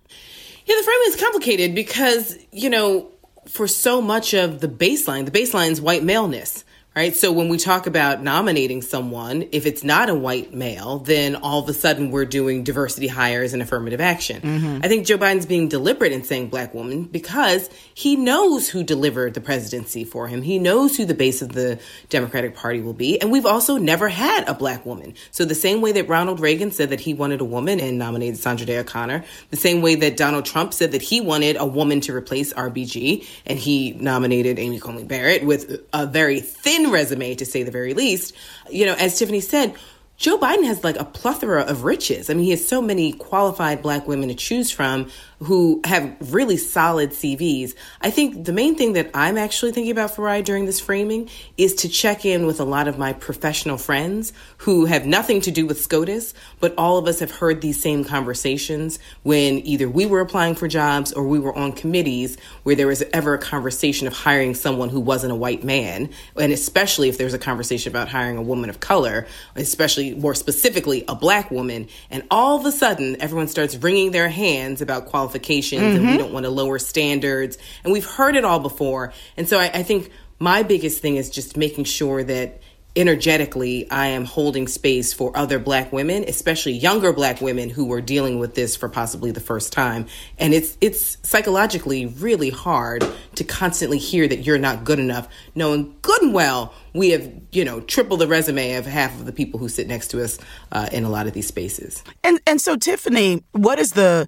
Yeah, 0.65 0.75
the 0.75 0.83
framing 0.83 1.07
is 1.07 1.15
complicated 1.15 1.75
because, 1.75 2.37
you 2.51 2.69
know, 2.69 3.09
for 3.47 3.67
so 3.67 4.01
much 4.01 4.33
of 4.33 4.59
the 4.59 4.67
baseline, 4.67 5.25
the 5.25 5.31
baseline 5.31 5.69
is 5.69 5.79
white 5.79 6.03
maleness 6.03 6.65
right? 6.97 7.15
So 7.15 7.31
when 7.31 7.47
we 7.47 7.59
talk 7.59 7.85
about 7.85 8.23
nominating 8.23 8.81
someone, 8.81 9.49
if 9.51 9.67
it's 9.67 9.83
not 9.83 10.09
a 10.09 10.15
white 10.15 10.51
male, 10.51 10.97
then 10.97 11.35
all 11.35 11.61
of 11.61 11.69
a 11.69 11.73
sudden 11.73 12.09
we're 12.09 12.25
doing 12.25 12.63
diversity 12.63 13.05
hires 13.05 13.53
and 13.53 13.61
affirmative 13.61 14.01
action. 14.01 14.41
Mm-hmm. 14.41 14.79
I 14.81 14.87
think 14.87 15.05
Joe 15.05 15.19
Biden's 15.19 15.45
being 15.45 15.67
deliberate 15.67 16.11
in 16.11 16.23
saying 16.23 16.47
black 16.47 16.73
woman 16.73 17.03
because 17.03 17.69
he 17.93 18.15
knows 18.15 18.67
who 18.67 18.83
delivered 18.83 19.35
the 19.35 19.41
presidency 19.41 20.05
for 20.05 20.27
him. 20.27 20.41
He 20.41 20.57
knows 20.57 20.97
who 20.97 21.05
the 21.05 21.13
base 21.13 21.43
of 21.43 21.51
the 21.51 21.79
Democratic 22.09 22.55
Party 22.55 22.81
will 22.81 22.93
be. 22.93 23.21
And 23.21 23.31
we've 23.31 23.45
also 23.45 23.77
never 23.77 24.09
had 24.09 24.49
a 24.49 24.55
black 24.55 24.83
woman. 24.83 25.13
So 25.29 25.45
the 25.45 25.53
same 25.53 25.81
way 25.81 25.91
that 25.91 26.09
Ronald 26.09 26.39
Reagan 26.39 26.71
said 26.71 26.89
that 26.89 26.99
he 26.99 27.13
wanted 27.13 27.41
a 27.41 27.45
woman 27.45 27.79
and 27.79 27.99
nominated 27.99 28.39
Sandra 28.39 28.65
Day 28.65 28.79
O'Connor, 28.79 29.23
the 29.51 29.55
same 29.55 29.83
way 29.83 29.93
that 29.93 30.17
Donald 30.17 30.45
Trump 30.45 30.73
said 30.73 30.93
that 30.93 31.03
he 31.03 31.21
wanted 31.21 31.57
a 31.57 31.65
woman 31.67 32.01
to 32.01 32.15
replace 32.15 32.53
RBG 32.53 33.23
and 33.45 33.59
he 33.59 33.91
nominated 33.91 34.57
Amy 34.57 34.79
Coney 34.79 35.03
Barrett 35.03 35.45
with 35.45 35.79
a 35.93 36.07
very 36.07 36.39
thin 36.39 36.86
resume, 36.91 37.35
to 37.35 37.45
say 37.45 37.63
the 37.63 37.71
very 37.71 37.93
least. 37.93 38.33
You 38.69 38.85
know, 38.85 38.93
as 38.95 39.17
Tiffany 39.17 39.41
said, 39.41 39.75
Joe 40.17 40.39
Biden 40.39 40.65
has 40.65 40.83
like 40.83 40.99
a 40.99 41.05
plethora 41.05 41.61
of 41.61 41.83
riches. 41.83 42.29
I 42.29 42.33
mean, 42.33 42.45
he 42.45 42.49
has 42.51 42.67
so 42.67 42.81
many 42.81 43.13
qualified 43.13 43.83
black 43.83 44.07
women 44.07 44.29
to 44.29 44.35
choose 44.35 44.71
from 44.71 45.09
who 45.39 45.81
have 45.83 46.15
really 46.33 46.57
solid 46.57 47.11
CVs. 47.11 47.75
I 48.01 48.09
think 48.09 48.45
the 48.45 48.53
main 48.53 48.75
thing 48.75 48.93
that 48.93 49.11
I'm 49.13 49.37
actually 49.37 49.71
thinking 49.71 49.91
about 49.91 50.15
for 50.15 50.23
Farai 50.23 50.43
during 50.43 50.65
this 50.65 50.79
framing 50.79 51.29
is 51.57 51.75
to 51.75 51.89
check 51.89 52.25
in 52.25 52.47
with 52.47 52.59
a 52.59 52.63
lot 52.63 52.87
of 52.87 52.97
my 52.97 53.13
professional 53.13 53.77
friends 53.77 54.33
who 54.57 54.85
have 54.85 55.05
nothing 55.05 55.41
to 55.41 55.51
do 55.51 55.67
with 55.67 55.79
SCOTUS, 55.79 56.33
but 56.59 56.73
all 56.75 56.97
of 56.97 57.07
us 57.07 57.19
have 57.19 57.29
heard 57.29 57.61
these 57.61 57.79
same 57.79 58.03
conversations 58.03 58.97
when 59.21 59.59
either 59.65 59.87
we 59.87 60.07
were 60.07 60.21
applying 60.21 60.55
for 60.55 60.67
jobs 60.67 61.13
or 61.13 61.27
we 61.27 61.37
were 61.37 61.55
on 61.55 61.71
committees 61.71 62.37
where 62.63 62.75
there 62.75 62.87
was 62.87 63.03
ever 63.13 63.35
a 63.35 63.39
conversation 63.39 64.07
of 64.07 64.13
hiring 64.13 64.55
someone 64.55 64.89
who 64.89 64.99
wasn't 64.99 65.31
a 65.31 65.35
white 65.35 65.63
man, 65.63 66.09
and 66.35 66.51
especially 66.51 67.09
if 67.09 67.17
there's 67.19 67.35
a 67.35 67.39
conversation 67.39 67.91
about 67.91 68.09
hiring 68.09 68.37
a 68.37 68.41
woman 68.41 68.71
of 68.71 68.79
color, 68.79 69.27
especially 69.55 70.15
more 70.15 70.33
specifically 70.33 71.05
a 71.07 71.13
black 71.13 71.51
woman, 71.51 71.87
and 72.09 72.23
all 72.31 72.59
of 72.59 72.65
a 72.65 72.71
sudden 72.71 73.15
everyone 73.21 73.47
starts 73.47 73.75
wringing 73.77 74.11
their 74.11 74.29
hands 74.29 74.81
about 74.81 75.05
qualifications 75.05 75.26
qualifications 75.27 75.81
mm-hmm. 75.81 75.95
and 75.95 76.05
we 76.05 76.09
mm-hmm. 76.11 76.17
don't 76.17 76.33
want 76.33 76.45
to 76.45 76.49
lower 76.49 76.79
standards. 76.79 77.57
And 77.83 77.91
we've 77.91 78.05
heard 78.05 78.35
it 78.35 78.45
all 78.45 78.59
before. 78.59 79.13
And 79.35 79.47
so 79.47 79.59
I, 79.59 79.65
I 79.73 79.83
think 79.83 80.11
my 80.39 80.63
biggest 80.63 81.01
thing 81.01 81.17
is 81.17 81.29
just 81.29 81.57
making 81.57 81.85
sure 81.85 82.23
that 82.23 82.61
energetically 82.95 83.89
I 83.91 84.07
am 84.07 84.25
holding 84.25 84.67
space 84.67 85.13
for 85.13 85.37
other 85.37 85.59
black 85.59 85.91
women, 85.91 86.23
especially 86.27 86.73
younger 86.73 87.13
black 87.13 87.41
women 87.41 87.69
who 87.69 87.93
are 87.93 88.01
dealing 88.01 88.39
with 88.39 88.55
this 88.55 88.75
for 88.75 88.89
possibly 88.89 89.29
the 89.29 89.39
first 89.39 89.71
time. 89.71 90.07
And 90.39 90.53
it's 90.53 90.77
it's 90.81 91.17
psychologically 91.21 92.07
really 92.07 92.49
hard 92.49 93.05
to 93.35 93.43
constantly 93.43 93.99
hear 93.99 94.27
that 94.27 94.39
you're 94.39 94.57
not 94.57 94.83
good 94.83 94.97
enough, 94.97 95.27
knowing 95.53 95.95
good 96.01 96.23
and 96.23 96.33
well 96.33 96.73
we 96.97 97.11
have, 97.11 97.31
you 97.51 97.63
know, 97.63 97.79
triple 97.79 98.17
the 98.17 98.27
resume 98.27 98.73
of 98.73 98.85
half 98.85 99.13
of 99.19 99.25
the 99.25 99.31
people 99.31 99.59
who 99.59 99.69
sit 99.69 99.87
next 99.87 100.07
to 100.09 100.23
us 100.23 100.39
uh, 100.71 100.89
in 100.91 101.03
a 101.03 101.09
lot 101.09 101.27
of 101.27 101.33
these 101.33 101.47
spaces. 101.47 102.03
And 102.23 102.39
and 102.47 102.59
so 102.59 102.75
Tiffany, 102.75 103.43
what 103.51 103.79
is 103.79 103.91
the 103.91 104.27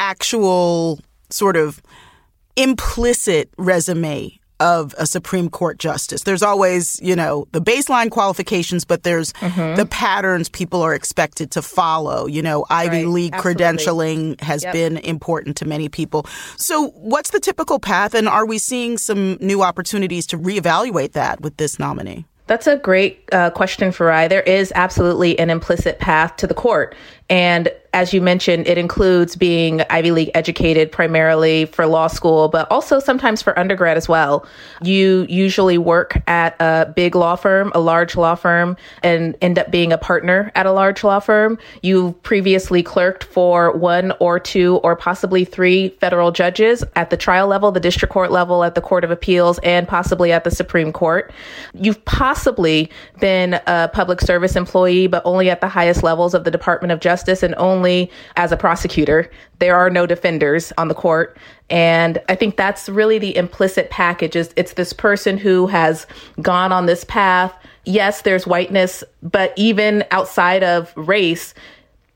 actual 0.00 0.98
sort 1.28 1.56
of 1.56 1.80
implicit 2.56 3.50
resume 3.58 4.40
of 4.58 4.94
a 4.98 5.06
Supreme 5.06 5.48
Court 5.48 5.78
justice. 5.78 6.22
There's 6.24 6.42
always, 6.42 7.00
you 7.02 7.16
know, 7.16 7.46
the 7.52 7.60
baseline 7.60 8.10
qualifications, 8.10 8.84
but 8.84 9.02
there's 9.02 9.32
mm-hmm. 9.34 9.76
the 9.76 9.86
patterns 9.86 10.48
people 10.50 10.82
are 10.82 10.94
expected 10.94 11.50
to 11.52 11.62
follow. 11.62 12.26
You 12.26 12.42
know, 12.42 12.66
Ivy 12.68 12.98
right. 12.98 13.06
League 13.06 13.34
Absolutely. 13.34 13.64
credentialing 13.64 14.40
has 14.40 14.62
yep. 14.62 14.74
been 14.74 14.98
important 14.98 15.56
to 15.58 15.64
many 15.64 15.88
people. 15.88 16.26
So, 16.56 16.88
what's 16.88 17.30
the 17.30 17.40
typical 17.40 17.78
path, 17.78 18.14
and 18.14 18.28
are 18.28 18.44
we 18.46 18.58
seeing 18.58 18.98
some 18.98 19.38
new 19.40 19.62
opportunities 19.62 20.26
to 20.28 20.38
reevaluate 20.38 21.12
that 21.12 21.40
with 21.40 21.56
this 21.56 21.78
nominee? 21.78 22.26
That's 22.50 22.66
a 22.66 22.76
great 22.76 23.28
uh, 23.30 23.50
question, 23.50 23.92
Farai. 23.92 24.28
There 24.28 24.42
is 24.42 24.72
absolutely 24.74 25.38
an 25.38 25.50
implicit 25.50 26.00
path 26.00 26.34
to 26.38 26.48
the 26.48 26.54
court. 26.54 26.96
And 27.30 27.70
as 27.92 28.12
you 28.12 28.20
mentioned, 28.20 28.68
it 28.68 28.78
includes 28.78 29.34
being 29.34 29.82
Ivy 29.90 30.12
League 30.12 30.30
educated 30.34 30.92
primarily 30.92 31.64
for 31.64 31.86
law 31.86 32.06
school, 32.06 32.48
but 32.48 32.70
also 32.70 33.00
sometimes 33.00 33.42
for 33.42 33.58
undergrad 33.58 33.96
as 33.96 34.08
well. 34.08 34.46
You 34.80 35.26
usually 35.28 35.76
work 35.76 36.22
at 36.28 36.54
a 36.60 36.92
big 36.94 37.16
law 37.16 37.34
firm, 37.34 37.72
a 37.74 37.80
large 37.80 38.14
law 38.16 38.36
firm, 38.36 38.76
and 39.02 39.36
end 39.42 39.58
up 39.58 39.72
being 39.72 39.92
a 39.92 39.98
partner 39.98 40.52
at 40.54 40.66
a 40.66 40.72
large 40.72 41.02
law 41.02 41.18
firm. 41.18 41.58
You've 41.82 42.20
previously 42.22 42.82
clerked 42.82 43.24
for 43.24 43.76
one 43.76 44.12
or 44.20 44.38
two 44.38 44.76
or 44.84 44.94
possibly 44.94 45.44
three 45.44 45.88
federal 46.00 46.30
judges 46.30 46.84
at 46.94 47.10
the 47.10 47.16
trial 47.16 47.48
level, 47.48 47.72
the 47.72 47.80
district 47.80 48.12
court 48.12 48.30
level, 48.30 48.62
at 48.62 48.76
the 48.76 48.80
Court 48.80 49.02
of 49.02 49.10
Appeals, 49.10 49.58
and 49.64 49.88
possibly 49.88 50.30
at 50.30 50.44
the 50.44 50.50
Supreme 50.50 50.92
Court. 50.92 51.32
You've 51.74 52.04
possibly 52.04 52.88
been 53.18 53.60
a 53.66 53.90
public 53.92 54.20
service 54.20 54.54
employee, 54.54 55.08
but 55.08 55.22
only 55.24 55.50
at 55.50 55.60
the 55.60 55.68
highest 55.68 56.04
levels 56.04 56.34
of 56.34 56.44
the 56.44 56.50
Department 56.52 56.92
of 56.92 57.00
Justice 57.00 57.19
justice 57.20 57.42
and 57.42 57.54
only 57.56 58.10
as 58.36 58.52
a 58.52 58.56
prosecutor. 58.56 59.30
There 59.58 59.76
are 59.76 59.90
no 59.90 60.06
defenders 60.06 60.72
on 60.78 60.88
the 60.88 60.94
court. 60.94 61.36
And 61.68 62.18
I 62.28 62.34
think 62.34 62.56
that's 62.56 62.88
really 62.88 63.18
the 63.18 63.36
implicit 63.36 63.90
package 63.90 64.36
is 64.36 64.52
it's 64.56 64.72
this 64.72 64.92
person 64.92 65.36
who 65.36 65.66
has 65.66 66.06
gone 66.40 66.72
on 66.72 66.86
this 66.86 67.04
path. 67.04 67.52
Yes, 67.84 68.22
there's 68.22 68.46
whiteness, 68.46 69.04
but 69.22 69.52
even 69.56 70.04
outside 70.10 70.62
of 70.62 70.92
race, 70.96 71.54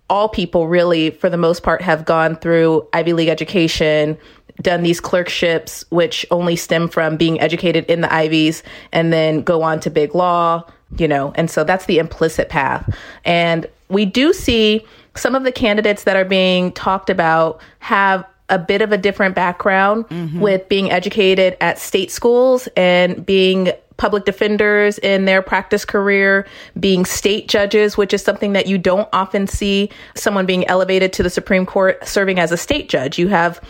all 0.08 0.28
people 0.28 0.68
really, 0.68 1.10
for 1.10 1.30
the 1.30 1.36
most 1.36 1.62
part, 1.62 1.82
have 1.82 2.04
gone 2.04 2.36
through 2.36 2.86
Ivy 2.92 3.12
League 3.12 3.28
education, 3.28 4.18
done 4.60 4.82
these 4.82 5.00
clerkships, 5.00 5.84
which 5.90 6.24
only 6.30 6.56
stem 6.56 6.88
from 6.88 7.16
being 7.16 7.40
educated 7.40 7.84
in 7.86 8.00
the 8.00 8.12
Ivies, 8.12 8.62
and 8.92 9.12
then 9.12 9.42
go 9.42 9.62
on 9.62 9.80
to 9.80 9.90
big 9.90 10.14
law, 10.14 10.64
you 10.98 11.08
know, 11.08 11.32
and 11.36 11.50
so 11.50 11.64
that's 11.64 11.86
the 11.86 11.98
implicit 11.98 12.48
path. 12.48 12.94
And 13.24 13.66
we 13.88 14.04
do 14.04 14.32
see 14.32 14.84
some 15.14 15.34
of 15.34 15.44
the 15.44 15.52
candidates 15.52 16.04
that 16.04 16.16
are 16.16 16.24
being 16.24 16.72
talked 16.72 17.10
about 17.10 17.60
have 17.78 18.24
a 18.48 18.58
bit 18.58 18.82
of 18.82 18.92
a 18.92 18.98
different 18.98 19.34
background 19.34 20.06
mm-hmm. 20.08 20.40
with 20.40 20.68
being 20.68 20.90
educated 20.90 21.56
at 21.60 21.78
state 21.78 22.10
schools 22.10 22.68
and 22.76 23.24
being 23.24 23.72
public 23.96 24.24
defenders 24.24 24.98
in 24.98 25.24
their 25.24 25.40
practice 25.40 25.84
career, 25.84 26.46
being 26.78 27.04
state 27.04 27.48
judges, 27.48 27.96
which 27.96 28.12
is 28.12 28.22
something 28.22 28.52
that 28.52 28.66
you 28.66 28.76
don't 28.76 29.08
often 29.12 29.46
see 29.46 29.88
someone 30.14 30.46
being 30.46 30.66
elevated 30.66 31.12
to 31.12 31.22
the 31.22 31.30
Supreme 31.30 31.64
Court 31.64 32.06
serving 32.06 32.38
as 32.38 32.50
a 32.50 32.56
state 32.56 32.88
judge. 32.88 33.18
You 33.18 33.28
have 33.28 33.60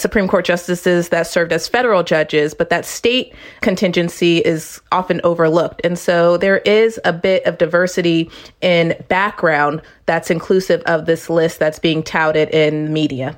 Supreme 0.00 0.28
Court 0.28 0.44
justices 0.44 1.08
that 1.08 1.26
served 1.26 1.52
as 1.52 1.68
federal 1.68 2.02
judges, 2.02 2.54
but 2.54 2.70
that 2.70 2.84
state 2.84 3.34
contingency 3.60 4.38
is 4.38 4.80
often 4.92 5.20
overlooked. 5.24 5.80
And 5.84 5.98
so 5.98 6.36
there 6.36 6.58
is 6.58 7.00
a 7.04 7.12
bit 7.12 7.44
of 7.44 7.58
diversity 7.58 8.30
in 8.60 8.94
background 9.08 9.82
that's 10.06 10.30
inclusive 10.30 10.82
of 10.82 11.06
this 11.06 11.28
list 11.28 11.58
that's 11.58 11.78
being 11.78 12.02
touted 12.02 12.50
in 12.50 12.92
media. 12.92 13.36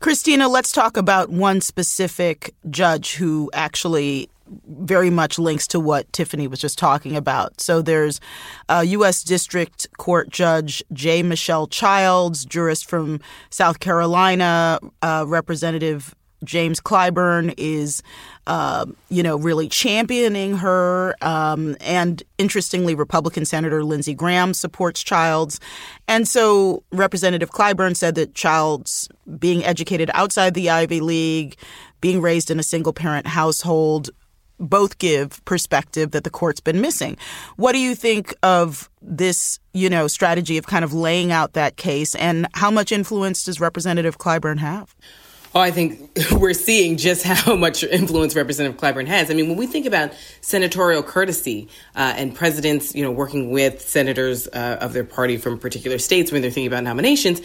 Christina, 0.00 0.48
let's 0.48 0.72
talk 0.72 0.96
about 0.96 1.28
one 1.28 1.60
specific 1.60 2.54
judge 2.70 3.14
who 3.14 3.50
actually 3.52 4.30
very 4.66 5.10
much 5.10 5.38
links 5.38 5.66
to 5.68 5.80
what 5.80 6.12
Tiffany 6.12 6.46
was 6.46 6.60
just 6.60 6.78
talking 6.78 7.16
about. 7.16 7.60
So 7.60 7.82
there's 7.82 8.20
a 8.68 8.84
U.S. 8.84 9.22
District 9.22 9.86
Court 9.98 10.30
Judge 10.30 10.82
J. 10.92 11.22
Michelle 11.22 11.66
Childs, 11.66 12.44
jurist 12.44 12.88
from 12.88 13.20
South 13.50 13.80
Carolina, 13.80 14.78
uh, 15.02 15.24
Representative 15.26 16.14
James 16.44 16.80
Clyburn 16.80 17.54
is, 17.58 18.02
uh, 18.46 18.86
you 19.08 19.22
know, 19.22 19.36
really 19.36 19.68
championing 19.68 20.56
her. 20.56 21.14
Um, 21.20 21.76
and 21.80 22.22
interestingly, 22.38 22.94
Republican 22.94 23.44
Senator 23.44 23.84
Lindsey 23.84 24.14
Graham 24.14 24.54
supports 24.54 25.02
Childs. 25.02 25.60
And 26.08 26.26
so 26.26 26.82
Representative 26.92 27.50
Clyburn 27.50 27.96
said 27.96 28.14
that 28.14 28.34
Childs, 28.34 29.08
being 29.38 29.64
educated 29.64 30.10
outside 30.14 30.54
the 30.54 30.70
Ivy 30.70 31.00
League, 31.00 31.56
being 32.00 32.22
raised 32.22 32.50
in 32.50 32.58
a 32.58 32.62
single 32.62 32.94
parent 32.94 33.26
household, 33.26 34.10
both 34.60 34.98
give 34.98 35.44
perspective 35.44 36.12
that 36.12 36.24
the 36.24 36.30
court's 36.30 36.60
been 36.60 36.80
missing. 36.80 37.16
What 37.56 37.72
do 37.72 37.78
you 37.78 37.94
think 37.94 38.34
of 38.42 38.90
this, 39.02 39.58
you 39.72 39.90
know, 39.90 40.06
strategy 40.06 40.58
of 40.58 40.66
kind 40.66 40.84
of 40.84 40.92
laying 40.92 41.32
out 41.32 41.54
that 41.54 41.76
case 41.76 42.14
and 42.14 42.46
how 42.54 42.70
much 42.70 42.92
influence 42.92 43.44
does 43.44 43.60
Representative 43.60 44.18
Clyburn 44.18 44.58
have? 44.58 44.94
Oh, 45.52 45.60
I 45.60 45.72
think 45.72 46.16
we're 46.32 46.54
seeing 46.54 46.96
just 46.96 47.24
how 47.24 47.56
much 47.56 47.82
influence 47.82 48.36
Representative 48.36 48.80
Clyburn 48.80 49.06
has. 49.06 49.30
I 49.30 49.34
mean, 49.34 49.48
when 49.48 49.56
we 49.56 49.66
think 49.66 49.86
about 49.86 50.12
senatorial 50.40 51.02
courtesy 51.02 51.68
uh, 51.96 52.14
and 52.16 52.34
presidents, 52.34 52.94
you 52.94 53.02
know, 53.02 53.10
working 53.10 53.50
with 53.50 53.80
senators 53.80 54.46
uh, 54.48 54.78
of 54.80 54.92
their 54.92 55.04
party 55.04 55.38
from 55.38 55.58
particular 55.58 55.98
states 55.98 56.30
when 56.30 56.42
they're 56.42 56.50
thinking 56.50 56.68
about 56.68 56.84
nominations, 56.84 57.40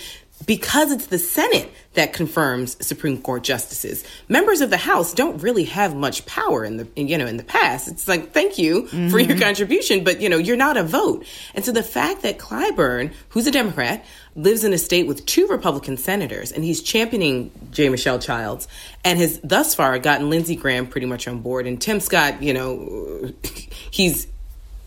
because 0.45 0.91
it's 0.91 1.07
the 1.07 1.17
Senate 1.17 1.71
that 1.93 2.13
confirms 2.13 2.85
Supreme 2.85 3.21
Court 3.21 3.43
justices. 3.43 4.03
Members 4.27 4.61
of 4.61 4.69
the 4.69 4.77
House 4.77 5.13
don't 5.13 5.41
really 5.41 5.63
have 5.65 5.95
much 5.95 6.25
power 6.25 6.65
in 6.65 6.77
the 6.77 6.87
you 6.95 7.17
know 7.17 7.25
in 7.25 7.37
the 7.37 7.43
past. 7.43 7.87
It's 7.87 8.07
like 8.07 8.31
thank 8.31 8.57
you 8.57 8.83
mm-hmm. 8.83 9.09
for 9.09 9.19
your 9.19 9.35
mm-hmm. 9.35 9.43
contribution, 9.43 10.03
but 10.03 10.21
you 10.21 10.29
know 10.29 10.37
you're 10.37 10.57
not 10.57 10.77
a 10.77 10.83
vote. 10.83 11.25
And 11.53 11.63
so 11.63 11.71
the 11.71 11.83
fact 11.83 12.21
that 12.23 12.37
Clyburn, 12.37 13.13
who's 13.29 13.47
a 13.47 13.51
Democrat, 13.51 14.05
lives 14.35 14.63
in 14.63 14.73
a 14.73 14.77
state 14.77 15.07
with 15.07 15.25
two 15.25 15.47
Republican 15.47 15.97
senators, 15.97 16.51
and 16.51 16.63
he's 16.63 16.81
championing 16.81 17.51
J. 17.71 17.89
Michelle 17.89 18.19
Childs, 18.19 18.67
and 19.03 19.17
has 19.19 19.39
thus 19.41 19.73
far 19.73 19.97
gotten 19.99 20.29
Lindsey 20.29 20.55
Graham 20.55 20.87
pretty 20.87 21.07
much 21.07 21.27
on 21.27 21.39
board, 21.39 21.65
and 21.65 21.81
Tim 21.81 21.99
Scott, 21.99 22.43
you 22.43 22.53
know, 22.53 23.31
he's 23.91 24.27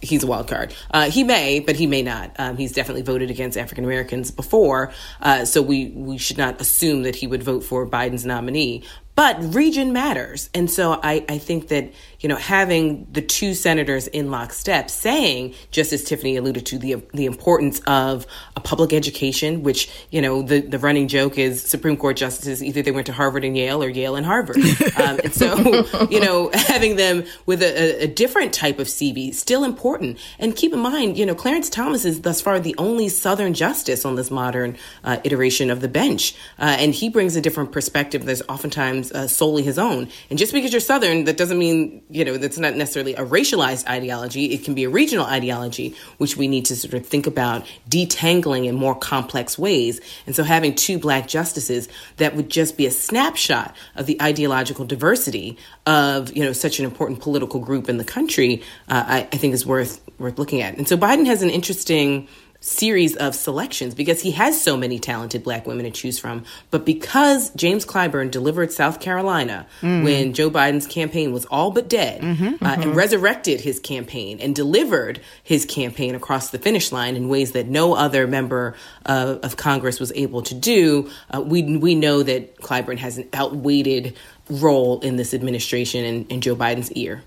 he's 0.01 0.23
a 0.23 0.27
wild 0.27 0.49
card. 0.49 0.75
Uh, 0.91 1.11
he 1.11 1.25
may, 1.25 1.61
but 1.61 1.77
he 1.77 1.87
may 1.87 2.03
not. 2.03 2.33
Um, 2.39 2.57
he's 2.57 2.73
definitely 2.73 3.03
voted 3.03 3.31
against 3.31 3.57
African 3.57 3.85
Americans 3.85 4.31
before, 4.31 4.93
uh, 5.21 5.45
so 5.45 5.63
we 5.63 5.89
we 5.89 6.19
should 6.19 6.39
not 6.39 6.61
assume 6.61 7.03
that 7.03 7.17
he 7.17 7.27
would 7.27 7.43
vote 7.43 7.65
for 7.65 7.87
Biden's 7.87 8.25
nominee. 8.25 8.85
But 9.19 9.53
region 9.53 9.93
matters. 9.93 10.49
And 10.55 10.71
so 10.71 11.01
I, 11.03 11.25
I 11.29 11.39
think 11.39 11.67
that, 11.71 11.93
you 12.21 12.29
know, 12.29 12.37
having 12.37 13.05
the 13.11 13.21
two 13.21 13.53
senators 13.53 14.07
in 14.07 14.31
lockstep 14.31 14.89
saying, 14.89 15.55
just 15.73 15.93
as 15.93 16.05
Tiffany 16.05 16.37
alluded 16.37 16.67
to, 16.67 16.79
the 16.79 17.03
the 17.13 17.27
importance 17.27 17.81
of 17.89 18.29
a 18.55 18.61
public 18.61 18.93
education, 18.93 19.65
which, 19.65 19.91
you 20.13 20.23
know, 20.23 20.43
the, 20.43 20.61
the 20.61 20.79
running 20.79 21.09
joke 21.09 21.37
is 21.37 21.61
Supreme 21.61 21.97
Court 21.97 22.17
justices, 22.17 22.63
either 22.63 22.81
they 22.81 22.93
went 22.93 23.07
to 23.07 23.13
Harvard 23.13 23.45
and 23.45 23.57
Yale 23.57 23.83
or 23.83 23.89
Yale 23.89 24.15
and 24.15 24.25
Harvard. 24.25 24.59
um, 24.97 25.19
and 25.25 25.35
so, 25.35 26.07
you 26.11 26.21
know, 26.21 26.51
having 26.55 26.95
them 26.95 27.25
with 27.45 27.61
a, 27.61 28.05
a, 28.05 28.07
different 28.07 28.53
type 28.53 28.79
of 28.79 28.87
CV, 28.87 29.35
still 29.35 29.65
important. 29.65 30.17
And 30.39 30.55
keep 30.55 30.73
in 30.73 30.79
mind, 30.79 31.19
you 31.19 31.27
know, 31.27 31.35
Clarence 31.35 31.69
Thomas 31.69 32.05
is 32.05 32.21
thus 32.21 32.41
far 32.41 32.61
the 32.61 32.77
only 32.79 33.09
Southern 33.09 33.53
justice 33.53 34.05
on 34.05 34.15
this 34.15 34.31
modern 34.31 34.77
uh, 35.03 35.19
iteration 35.25 35.71
of 35.71 35.81
the 35.81 35.89
bench. 35.89 36.37
Uh, 36.57 36.77
and 36.79 36.95
he 36.95 37.09
brings 37.09 37.35
a 37.35 37.41
different 37.41 37.73
perspective. 37.73 38.25
There's 38.25 38.43
oftentimes 38.49 39.08
uh, 39.13 39.27
solely 39.27 39.63
his 39.63 39.79
own. 39.79 40.09
And 40.31 40.39
just 40.39 40.53
because 40.53 40.73
you're 40.73 40.81
Southern, 40.81 41.25
that 41.25 41.37
doesn't 41.37 41.59
mean, 41.59 42.03
you 42.11 42.25
know, 42.25 42.37
that's 42.37 42.59
not 42.59 42.75
necessarily 42.75 43.15
a 43.15 43.25
racialized 43.25 43.87
ideology. 43.89 44.53
It 44.53 44.65
can 44.65 44.75
be 44.75 44.85
a 44.85 44.91
regional 44.91 45.27
ideology, 45.27 45.95
which 46.19 46.37
we 46.37 46.49
need 46.49 46.65
to 46.67 46.77
sort 46.77 46.95
of 46.95 47.07
think 47.07 47.27
about 47.27 47.67
detangling 47.89 48.67
in 48.67 48.75
more 48.75 48.95
complex 48.95 49.59
ways. 49.59 50.01
And 50.27 50.35
so 50.35 50.43
having 50.45 50.75
two 50.75 50.99
black 50.99 51.29
justices 51.29 51.89
that 52.17 52.35
would 52.37 52.51
just 52.51 52.77
be 52.77 52.87
a 52.87 52.91
snapshot 52.91 53.75
of 53.97 54.07
the 54.07 54.21
ideological 54.21 54.85
diversity 54.85 55.59
of, 55.87 56.37
you 56.37 56.45
know, 56.45 56.53
such 56.53 56.79
an 56.79 56.85
important 56.85 57.21
political 57.21 57.61
group 57.61 57.89
in 57.89 57.99
the 57.99 58.05
country, 58.05 58.63
uh, 58.89 59.05
I, 59.07 59.19
I 59.33 59.37
think 59.37 59.55
is 59.55 59.67
worth, 59.67 60.01
worth 60.19 60.39
looking 60.39 60.63
at. 60.63 60.77
And 60.77 60.89
so 60.89 60.97
Biden 60.97 61.27
has 61.27 61.43
an 61.43 61.51
interesting 61.51 62.29
series 62.61 63.15
of 63.17 63.35
selections 63.35 63.95
because 63.95 64.21
he 64.21 64.33
has 64.33 64.61
so 64.61 64.77
many 64.77 64.99
talented 64.99 65.45
black 65.45 65.67
women 65.67 65.85
to 65.85 65.91
choose 65.91 66.19
from. 66.19 66.45
But 66.71 66.85
because 66.85 67.51
James 67.51 67.87
Clyburn 67.87 68.31
delivered 68.31 68.73
South 68.73 69.01
Carolina 69.01 69.67
mm. 69.81 70.03
when 70.03 70.33
Joe 70.33 70.51
Biden's 70.51 70.87
campaign 70.87 71.33
was 71.33 71.45
all 71.47 71.71
but 71.71 71.89
dead 71.89 72.21
mm-hmm, 72.21 72.45
uh, 72.45 72.49
mm-hmm. 72.49 72.83
and 72.83 72.97
resurrected 72.97 73.61
his 73.61 73.79
campaign 73.79 74.41
and 74.41 74.57
delivered 74.57 75.21
his 75.45 75.65
campaign 75.65 76.17
across 76.17 76.51
the 76.51 76.59
finish 76.59 76.91
line 76.91 77.15
in 77.15 77.29
ways 77.29 77.53
that 77.53 77.69
no 77.69 77.95
other 77.95 78.27
member 78.27 78.75
uh, 79.07 79.37
of 79.43 79.57
Congress 79.57 80.01
was 80.01 80.13
able 80.17 80.43
to 80.43 80.55
do, 80.55 81.11
uh, 81.31 81.41
we, 81.41 81.63
we 81.77 81.95
know 81.95 82.25
that 82.25 82.61
Clyburn 82.61 82.99
has 82.99 83.19
an 83.19 83.29
outweighted 83.33 84.17
role 84.51 85.01
in 85.01 85.17
this 85.17 85.35
administration 85.35 86.05
and, 86.05 86.33
and 86.33 86.43
Joe 86.43 86.57
Biden's 86.57 86.91
ear. 86.93 87.23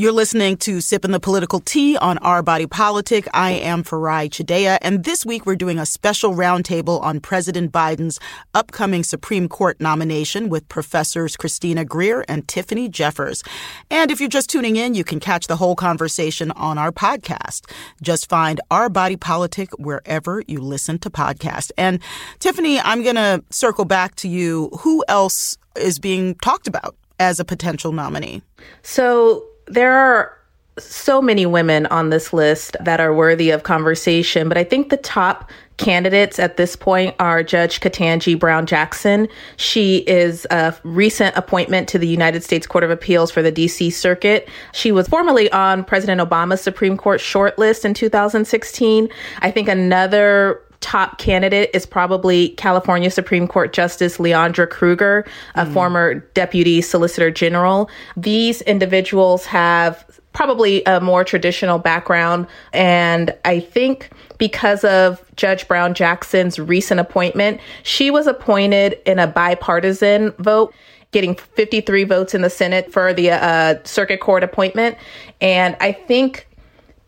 You're 0.00 0.12
listening 0.12 0.56
to 0.60 0.80
Sipping 0.80 1.10
the 1.10 1.20
Political 1.20 1.60
Tea 1.60 1.98
on 1.98 2.16
Our 2.16 2.42
Body 2.42 2.66
Politic. 2.66 3.28
I 3.34 3.50
am 3.50 3.84
Farai 3.84 4.30
Chideya, 4.30 4.78
and 4.80 5.04
this 5.04 5.26
week 5.26 5.44
we're 5.44 5.56
doing 5.56 5.78
a 5.78 5.84
special 5.84 6.32
roundtable 6.32 7.02
on 7.02 7.20
President 7.20 7.70
Biden's 7.70 8.18
upcoming 8.54 9.04
Supreme 9.04 9.46
Court 9.46 9.78
nomination 9.78 10.48
with 10.48 10.66
professors 10.70 11.36
Christina 11.36 11.84
Greer 11.84 12.24
and 12.28 12.48
Tiffany 12.48 12.88
Jeffers. 12.88 13.44
And 13.90 14.10
if 14.10 14.20
you're 14.20 14.30
just 14.30 14.48
tuning 14.48 14.76
in, 14.76 14.94
you 14.94 15.04
can 15.04 15.20
catch 15.20 15.48
the 15.48 15.56
whole 15.56 15.76
conversation 15.76 16.50
on 16.52 16.78
our 16.78 16.92
podcast. 16.92 17.70
Just 18.00 18.26
find 18.26 18.58
Our 18.70 18.88
Body 18.88 19.16
Politic 19.16 19.68
wherever 19.78 20.42
you 20.46 20.60
listen 20.60 20.98
to 21.00 21.10
podcasts. 21.10 21.72
And 21.76 22.00
Tiffany, 22.38 22.80
I'm 22.80 23.02
going 23.02 23.16
to 23.16 23.44
circle 23.50 23.84
back 23.84 24.14
to 24.14 24.30
you. 24.30 24.70
Who 24.80 25.04
else 25.08 25.58
is 25.76 25.98
being 25.98 26.36
talked 26.36 26.66
about 26.68 26.96
as 27.18 27.38
a 27.38 27.44
potential 27.44 27.92
nominee? 27.92 28.40
So 28.80 29.44
there 29.70 29.92
are 29.92 30.36
so 30.78 31.20
many 31.20 31.46
women 31.46 31.86
on 31.86 32.10
this 32.10 32.32
list 32.32 32.76
that 32.80 33.00
are 33.00 33.14
worthy 33.14 33.50
of 33.50 33.62
conversation, 33.62 34.48
but 34.48 34.56
I 34.56 34.64
think 34.64 34.88
the 34.88 34.96
top 34.96 35.50
candidates 35.76 36.38
at 36.38 36.56
this 36.56 36.76
point 36.76 37.14
are 37.18 37.42
Judge 37.42 37.80
Ketanji 37.80 38.38
Brown 38.38 38.66
Jackson. 38.66 39.28
She 39.56 39.98
is 39.98 40.46
a 40.50 40.76
recent 40.84 41.36
appointment 41.36 41.88
to 41.88 41.98
the 41.98 42.06
United 42.06 42.44
States 42.44 42.66
Court 42.66 42.84
of 42.84 42.90
Appeals 42.90 43.30
for 43.30 43.42
the 43.42 43.52
DC 43.52 43.92
Circuit. 43.92 44.48
She 44.72 44.92
was 44.92 45.08
formerly 45.08 45.50
on 45.52 45.84
President 45.84 46.20
Obama's 46.20 46.60
Supreme 46.60 46.96
Court 46.96 47.20
shortlist 47.20 47.84
in 47.84 47.94
2016. 47.94 49.08
I 49.40 49.50
think 49.50 49.68
another 49.68 50.60
top 50.80 51.18
candidate 51.18 51.70
is 51.74 51.86
probably 51.86 52.50
California 52.50 53.10
Supreme 53.10 53.46
Court 53.46 53.72
Justice 53.72 54.16
Leondra 54.18 54.68
Kruger, 54.68 55.26
a 55.54 55.66
mm. 55.66 55.72
former 55.72 56.14
deputy 56.34 56.80
solicitor 56.80 57.30
general. 57.30 57.90
These 58.16 58.62
individuals 58.62 59.44
have 59.46 60.04
probably 60.32 60.82
a 60.84 61.00
more 61.00 61.24
traditional 61.24 61.78
background. 61.78 62.46
And 62.72 63.34
I 63.44 63.60
think 63.60 64.10
because 64.38 64.84
of 64.84 65.22
Judge 65.36 65.66
Brown 65.66 65.92
Jackson's 65.92 66.58
recent 66.58 67.00
appointment, 67.00 67.60
she 67.82 68.10
was 68.10 68.26
appointed 68.26 68.98
in 69.06 69.18
a 69.18 69.26
bipartisan 69.26 70.32
vote 70.38 70.72
getting 71.12 71.34
53 71.34 72.04
votes 72.04 72.34
in 72.34 72.42
the 72.42 72.50
Senate 72.50 72.92
for 72.92 73.12
the 73.12 73.32
uh, 73.32 73.74
circuit 73.82 74.20
court 74.20 74.44
appointment. 74.44 74.96
And 75.40 75.76
I 75.80 75.90
think 75.90 76.46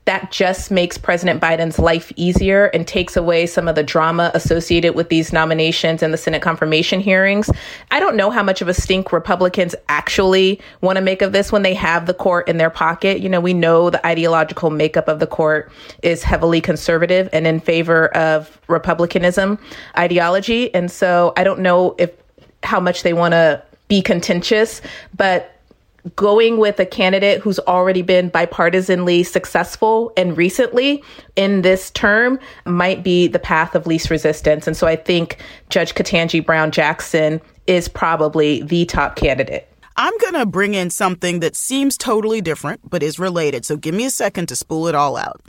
that 0.04 0.32
just 0.32 0.70
makes 0.70 0.98
President 0.98 1.40
Biden's 1.40 1.78
life 1.78 2.12
easier 2.16 2.66
and 2.66 2.86
takes 2.86 3.16
away 3.16 3.46
some 3.46 3.68
of 3.68 3.76
the 3.76 3.84
drama 3.84 4.32
associated 4.34 4.94
with 4.94 5.08
these 5.10 5.32
nominations 5.32 6.02
and 6.02 6.12
the 6.12 6.18
Senate 6.18 6.42
confirmation 6.42 6.98
hearings. 6.98 7.48
I 7.92 8.00
don't 8.00 8.16
know 8.16 8.30
how 8.30 8.42
much 8.42 8.60
of 8.60 8.68
a 8.68 8.74
stink 8.74 9.12
Republicans 9.12 9.76
actually 9.88 10.60
want 10.80 10.96
to 10.96 11.02
make 11.02 11.22
of 11.22 11.32
this 11.32 11.52
when 11.52 11.62
they 11.62 11.74
have 11.74 12.06
the 12.06 12.14
court 12.14 12.48
in 12.48 12.56
their 12.56 12.70
pocket. 12.70 13.20
You 13.20 13.28
know, 13.28 13.40
we 13.40 13.54
know 13.54 13.90
the 13.90 14.04
ideological 14.04 14.70
makeup 14.70 15.06
of 15.06 15.20
the 15.20 15.26
court 15.26 15.70
is 16.02 16.24
heavily 16.24 16.60
conservative 16.60 17.28
and 17.32 17.46
in 17.46 17.60
favor 17.60 18.08
of 18.16 18.60
Republicanism 18.66 19.56
ideology. 19.96 20.74
And 20.74 20.90
so 20.90 21.32
I 21.36 21.44
don't 21.44 21.60
know 21.60 21.94
if 21.98 22.10
how 22.64 22.80
much 22.80 23.04
they 23.04 23.12
want 23.12 23.32
to 23.32 23.62
be 23.88 24.02
contentious, 24.02 24.80
but 25.16 25.51
going 26.16 26.58
with 26.58 26.80
a 26.80 26.86
candidate 26.86 27.40
who's 27.40 27.58
already 27.60 28.02
been 28.02 28.30
bipartisanly 28.30 29.24
successful 29.24 30.12
and 30.16 30.36
recently 30.36 31.02
in 31.36 31.62
this 31.62 31.90
term 31.92 32.38
might 32.66 33.04
be 33.04 33.28
the 33.28 33.38
path 33.38 33.74
of 33.74 33.86
least 33.86 34.10
resistance. 34.10 34.66
And 34.66 34.76
so 34.76 34.86
I 34.86 34.96
think 34.96 35.38
Judge 35.70 35.94
Ketanji 35.94 36.44
Brown 36.44 36.70
Jackson 36.72 37.40
is 37.66 37.88
probably 37.88 38.62
the 38.62 38.84
top 38.86 39.16
candidate. 39.16 39.68
I'm 39.96 40.16
going 40.18 40.34
to 40.34 40.46
bring 40.46 40.74
in 40.74 40.90
something 40.90 41.40
that 41.40 41.54
seems 41.54 41.96
totally 41.96 42.40
different, 42.40 42.88
but 42.88 43.02
is 43.02 43.18
related. 43.18 43.64
So 43.64 43.76
give 43.76 43.94
me 43.94 44.04
a 44.04 44.10
second 44.10 44.46
to 44.46 44.56
spool 44.56 44.88
it 44.88 44.94
all 44.94 45.16
out. 45.16 45.40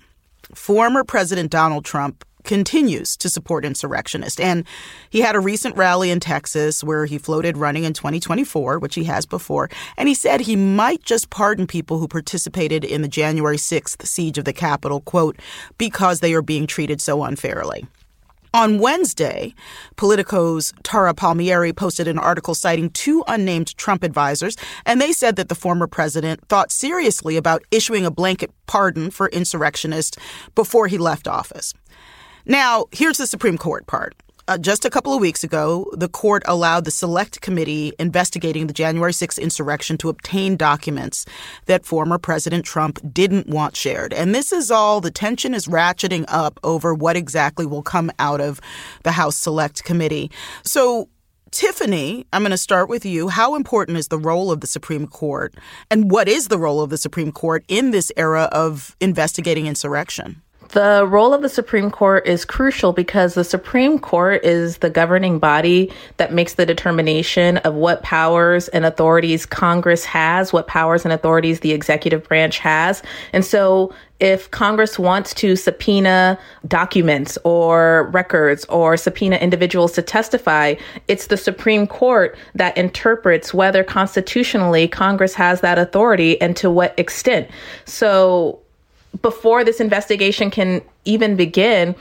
Former 0.54 1.04
President 1.04 1.50
Donald 1.50 1.86
Trump 1.86 2.24
continues 2.44 3.18
to 3.18 3.30
support 3.30 3.66
insurrectionists. 3.66 4.40
And 4.40 4.66
he 5.10 5.22
had 5.22 5.36
a 5.36 5.40
recent 5.40 5.76
rally 5.76 6.12
in 6.12 6.20
Texas 6.20 6.84
where 6.84 7.06
he 7.06 7.18
floated 7.18 7.58
running 7.58 7.84
in 7.84 7.94
2024, 7.94 8.80
which 8.80 8.96
he 8.96 9.04
has 9.06 9.26
before. 9.26 9.70
And 9.98 10.08
he 10.08 10.16
said 10.16 10.42
he 10.42 10.56
might 10.56 11.04
just 11.04 11.30
pardon 11.30 11.68
people 11.68 12.00
who 12.00 12.08
participated 12.08 12.84
in 12.84 13.02
the 13.02 13.08
January 13.08 13.58
6th 13.58 14.06
siege 14.06 14.38
of 14.38 14.46
the 14.46 14.54
Capitol, 14.54 15.02
quote, 15.02 15.40
because 15.78 16.20
they 16.20 16.34
are 16.34 16.42
being 16.42 16.68
treated 16.68 17.02
so 17.02 17.24
unfairly. 17.24 17.86
On 18.56 18.78
Wednesday, 18.78 19.56
Politico's 19.96 20.74
Tara 20.84 21.16
Palmeri 21.16 21.76
posted 21.76 22.08
an 22.08 22.20
article 22.20 22.54
citing 22.54 22.92
two 22.92 23.24
unnamed 23.28 23.76
Trump 23.78 24.04
advisors, 24.04 24.56
and 24.86 25.02
they 25.02 25.12
said 25.12 25.38
that 25.38 25.50
the 25.50 25.56
former 25.56 25.88
president 25.88 26.48
thought 26.50 26.72
seriously 26.72 27.36
about 27.36 27.64
issuing 27.72 28.06
a 28.06 28.12
blanket 28.12 28.52
pardon 28.68 29.10
for 29.10 29.28
insurrectionists 29.30 30.20
before 30.54 30.86
he 30.86 31.00
left 31.00 31.28
office. 31.28 31.74
Now, 32.46 32.86
here's 32.92 33.18
the 33.18 33.28
Supreme 33.28 33.58
Court 33.58 33.88
part. 33.88 34.16
Uh, 34.46 34.58
just 34.58 34.84
a 34.84 34.90
couple 34.90 35.14
of 35.14 35.22
weeks 35.22 35.46
ago, 35.46 35.90
the 35.94 36.10
court 36.10 36.44
allowed 36.46 36.84
the 36.84 36.92
select 36.92 37.40
committee 37.40 37.94
investigating 37.98 38.68
the 38.68 38.74
January 38.74 39.14
6th 39.14 39.42
insurrection 39.42 39.98
to 40.00 40.10
obtain 40.10 40.58
documents 40.58 41.26
that 41.68 41.86
former 41.86 42.18
President 42.18 42.66
Trump 42.66 43.00
didn't 43.14 43.48
want 43.48 43.78
shared. 43.78 44.12
And 44.12 44.36
this 44.36 44.52
is 44.52 44.70
all 44.70 45.00
the 45.00 45.12
tension 45.12 45.54
is 45.54 45.68
ratcheting 45.68 46.26
up 46.28 46.60
over 46.64 46.94
what 46.94 47.16
exactly 47.16 47.66
will 47.66 47.84
come 47.84 48.12
out 48.20 48.42
of 48.42 48.60
the 49.04 49.14
House 49.14 49.38
Select 49.38 49.86
Committee. 49.86 50.30
So, 50.66 51.08
Tiffany, 51.52 52.26
I'm 52.34 52.42
going 52.42 52.52
to 52.52 52.58
start 52.58 52.90
with 52.90 53.06
you. 53.06 53.30
How 53.30 53.56
important 53.56 53.98
is 53.98 54.10
the 54.10 54.20
role 54.20 54.52
of 54.52 54.60
the 54.60 54.68
Supreme 54.68 55.08
Court? 55.08 55.56
And 55.90 56.12
what 56.12 56.28
is 56.28 56.50
the 56.50 56.58
role 56.58 56.82
of 56.82 56.90
the 56.90 56.98
Supreme 56.98 57.32
Court 57.32 57.64
in 57.70 57.92
this 57.92 58.12
era 58.18 58.50
of 58.52 58.98
investigating 59.00 59.68
insurrection? 59.68 60.42
The 60.70 61.06
role 61.06 61.34
of 61.34 61.44
the 61.44 61.50
Supreme 61.50 61.92
Court 61.92 62.26
is 62.26 62.46
crucial 62.46 62.94
because 62.94 63.36
the 63.36 63.44
Supreme 63.44 64.00
Court 64.00 64.44
is 64.44 64.78
the 64.78 64.90
governing 64.90 65.38
body 65.38 65.92
that 66.18 66.34
makes 66.34 66.56
the 66.56 66.66
determination 66.66 67.58
of 67.58 67.76
what 67.76 68.02
powers 68.02 68.70
and 68.70 68.84
authorities 68.84 69.46
Congress 69.46 70.04
has, 70.06 70.52
what 70.52 70.68
powers 70.68 71.06
and 71.06 71.14
authorities 71.14 71.60
the 71.60 71.74
executive 71.74 72.28
branch 72.28 72.58
has. 72.58 73.04
And 73.34 73.46
so 73.46 73.94
if 74.20 74.50
Congress 74.52 74.98
wants 74.98 75.34
to 75.36 75.56
subpoena 75.56 76.40
documents 76.68 77.38
or 77.44 78.10
records 78.14 78.64
or 78.66 78.96
subpoena 78.98 79.36
individuals 79.36 79.92
to 79.92 80.02
testify, 80.02 80.76
it's 81.08 81.28
the 81.28 81.38
Supreme 81.38 81.86
Court 81.86 82.38
that 82.56 82.78
interprets 82.78 83.54
whether 83.54 83.84
constitutionally 83.84 84.88
Congress 84.88 85.36
has 85.36 85.62
that 85.62 85.78
authority 85.78 86.40
and 86.42 86.56
to 86.56 86.72
what 86.72 86.98
extent. 86.98 87.50
So 87.86 88.63
before 89.22 89.64
this 89.64 89.80
investigation 89.80 90.50
can 90.50 90.82
even 91.06 91.36
begin, 91.36 91.96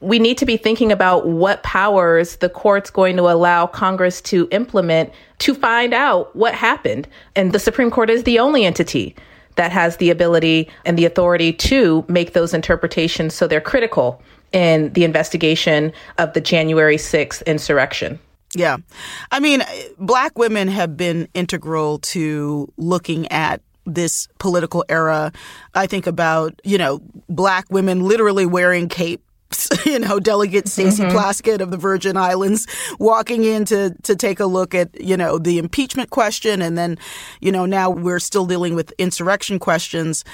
we 0.00 0.18
need 0.18 0.38
to 0.38 0.46
be 0.46 0.56
thinking 0.56 0.92
about 0.92 1.26
what 1.26 1.62
powers 1.62 2.36
the 2.36 2.48
court's 2.48 2.90
going 2.90 3.16
to 3.16 3.22
allow 3.22 3.66
Congress 3.66 4.20
to 4.20 4.46
implement 4.50 5.10
to 5.38 5.54
find 5.54 5.94
out 5.94 6.34
what 6.36 6.54
happened. 6.54 7.08
And 7.34 7.52
the 7.52 7.58
Supreme 7.58 7.90
Court 7.90 8.10
is 8.10 8.24
the 8.24 8.38
only 8.38 8.64
entity 8.64 9.16
that 9.56 9.72
has 9.72 9.96
the 9.96 10.10
ability 10.10 10.68
and 10.84 10.98
the 10.98 11.06
authority 11.06 11.52
to 11.52 12.04
make 12.08 12.34
those 12.34 12.52
interpretations. 12.52 13.34
So 13.34 13.46
they're 13.46 13.60
critical 13.60 14.22
in 14.52 14.92
the 14.92 15.04
investigation 15.04 15.92
of 16.18 16.34
the 16.34 16.40
January 16.42 16.96
6th 16.96 17.44
insurrection. 17.46 18.18
Yeah. 18.54 18.76
I 19.32 19.40
mean, 19.40 19.62
black 19.98 20.38
women 20.38 20.68
have 20.68 20.96
been 20.96 21.28
integral 21.34 21.98
to 22.00 22.72
looking 22.76 23.30
at 23.32 23.60
this 23.86 24.28
political 24.38 24.84
era. 24.88 25.32
I 25.74 25.86
think 25.86 26.06
about, 26.06 26.60
you 26.64 26.78
know, 26.78 27.00
black 27.28 27.66
women 27.70 28.00
literally 28.00 28.46
wearing 28.46 28.88
capes 28.88 29.22
you 29.86 29.98
know, 29.98 30.18
Delegate 30.18 30.68
Stacey 30.68 31.04
mm-hmm. 31.04 31.16
Plaskett 31.16 31.60
of 31.60 31.70
the 31.70 31.76
Virgin 31.76 32.16
Islands 32.16 32.66
walking 32.98 33.44
in 33.44 33.64
to, 33.66 33.94
to 34.02 34.16
take 34.16 34.40
a 34.40 34.46
look 34.46 34.74
at, 34.74 35.00
you 35.00 35.16
know, 35.16 35.38
the 35.38 35.58
impeachment 35.58 36.10
question. 36.10 36.60
And 36.60 36.76
then, 36.76 36.98
you 37.40 37.52
know, 37.52 37.66
now 37.66 37.90
we're 37.90 38.18
still 38.18 38.46
dealing 38.46 38.74
with 38.74 38.92
insurrection 38.98 39.58
questions. 39.58 40.24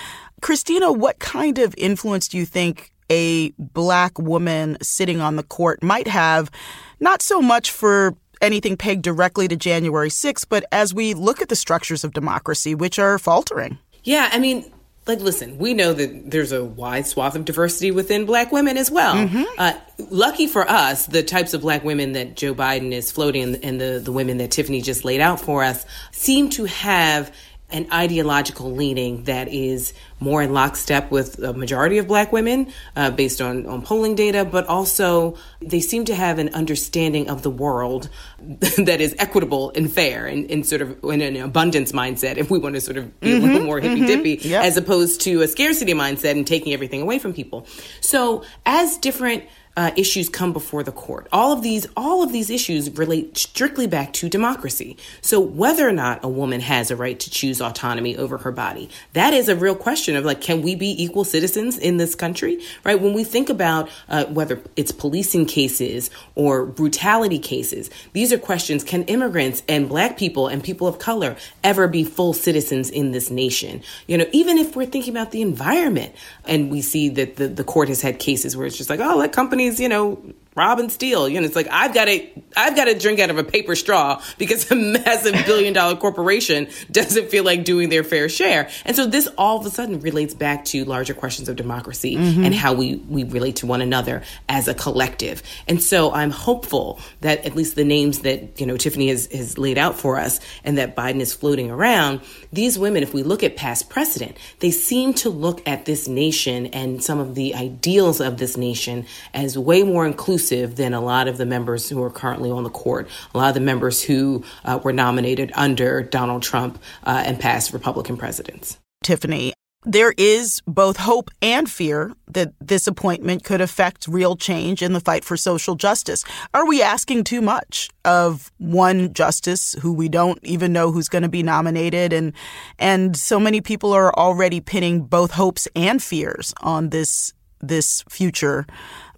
Christina, 0.40 0.92
what 0.92 1.18
kind 1.18 1.58
of 1.58 1.74
influence 1.76 2.28
do 2.28 2.38
you 2.38 2.46
think 2.46 2.90
a 3.10 3.50
black 3.58 4.18
woman 4.18 4.78
sitting 4.82 5.20
on 5.20 5.36
the 5.36 5.42
court 5.42 5.82
might 5.82 6.08
have, 6.08 6.50
not 6.98 7.20
so 7.20 7.42
much 7.42 7.70
for 7.70 8.16
anything 8.42 8.76
pegged 8.76 9.02
directly 9.02 9.48
to 9.48 9.56
January 9.56 10.10
6th, 10.10 10.46
but 10.48 10.64
as 10.70 10.92
we 10.92 11.14
look 11.14 11.40
at 11.40 11.48
the 11.48 11.56
structures 11.56 12.04
of 12.04 12.12
democracy, 12.12 12.74
which 12.74 12.98
are 12.98 13.18
faltering. 13.18 13.78
Yeah, 14.04 14.28
I 14.32 14.38
mean, 14.38 14.70
like, 15.06 15.20
listen, 15.20 15.58
we 15.58 15.74
know 15.74 15.92
that 15.92 16.30
there's 16.30 16.52
a 16.52 16.64
wide 16.64 17.06
swath 17.06 17.34
of 17.34 17.44
diversity 17.44 17.90
within 17.90 18.24
black 18.24 18.52
women 18.52 18.76
as 18.76 18.90
well. 18.90 19.14
Mm-hmm. 19.14 19.44
Uh, 19.58 19.72
lucky 20.10 20.46
for 20.46 20.68
us, 20.68 21.06
the 21.06 21.24
types 21.24 21.54
of 21.54 21.60
black 21.62 21.82
women 21.82 22.12
that 22.12 22.36
Joe 22.36 22.54
Biden 22.54 22.92
is 22.92 23.10
floating 23.10 23.56
and 23.64 23.80
the, 23.80 24.00
the 24.02 24.12
women 24.12 24.38
that 24.38 24.52
Tiffany 24.52 24.80
just 24.80 25.04
laid 25.04 25.20
out 25.20 25.40
for 25.40 25.64
us 25.64 25.84
seem 26.12 26.50
to 26.50 26.66
have 26.66 27.34
an 27.70 27.88
ideological 27.92 28.70
leaning 28.70 29.24
that 29.24 29.48
is 29.48 29.92
more 30.22 30.42
in 30.42 30.52
lockstep 30.52 31.10
with 31.10 31.38
a 31.40 31.52
majority 31.52 31.98
of 31.98 32.06
black 32.06 32.32
women 32.32 32.72
uh, 32.96 33.10
based 33.10 33.40
on, 33.40 33.66
on 33.66 33.82
polling 33.82 34.14
data, 34.14 34.44
but 34.44 34.66
also 34.66 35.36
they 35.60 35.80
seem 35.80 36.04
to 36.04 36.14
have 36.14 36.38
an 36.38 36.48
understanding 36.54 37.28
of 37.28 37.42
the 37.42 37.50
world 37.50 38.08
that 38.78 39.00
is 39.00 39.14
equitable 39.18 39.72
and 39.74 39.92
fair 39.92 40.26
and, 40.26 40.50
and 40.50 40.66
sort 40.66 40.82
of 40.82 41.02
in 41.04 41.20
an 41.20 41.36
abundance 41.36 41.92
mindset, 41.92 42.36
if 42.36 42.50
we 42.50 42.58
want 42.58 42.74
to 42.74 42.80
sort 42.80 42.96
of 42.96 43.20
be 43.20 43.28
mm-hmm, 43.28 43.36
a 43.36 43.40
little 43.40 43.56
mm-hmm, 43.58 43.66
more 43.66 43.80
hippy 43.80 43.96
mm-hmm, 43.96 44.06
dippy, 44.06 44.48
yep. 44.48 44.64
as 44.64 44.76
opposed 44.76 45.20
to 45.20 45.42
a 45.42 45.48
scarcity 45.48 45.92
mindset 45.92 46.32
and 46.32 46.46
taking 46.46 46.72
everything 46.72 47.02
away 47.02 47.18
from 47.18 47.32
people. 47.32 47.66
So 48.00 48.44
as 48.64 48.96
different 48.98 49.44
uh, 49.76 49.90
issues 49.96 50.28
come 50.28 50.52
before 50.52 50.82
the 50.82 50.92
court. 50.92 51.26
All 51.32 51.52
of 51.52 51.62
these, 51.62 51.86
all 51.96 52.22
of 52.22 52.32
these 52.32 52.50
issues 52.50 52.90
relate 52.90 53.38
strictly 53.38 53.86
back 53.86 54.12
to 54.14 54.28
democracy. 54.28 54.98
So 55.22 55.40
whether 55.40 55.88
or 55.88 55.92
not 55.92 56.22
a 56.22 56.28
woman 56.28 56.60
has 56.60 56.90
a 56.90 56.96
right 56.96 57.18
to 57.18 57.30
choose 57.30 57.60
autonomy 57.60 58.16
over 58.16 58.38
her 58.38 58.52
body, 58.52 58.90
that 59.14 59.32
is 59.32 59.48
a 59.48 59.56
real 59.56 59.74
question 59.74 60.14
of 60.14 60.24
like, 60.24 60.40
can 60.42 60.60
we 60.60 60.74
be 60.74 61.02
equal 61.02 61.24
citizens 61.24 61.78
in 61.78 61.96
this 61.96 62.14
country? 62.14 62.62
Right? 62.84 63.00
When 63.00 63.14
we 63.14 63.24
think 63.24 63.48
about 63.48 63.88
uh, 64.08 64.26
whether 64.26 64.60
it's 64.76 64.92
policing 64.92 65.46
cases 65.46 66.10
or 66.34 66.66
brutality 66.66 67.38
cases, 67.38 67.88
these 68.12 68.32
are 68.32 68.38
questions: 68.38 68.84
Can 68.84 69.04
immigrants 69.04 69.62
and 69.68 69.88
Black 69.88 70.18
people 70.18 70.48
and 70.48 70.62
people 70.62 70.86
of 70.86 70.98
color 70.98 71.36
ever 71.64 71.88
be 71.88 72.04
full 72.04 72.34
citizens 72.34 72.90
in 72.90 73.12
this 73.12 73.30
nation? 73.30 73.82
You 74.06 74.18
know, 74.18 74.26
even 74.32 74.58
if 74.58 74.76
we're 74.76 74.86
thinking 74.86 75.14
about 75.14 75.30
the 75.30 75.40
environment, 75.40 76.14
and 76.44 76.70
we 76.70 76.82
see 76.82 77.08
that 77.10 77.36
the, 77.36 77.48
the 77.48 77.64
court 77.64 77.88
has 77.88 78.02
had 78.02 78.18
cases 78.18 78.56
where 78.56 78.66
it's 78.66 78.76
just 78.76 78.90
like, 78.90 79.00
oh, 79.00 79.16
let 79.16 79.32
companies 79.32 79.61
you 79.80 79.88
know, 79.88 80.22
rob 80.54 80.78
and 80.78 80.92
steal. 80.92 81.28
You 81.28 81.40
know, 81.40 81.46
it's 81.46 81.56
like 81.56 81.68
I've 81.70 81.94
got 81.94 82.06
to 82.06 82.26
I've 82.56 82.76
got 82.76 82.84
to 82.84 82.98
drink 82.98 83.20
out 83.20 83.30
of 83.30 83.38
a 83.38 83.44
paper 83.44 83.74
straw 83.74 84.22
because 84.38 84.70
a 84.70 84.74
massive 84.74 85.34
billion 85.46 85.72
dollar 85.72 85.96
corporation 85.96 86.68
doesn't 86.90 87.30
feel 87.30 87.44
like 87.44 87.64
doing 87.64 87.88
their 87.88 88.04
fair 88.04 88.28
share. 88.28 88.68
And 88.84 88.94
so 88.94 89.06
this 89.06 89.28
all 89.38 89.58
of 89.58 89.66
a 89.66 89.70
sudden 89.70 90.00
relates 90.00 90.34
back 90.34 90.64
to 90.66 90.84
larger 90.84 91.14
questions 91.14 91.48
of 91.48 91.56
democracy 91.56 92.16
mm-hmm. 92.16 92.44
and 92.44 92.54
how 92.54 92.74
we 92.74 92.96
we 92.96 93.24
relate 93.24 93.56
to 93.56 93.66
one 93.66 93.80
another 93.80 94.22
as 94.48 94.68
a 94.68 94.74
collective. 94.74 95.42
And 95.66 95.82
so 95.82 96.12
I'm 96.12 96.30
hopeful 96.30 97.00
that 97.20 97.44
at 97.46 97.54
least 97.56 97.76
the 97.76 97.84
names 97.84 98.20
that, 98.20 98.60
you 98.60 98.66
know, 98.66 98.76
Tiffany 98.76 99.08
has, 99.08 99.26
has 99.32 99.58
laid 99.58 99.78
out 99.78 99.98
for 99.98 100.18
us 100.18 100.40
and 100.64 100.78
that 100.78 100.96
Biden 100.96 101.20
is 101.20 101.32
floating 101.32 101.70
around, 101.70 102.20
these 102.52 102.78
women, 102.78 103.02
if 103.02 103.14
we 103.14 103.22
look 103.22 103.42
at 103.42 103.56
past 103.56 103.88
precedent, 103.88 104.36
they 104.58 104.70
seem 104.70 105.14
to 105.14 105.30
look 105.30 105.66
at 105.66 105.86
this 105.86 106.08
nation 106.08 106.66
and 106.66 107.02
some 107.02 107.18
of 107.18 107.34
the 107.34 107.54
ideals 107.54 108.20
of 108.20 108.36
this 108.36 108.56
nation 108.56 109.06
as 109.32 109.58
way 109.58 109.82
more 109.82 110.04
inclusive 110.04 110.41
inclusive 110.42 110.76
than 110.76 110.94
a 110.94 111.00
lot 111.00 111.28
of 111.28 111.38
the 111.38 111.46
members 111.46 111.88
who 111.88 112.02
are 112.02 112.10
currently 112.10 112.50
on 112.50 112.64
the 112.64 112.70
court, 112.70 113.08
a 113.34 113.38
lot 113.38 113.48
of 113.48 113.54
the 113.54 113.60
members 113.60 114.02
who 114.02 114.42
uh, 114.64 114.78
were 114.82 114.92
nominated 114.92 115.52
under 115.54 116.02
Donald 116.02 116.42
Trump 116.42 116.78
uh, 117.04 117.22
and 117.24 117.38
past 117.38 117.72
Republican 117.72 118.16
presidents. 118.16 118.78
Tiffany, 119.04 119.52
there 119.84 120.14
is 120.16 120.60
both 120.66 120.96
hope 120.96 121.30
and 121.40 121.70
fear 121.70 122.12
that 122.28 122.52
this 122.60 122.86
appointment 122.86 123.44
could 123.44 123.60
affect 123.60 124.08
real 124.08 124.36
change 124.36 124.82
in 124.82 124.92
the 124.92 125.00
fight 125.00 125.24
for 125.24 125.36
social 125.36 125.74
justice. 125.74 126.24
Are 126.54 126.66
we 126.66 126.82
asking 126.82 127.24
too 127.24 127.40
much 127.40 127.88
of 128.04 128.50
one 128.58 129.12
justice 129.12 129.74
who 129.80 129.92
we 129.92 130.08
don't 130.08 130.38
even 130.42 130.72
know 130.72 130.92
who's 130.92 131.08
going 131.08 131.22
to 131.22 131.28
be 131.28 131.42
nominated 131.42 132.12
and 132.12 132.32
and 132.78 133.16
so 133.16 133.38
many 133.38 133.60
people 133.60 133.92
are 133.92 134.12
already 134.14 134.60
pinning 134.60 135.02
both 135.02 135.32
hopes 135.32 135.68
and 135.74 136.02
fears 136.02 136.54
on 136.62 136.90
this 136.90 137.32
this 137.60 138.04
future 138.08 138.66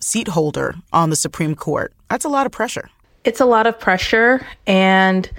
seat 0.05 0.29
holder 0.29 0.75
on 0.93 1.11
the 1.11 1.17
Supreme 1.17 1.55
Court. 1.55 1.93
That's 2.11 2.27
a 2.27 2.29
lot 2.29 2.45
of 2.45 2.53
pressure. 2.53 2.91
It's 3.25 3.41
a 3.41 3.47
lot 3.47 3.67
of 3.67 3.81
pressure. 3.81 4.47
And 4.67 5.31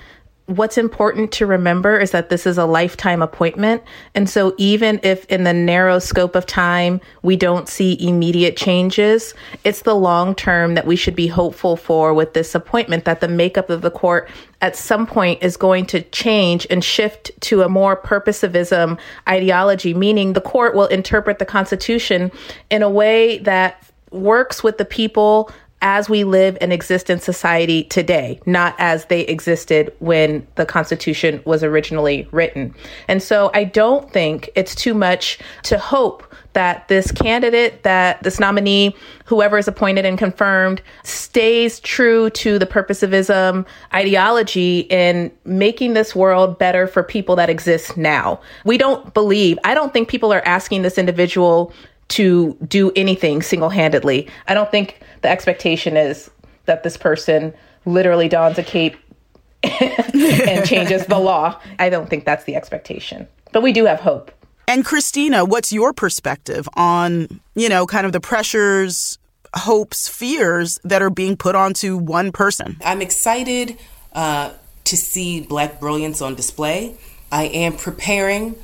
what's 0.48 0.78
important 0.78 1.32
to 1.32 1.46
remember 1.46 2.00
is 2.00 2.12
that 2.12 2.30
this 2.30 2.48
is 2.48 2.58
a 2.58 2.66
lifetime 2.66 3.22
appointment. 3.22 3.84
And 4.16 4.28
so, 4.28 4.56
even 4.58 5.00
if 5.04 5.26
in 5.26 5.44
the 5.44 5.54
narrow 5.54 6.00
scope 6.00 6.36
of 6.36 6.48
time 6.48 7.00
we 7.22 7.36
don't 7.36 7.70
see 7.70 7.96
immediate 8.00 8.58
changes, 8.58 9.36
it's 9.64 9.84
the 9.84 9.96
long 9.96 10.34
term 10.34 10.74
that 10.74 10.88
we 10.88 10.96
should 10.96 11.16
be 11.16 11.28
hopeful 11.28 11.76
for 11.76 12.14
with 12.14 12.34
this 12.34 12.56
appointment 12.56 13.06
that 13.06 13.22
the 13.22 13.28
makeup 13.28 13.70
of 13.70 13.84
the 13.84 13.92
court 13.92 14.30
at 14.62 14.76
some 14.76 15.06
point 15.06 15.44
is 15.44 15.58
going 15.58 15.86
to 15.86 16.02
change 16.02 16.66
and 16.72 16.84
shift 16.84 17.30
to 17.42 17.62
a 17.62 17.70
more 17.70 17.96
purposivism 17.96 18.98
ideology, 19.30 19.94
meaning 19.94 20.34
the 20.34 20.42
court 20.42 20.74
will 20.74 20.88
interpret 20.88 21.38
the 21.38 21.46
Constitution 21.46 22.32
in 22.72 22.82
a 22.82 22.90
way 22.90 23.38
that 23.40 23.84
works 24.16 24.64
with 24.64 24.78
the 24.78 24.86
people 24.86 25.52
as 25.82 26.10
we 26.10 26.24
live 26.24 26.58
and 26.62 26.74
exist 26.74 27.10
in 27.10 27.20
society 27.20 27.84
today, 27.84 28.40
not 28.46 28.76
as 28.80 29.06
they 29.06 29.22
existed 29.22 29.94
when 30.00 30.46
the 30.56 30.66
Constitution 30.66 31.42
was 31.46 31.64
originally 31.64 32.28
written. 32.32 32.74
And 33.08 33.22
so 33.22 33.52
I 33.54 33.66
don't 33.66 34.12
think 34.12 34.50
it's 34.56 34.74
too 34.74 34.94
much 34.96 35.38
to 35.64 35.78
hope 35.78 36.24
that 36.54 36.88
this 36.88 37.12
candidate, 37.12 37.84
that 37.84 38.24
this 38.24 38.40
nominee, 38.40 38.96
whoever 39.26 39.58
is 39.58 39.68
appointed 39.68 40.06
and 40.06 40.18
confirmed, 40.18 40.82
stays 41.04 41.80
true 41.82 42.30
to 42.32 42.58
the 42.58 42.66
purposivism 42.66 43.66
ideology 43.94 44.80
in 44.90 45.30
making 45.44 45.94
this 45.94 46.16
world 46.16 46.58
better 46.58 46.88
for 46.88 47.04
people 47.04 47.36
that 47.36 47.50
exist 47.50 47.96
now. 47.98 48.40
We 48.64 48.78
don't 48.78 49.14
believe, 49.14 49.60
I 49.66 49.74
don't 49.74 49.94
think 49.94 50.08
people 50.08 50.34
are 50.34 50.44
asking 50.48 50.82
this 50.82 50.98
individual 50.98 51.74
to 52.10 52.58
do 52.68 52.92
anything 52.96 53.42
single 53.42 53.70
handedly. 53.70 54.28
I 54.48 54.54
don't 54.54 54.70
think 54.70 55.02
the 55.22 55.30
expectation 55.30 55.98
is 55.98 56.30
that 56.66 56.84
this 56.84 56.98
person 56.98 57.54
literally 57.86 58.30
dons 58.30 58.58
a 58.58 58.64
cape 58.64 58.96
and 59.64 60.66
changes 60.66 61.06
the 61.08 61.20
law. 61.20 61.60
I 61.80 61.90
don't 61.90 62.10
think 62.10 62.26
that's 62.26 62.44
the 62.44 62.56
expectation. 62.56 63.28
But 63.52 63.64
we 63.64 63.72
do 63.72 63.86
have 63.86 64.00
hope. 64.00 64.32
And 64.68 64.84
Christina, 64.84 65.46
what's 65.46 65.72
your 65.72 65.94
perspective 65.94 66.68
on, 66.76 67.40
you 67.56 67.70
know, 67.70 67.86
kind 67.86 68.06
of 68.06 68.12
the 68.12 68.20
pressures, 68.20 69.18
hopes, 69.56 70.08
fears 70.08 70.80
that 70.84 71.02
are 71.02 71.10
being 71.10 71.38
put 71.38 71.56
onto 71.56 71.98
one 71.98 72.32
person? 72.32 72.78
I'm 72.84 73.02
excited 73.02 73.78
uh, 74.14 74.52
to 74.86 74.98
see 74.98 75.42
Black 75.42 75.80
brilliance 75.80 76.22
on 76.22 76.36
display. 76.36 76.96
I 77.32 77.46
am 77.46 77.78
preparing 77.78 78.56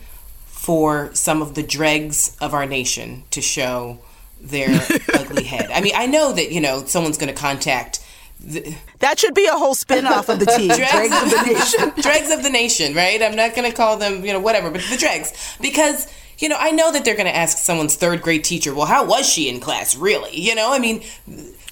for 0.61 1.09
some 1.15 1.41
of 1.41 1.55
the 1.55 1.63
dregs 1.63 2.37
of 2.39 2.53
our 2.53 2.67
nation 2.67 3.23
to 3.31 3.41
show 3.41 3.97
their 4.39 4.69
ugly 5.15 5.43
head. 5.43 5.71
I 5.71 5.81
mean, 5.81 5.93
I 5.95 6.05
know 6.05 6.33
that, 6.33 6.51
you 6.51 6.61
know, 6.61 6.85
someone's 6.85 7.17
going 7.17 7.33
to 7.33 7.39
contact 7.39 7.99
the, 8.39 8.75
that 8.99 9.17
should 9.17 9.33
be 9.33 9.47
a 9.47 9.53
whole 9.53 9.73
spin-off 9.73 10.29
of 10.29 10.39
the 10.39 10.45
team. 10.45 10.67
dregs 10.75 11.23
of 11.23 11.31
the 11.31 11.43
nation. 11.47 11.93
dregs 12.01 12.31
of 12.31 12.43
the 12.43 12.51
nation, 12.51 12.93
right? 12.93 13.19
I'm 13.23 13.35
not 13.35 13.55
going 13.55 13.69
to 13.69 13.75
call 13.75 13.97
them, 13.97 14.23
you 14.23 14.33
know, 14.33 14.39
whatever, 14.39 14.69
but 14.69 14.81
the 14.87 14.97
dregs. 14.97 15.57
Because, 15.59 16.07
you 16.37 16.47
know, 16.47 16.57
I 16.59 16.69
know 16.69 16.91
that 16.91 17.05
they're 17.05 17.15
going 17.15 17.25
to 17.25 17.35
ask 17.35 17.57
someone's 17.57 17.95
third 17.95 18.21
grade 18.21 18.43
teacher, 18.43 18.75
well, 18.75 18.85
how 18.85 19.03
was 19.03 19.27
she 19.27 19.49
in 19.49 19.61
class, 19.61 19.95
really? 19.95 20.39
You 20.39 20.53
know, 20.53 20.71
I 20.71 20.77
mean, 20.77 21.01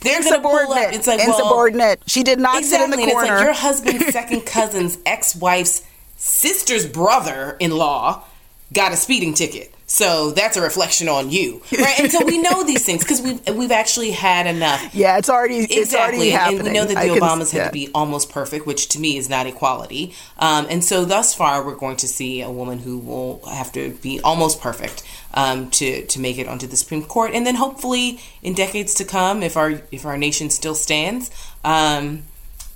they're 0.02 0.24
going 0.24 0.34
to 0.34 0.42
pull 0.42 0.74
up. 0.74 0.94
It's 0.94 1.06
like, 1.06 1.20
insubordinate. 1.20 2.00
Well, 2.00 2.08
she 2.08 2.24
did 2.24 2.40
not 2.40 2.58
exactly, 2.58 2.98
sit 2.98 3.02
in 3.02 3.06
the 3.06 3.12
corner. 3.14 3.26
It's 3.26 3.38
like 3.38 3.44
your 3.46 3.54
husband's 3.54 4.08
second 4.08 4.46
cousin's 4.48 4.98
ex-wife's 5.06 5.86
sister's 6.18 6.88
brother-in-law 6.88 8.26
got 8.74 8.92
a 8.92 8.96
speeding 8.96 9.34
ticket. 9.34 9.74
So 9.90 10.30
that's 10.30 10.56
a 10.56 10.62
reflection 10.62 11.10
on 11.10 11.32
you, 11.32 11.64
right? 11.72 12.00
And 12.00 12.12
so 12.12 12.24
we 12.24 12.40
know 12.40 12.64
these 12.68 12.86
things 12.86 13.04
because 13.04 13.22
we've 13.22 13.42
we've 13.56 13.72
actually 13.72 14.12
had 14.12 14.46
enough. 14.46 14.94
Yeah, 14.94 15.18
it's 15.18 15.30
already 15.30 15.62
exactly, 15.62 15.78
it's 15.82 15.96
already 15.96 16.32
and, 16.32 16.40
happening. 16.40 16.60
and 16.60 16.68
we 16.68 16.74
know 16.74 16.86
that 16.86 16.94
the 16.94 17.12
I 17.14 17.18
Obamas 17.18 17.52
had 17.52 17.66
to 17.66 17.72
be 17.72 17.90
almost 17.96 18.32
perfect, 18.32 18.68
which 18.68 18.90
to 18.90 19.00
me 19.00 19.18
is 19.18 19.30
not 19.30 19.48
equality. 19.48 20.14
Um, 20.38 20.68
and 20.70 20.84
so 20.84 21.06
thus 21.06 21.34
far, 21.34 21.66
we're 21.66 21.76
going 21.76 21.98
to 21.98 22.08
see 22.08 22.42
a 22.42 22.52
woman 22.52 22.78
who 22.78 23.00
will 23.00 23.44
have 23.48 23.72
to 23.72 23.90
be 23.96 24.20
almost 24.22 24.62
perfect 24.62 25.02
um, 25.34 25.72
to 25.72 26.06
to 26.06 26.20
make 26.20 26.38
it 26.38 26.48
onto 26.48 26.68
the 26.68 26.78
Supreme 26.78 27.04
Court, 27.04 27.32
and 27.34 27.48
then 27.48 27.56
hopefully 27.56 28.20
in 28.44 28.54
decades 28.54 28.94
to 28.96 29.06
come, 29.06 29.42
if 29.42 29.58
our 29.58 29.82
if 29.92 30.06
our 30.06 30.18
nation 30.18 30.52
still 30.52 30.76
stands. 30.76 31.32
Um, 31.64 32.26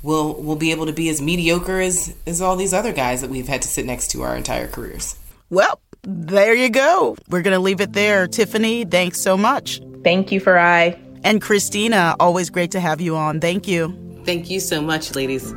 we'll 0.01 0.33
we'll 0.41 0.55
be 0.55 0.71
able 0.71 0.87
to 0.87 0.93
be 0.93 1.09
as 1.09 1.21
mediocre 1.21 1.79
as 1.79 2.15
as 2.25 2.41
all 2.41 2.55
these 2.55 2.73
other 2.73 2.91
guys 2.91 3.21
that 3.21 3.29
we've 3.29 3.47
had 3.47 3.61
to 3.61 3.67
sit 3.67 3.85
next 3.85 4.09
to 4.11 4.23
our 4.23 4.35
entire 4.35 4.67
careers. 4.67 5.15
Well, 5.51 5.79
there 6.03 6.53
you 6.53 6.69
go. 6.69 7.15
We're 7.29 7.41
going 7.41 7.53
to 7.55 7.59
leave 7.59 7.81
it 7.81 7.93
there. 7.93 8.27
Tiffany, 8.27 8.85
thanks 8.85 9.19
so 9.19 9.37
much. 9.37 9.81
Thank 10.03 10.31
you, 10.31 10.41
Farai. 10.41 10.99
And 11.23 11.41
Christina, 11.41 12.15
always 12.19 12.49
great 12.49 12.71
to 12.71 12.79
have 12.79 12.99
you 12.99 13.15
on. 13.15 13.39
Thank 13.39 13.67
you. 13.67 14.21
Thank 14.25 14.49
you 14.49 14.59
so 14.59 14.81
much, 14.81 15.15
ladies. 15.15 15.53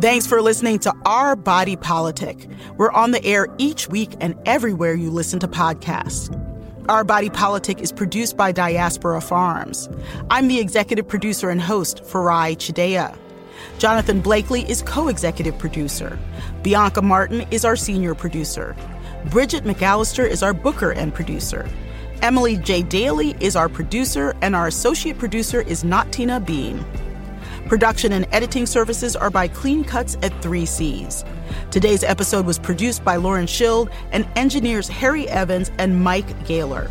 Thanks 0.00 0.26
for 0.26 0.42
listening 0.42 0.78
to 0.80 0.92
Our 1.06 1.36
Body 1.36 1.76
Politic. 1.76 2.46
We're 2.76 2.92
on 2.92 3.12
the 3.12 3.24
air 3.24 3.46
each 3.56 3.88
week 3.88 4.14
and 4.20 4.34
everywhere 4.44 4.92
you 4.94 5.10
listen 5.10 5.40
to 5.40 5.48
podcasts. 5.48 6.30
Our 6.90 7.04
Body 7.04 7.30
Politic 7.30 7.80
is 7.80 7.92
produced 7.92 8.36
by 8.36 8.52
Diaspora 8.52 9.22
Farms. 9.22 9.88
I'm 10.28 10.48
the 10.48 10.58
executive 10.58 11.08
producer 11.08 11.48
and 11.48 11.62
host, 11.62 12.02
Farai 12.04 12.56
Chideya. 12.56 13.16
Jonathan 13.78 14.20
Blakely 14.20 14.68
is 14.68 14.82
co 14.82 15.08
executive 15.08 15.58
producer. 15.58 16.18
Bianca 16.62 17.00
Martin 17.00 17.46
is 17.50 17.64
our 17.64 17.76
senior 17.76 18.14
producer. 18.14 18.76
Bridget 19.30 19.64
McAllister 19.64 20.28
is 20.28 20.42
our 20.42 20.52
booker 20.52 20.92
and 20.92 21.12
producer. 21.12 21.68
Emily 22.20 22.56
J. 22.56 22.82
Daly 22.82 23.34
is 23.40 23.56
our 23.56 23.68
producer, 23.68 24.34
and 24.42 24.54
our 24.54 24.66
associate 24.66 25.18
producer 25.18 25.62
is 25.62 25.82
Natina 25.82 26.44
Bean. 26.44 26.84
Production 27.66 28.12
and 28.12 28.26
editing 28.32 28.66
services 28.66 29.16
are 29.16 29.30
by 29.30 29.48
Clean 29.48 29.82
Cuts 29.82 30.16
at 30.16 30.32
3Cs. 30.42 31.24
Today's 31.70 32.04
episode 32.04 32.44
was 32.44 32.58
produced 32.58 33.02
by 33.02 33.16
Lauren 33.16 33.46
Schild 33.46 33.88
and 34.12 34.28
engineers 34.36 34.88
Harry 34.88 35.26
Evans 35.28 35.70
and 35.78 36.02
Mike 36.02 36.46
Gaylor. 36.46 36.90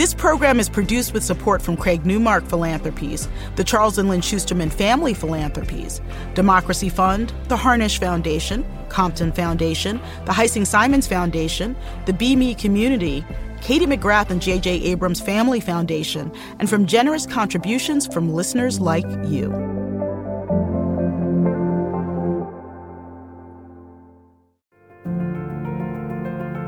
This 0.00 0.14
program 0.14 0.58
is 0.58 0.70
produced 0.70 1.12
with 1.12 1.22
support 1.22 1.60
from 1.60 1.76
Craig 1.76 2.06
Newmark 2.06 2.46
Philanthropies, 2.46 3.28
the 3.56 3.64
Charles 3.64 3.98
and 3.98 4.08
Lynn 4.08 4.22
Schusterman 4.22 4.72
Family 4.72 5.12
Philanthropies, 5.12 6.00
Democracy 6.32 6.88
Fund, 6.88 7.34
the 7.48 7.56
Harnisch 7.58 7.98
Foundation, 7.98 8.64
Compton 8.88 9.30
Foundation, 9.30 10.00
the 10.24 10.32
Heising 10.32 10.66
Simons 10.66 11.06
Foundation, 11.06 11.76
the 12.06 12.14
Be 12.14 12.34
Me 12.34 12.54
Community, 12.54 13.26
Katie 13.60 13.84
McGrath 13.84 14.30
and 14.30 14.40
J.J. 14.40 14.70
Abrams 14.84 15.20
Family 15.20 15.60
Foundation, 15.60 16.32
and 16.58 16.70
from 16.70 16.86
generous 16.86 17.26
contributions 17.26 18.06
from 18.06 18.32
listeners 18.32 18.80
like 18.80 19.04
you. 19.26 19.50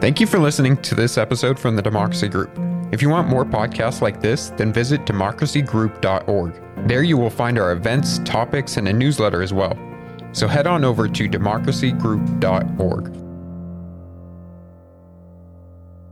Thank 0.03 0.20
you 0.20 0.26
for 0.26 0.39
listening 0.39 0.76
to 0.83 0.95
this 0.95 1.16
episode 1.16 1.59
from 1.59 1.76
the 1.76 1.83
Democracy 1.83 2.28
Group. 2.28 2.72
If 2.93 3.01
you 3.01 3.09
want 3.09 3.26
more 3.26 3.45
podcasts 3.47 4.03
like 4.03 4.20
this, 4.20 4.51
then 4.51 4.70
visit 4.72 5.07
democracygroup.org. 5.07 6.86
There 6.86 7.03
you 7.03 7.16
will 7.16 7.30
find 7.30 7.59
our 7.59 7.72
events, 7.72 8.18
topics, 8.18 8.76
and 8.76 8.86
a 8.86 8.93
newsletter 8.93 9.43
as 9.43 9.55
well. 9.55 9.78
So 10.32 10.47
head 10.47 10.66
on 10.66 10.84
over 10.84 11.09
to 11.09 11.28
democracygroup.org. 11.28 13.22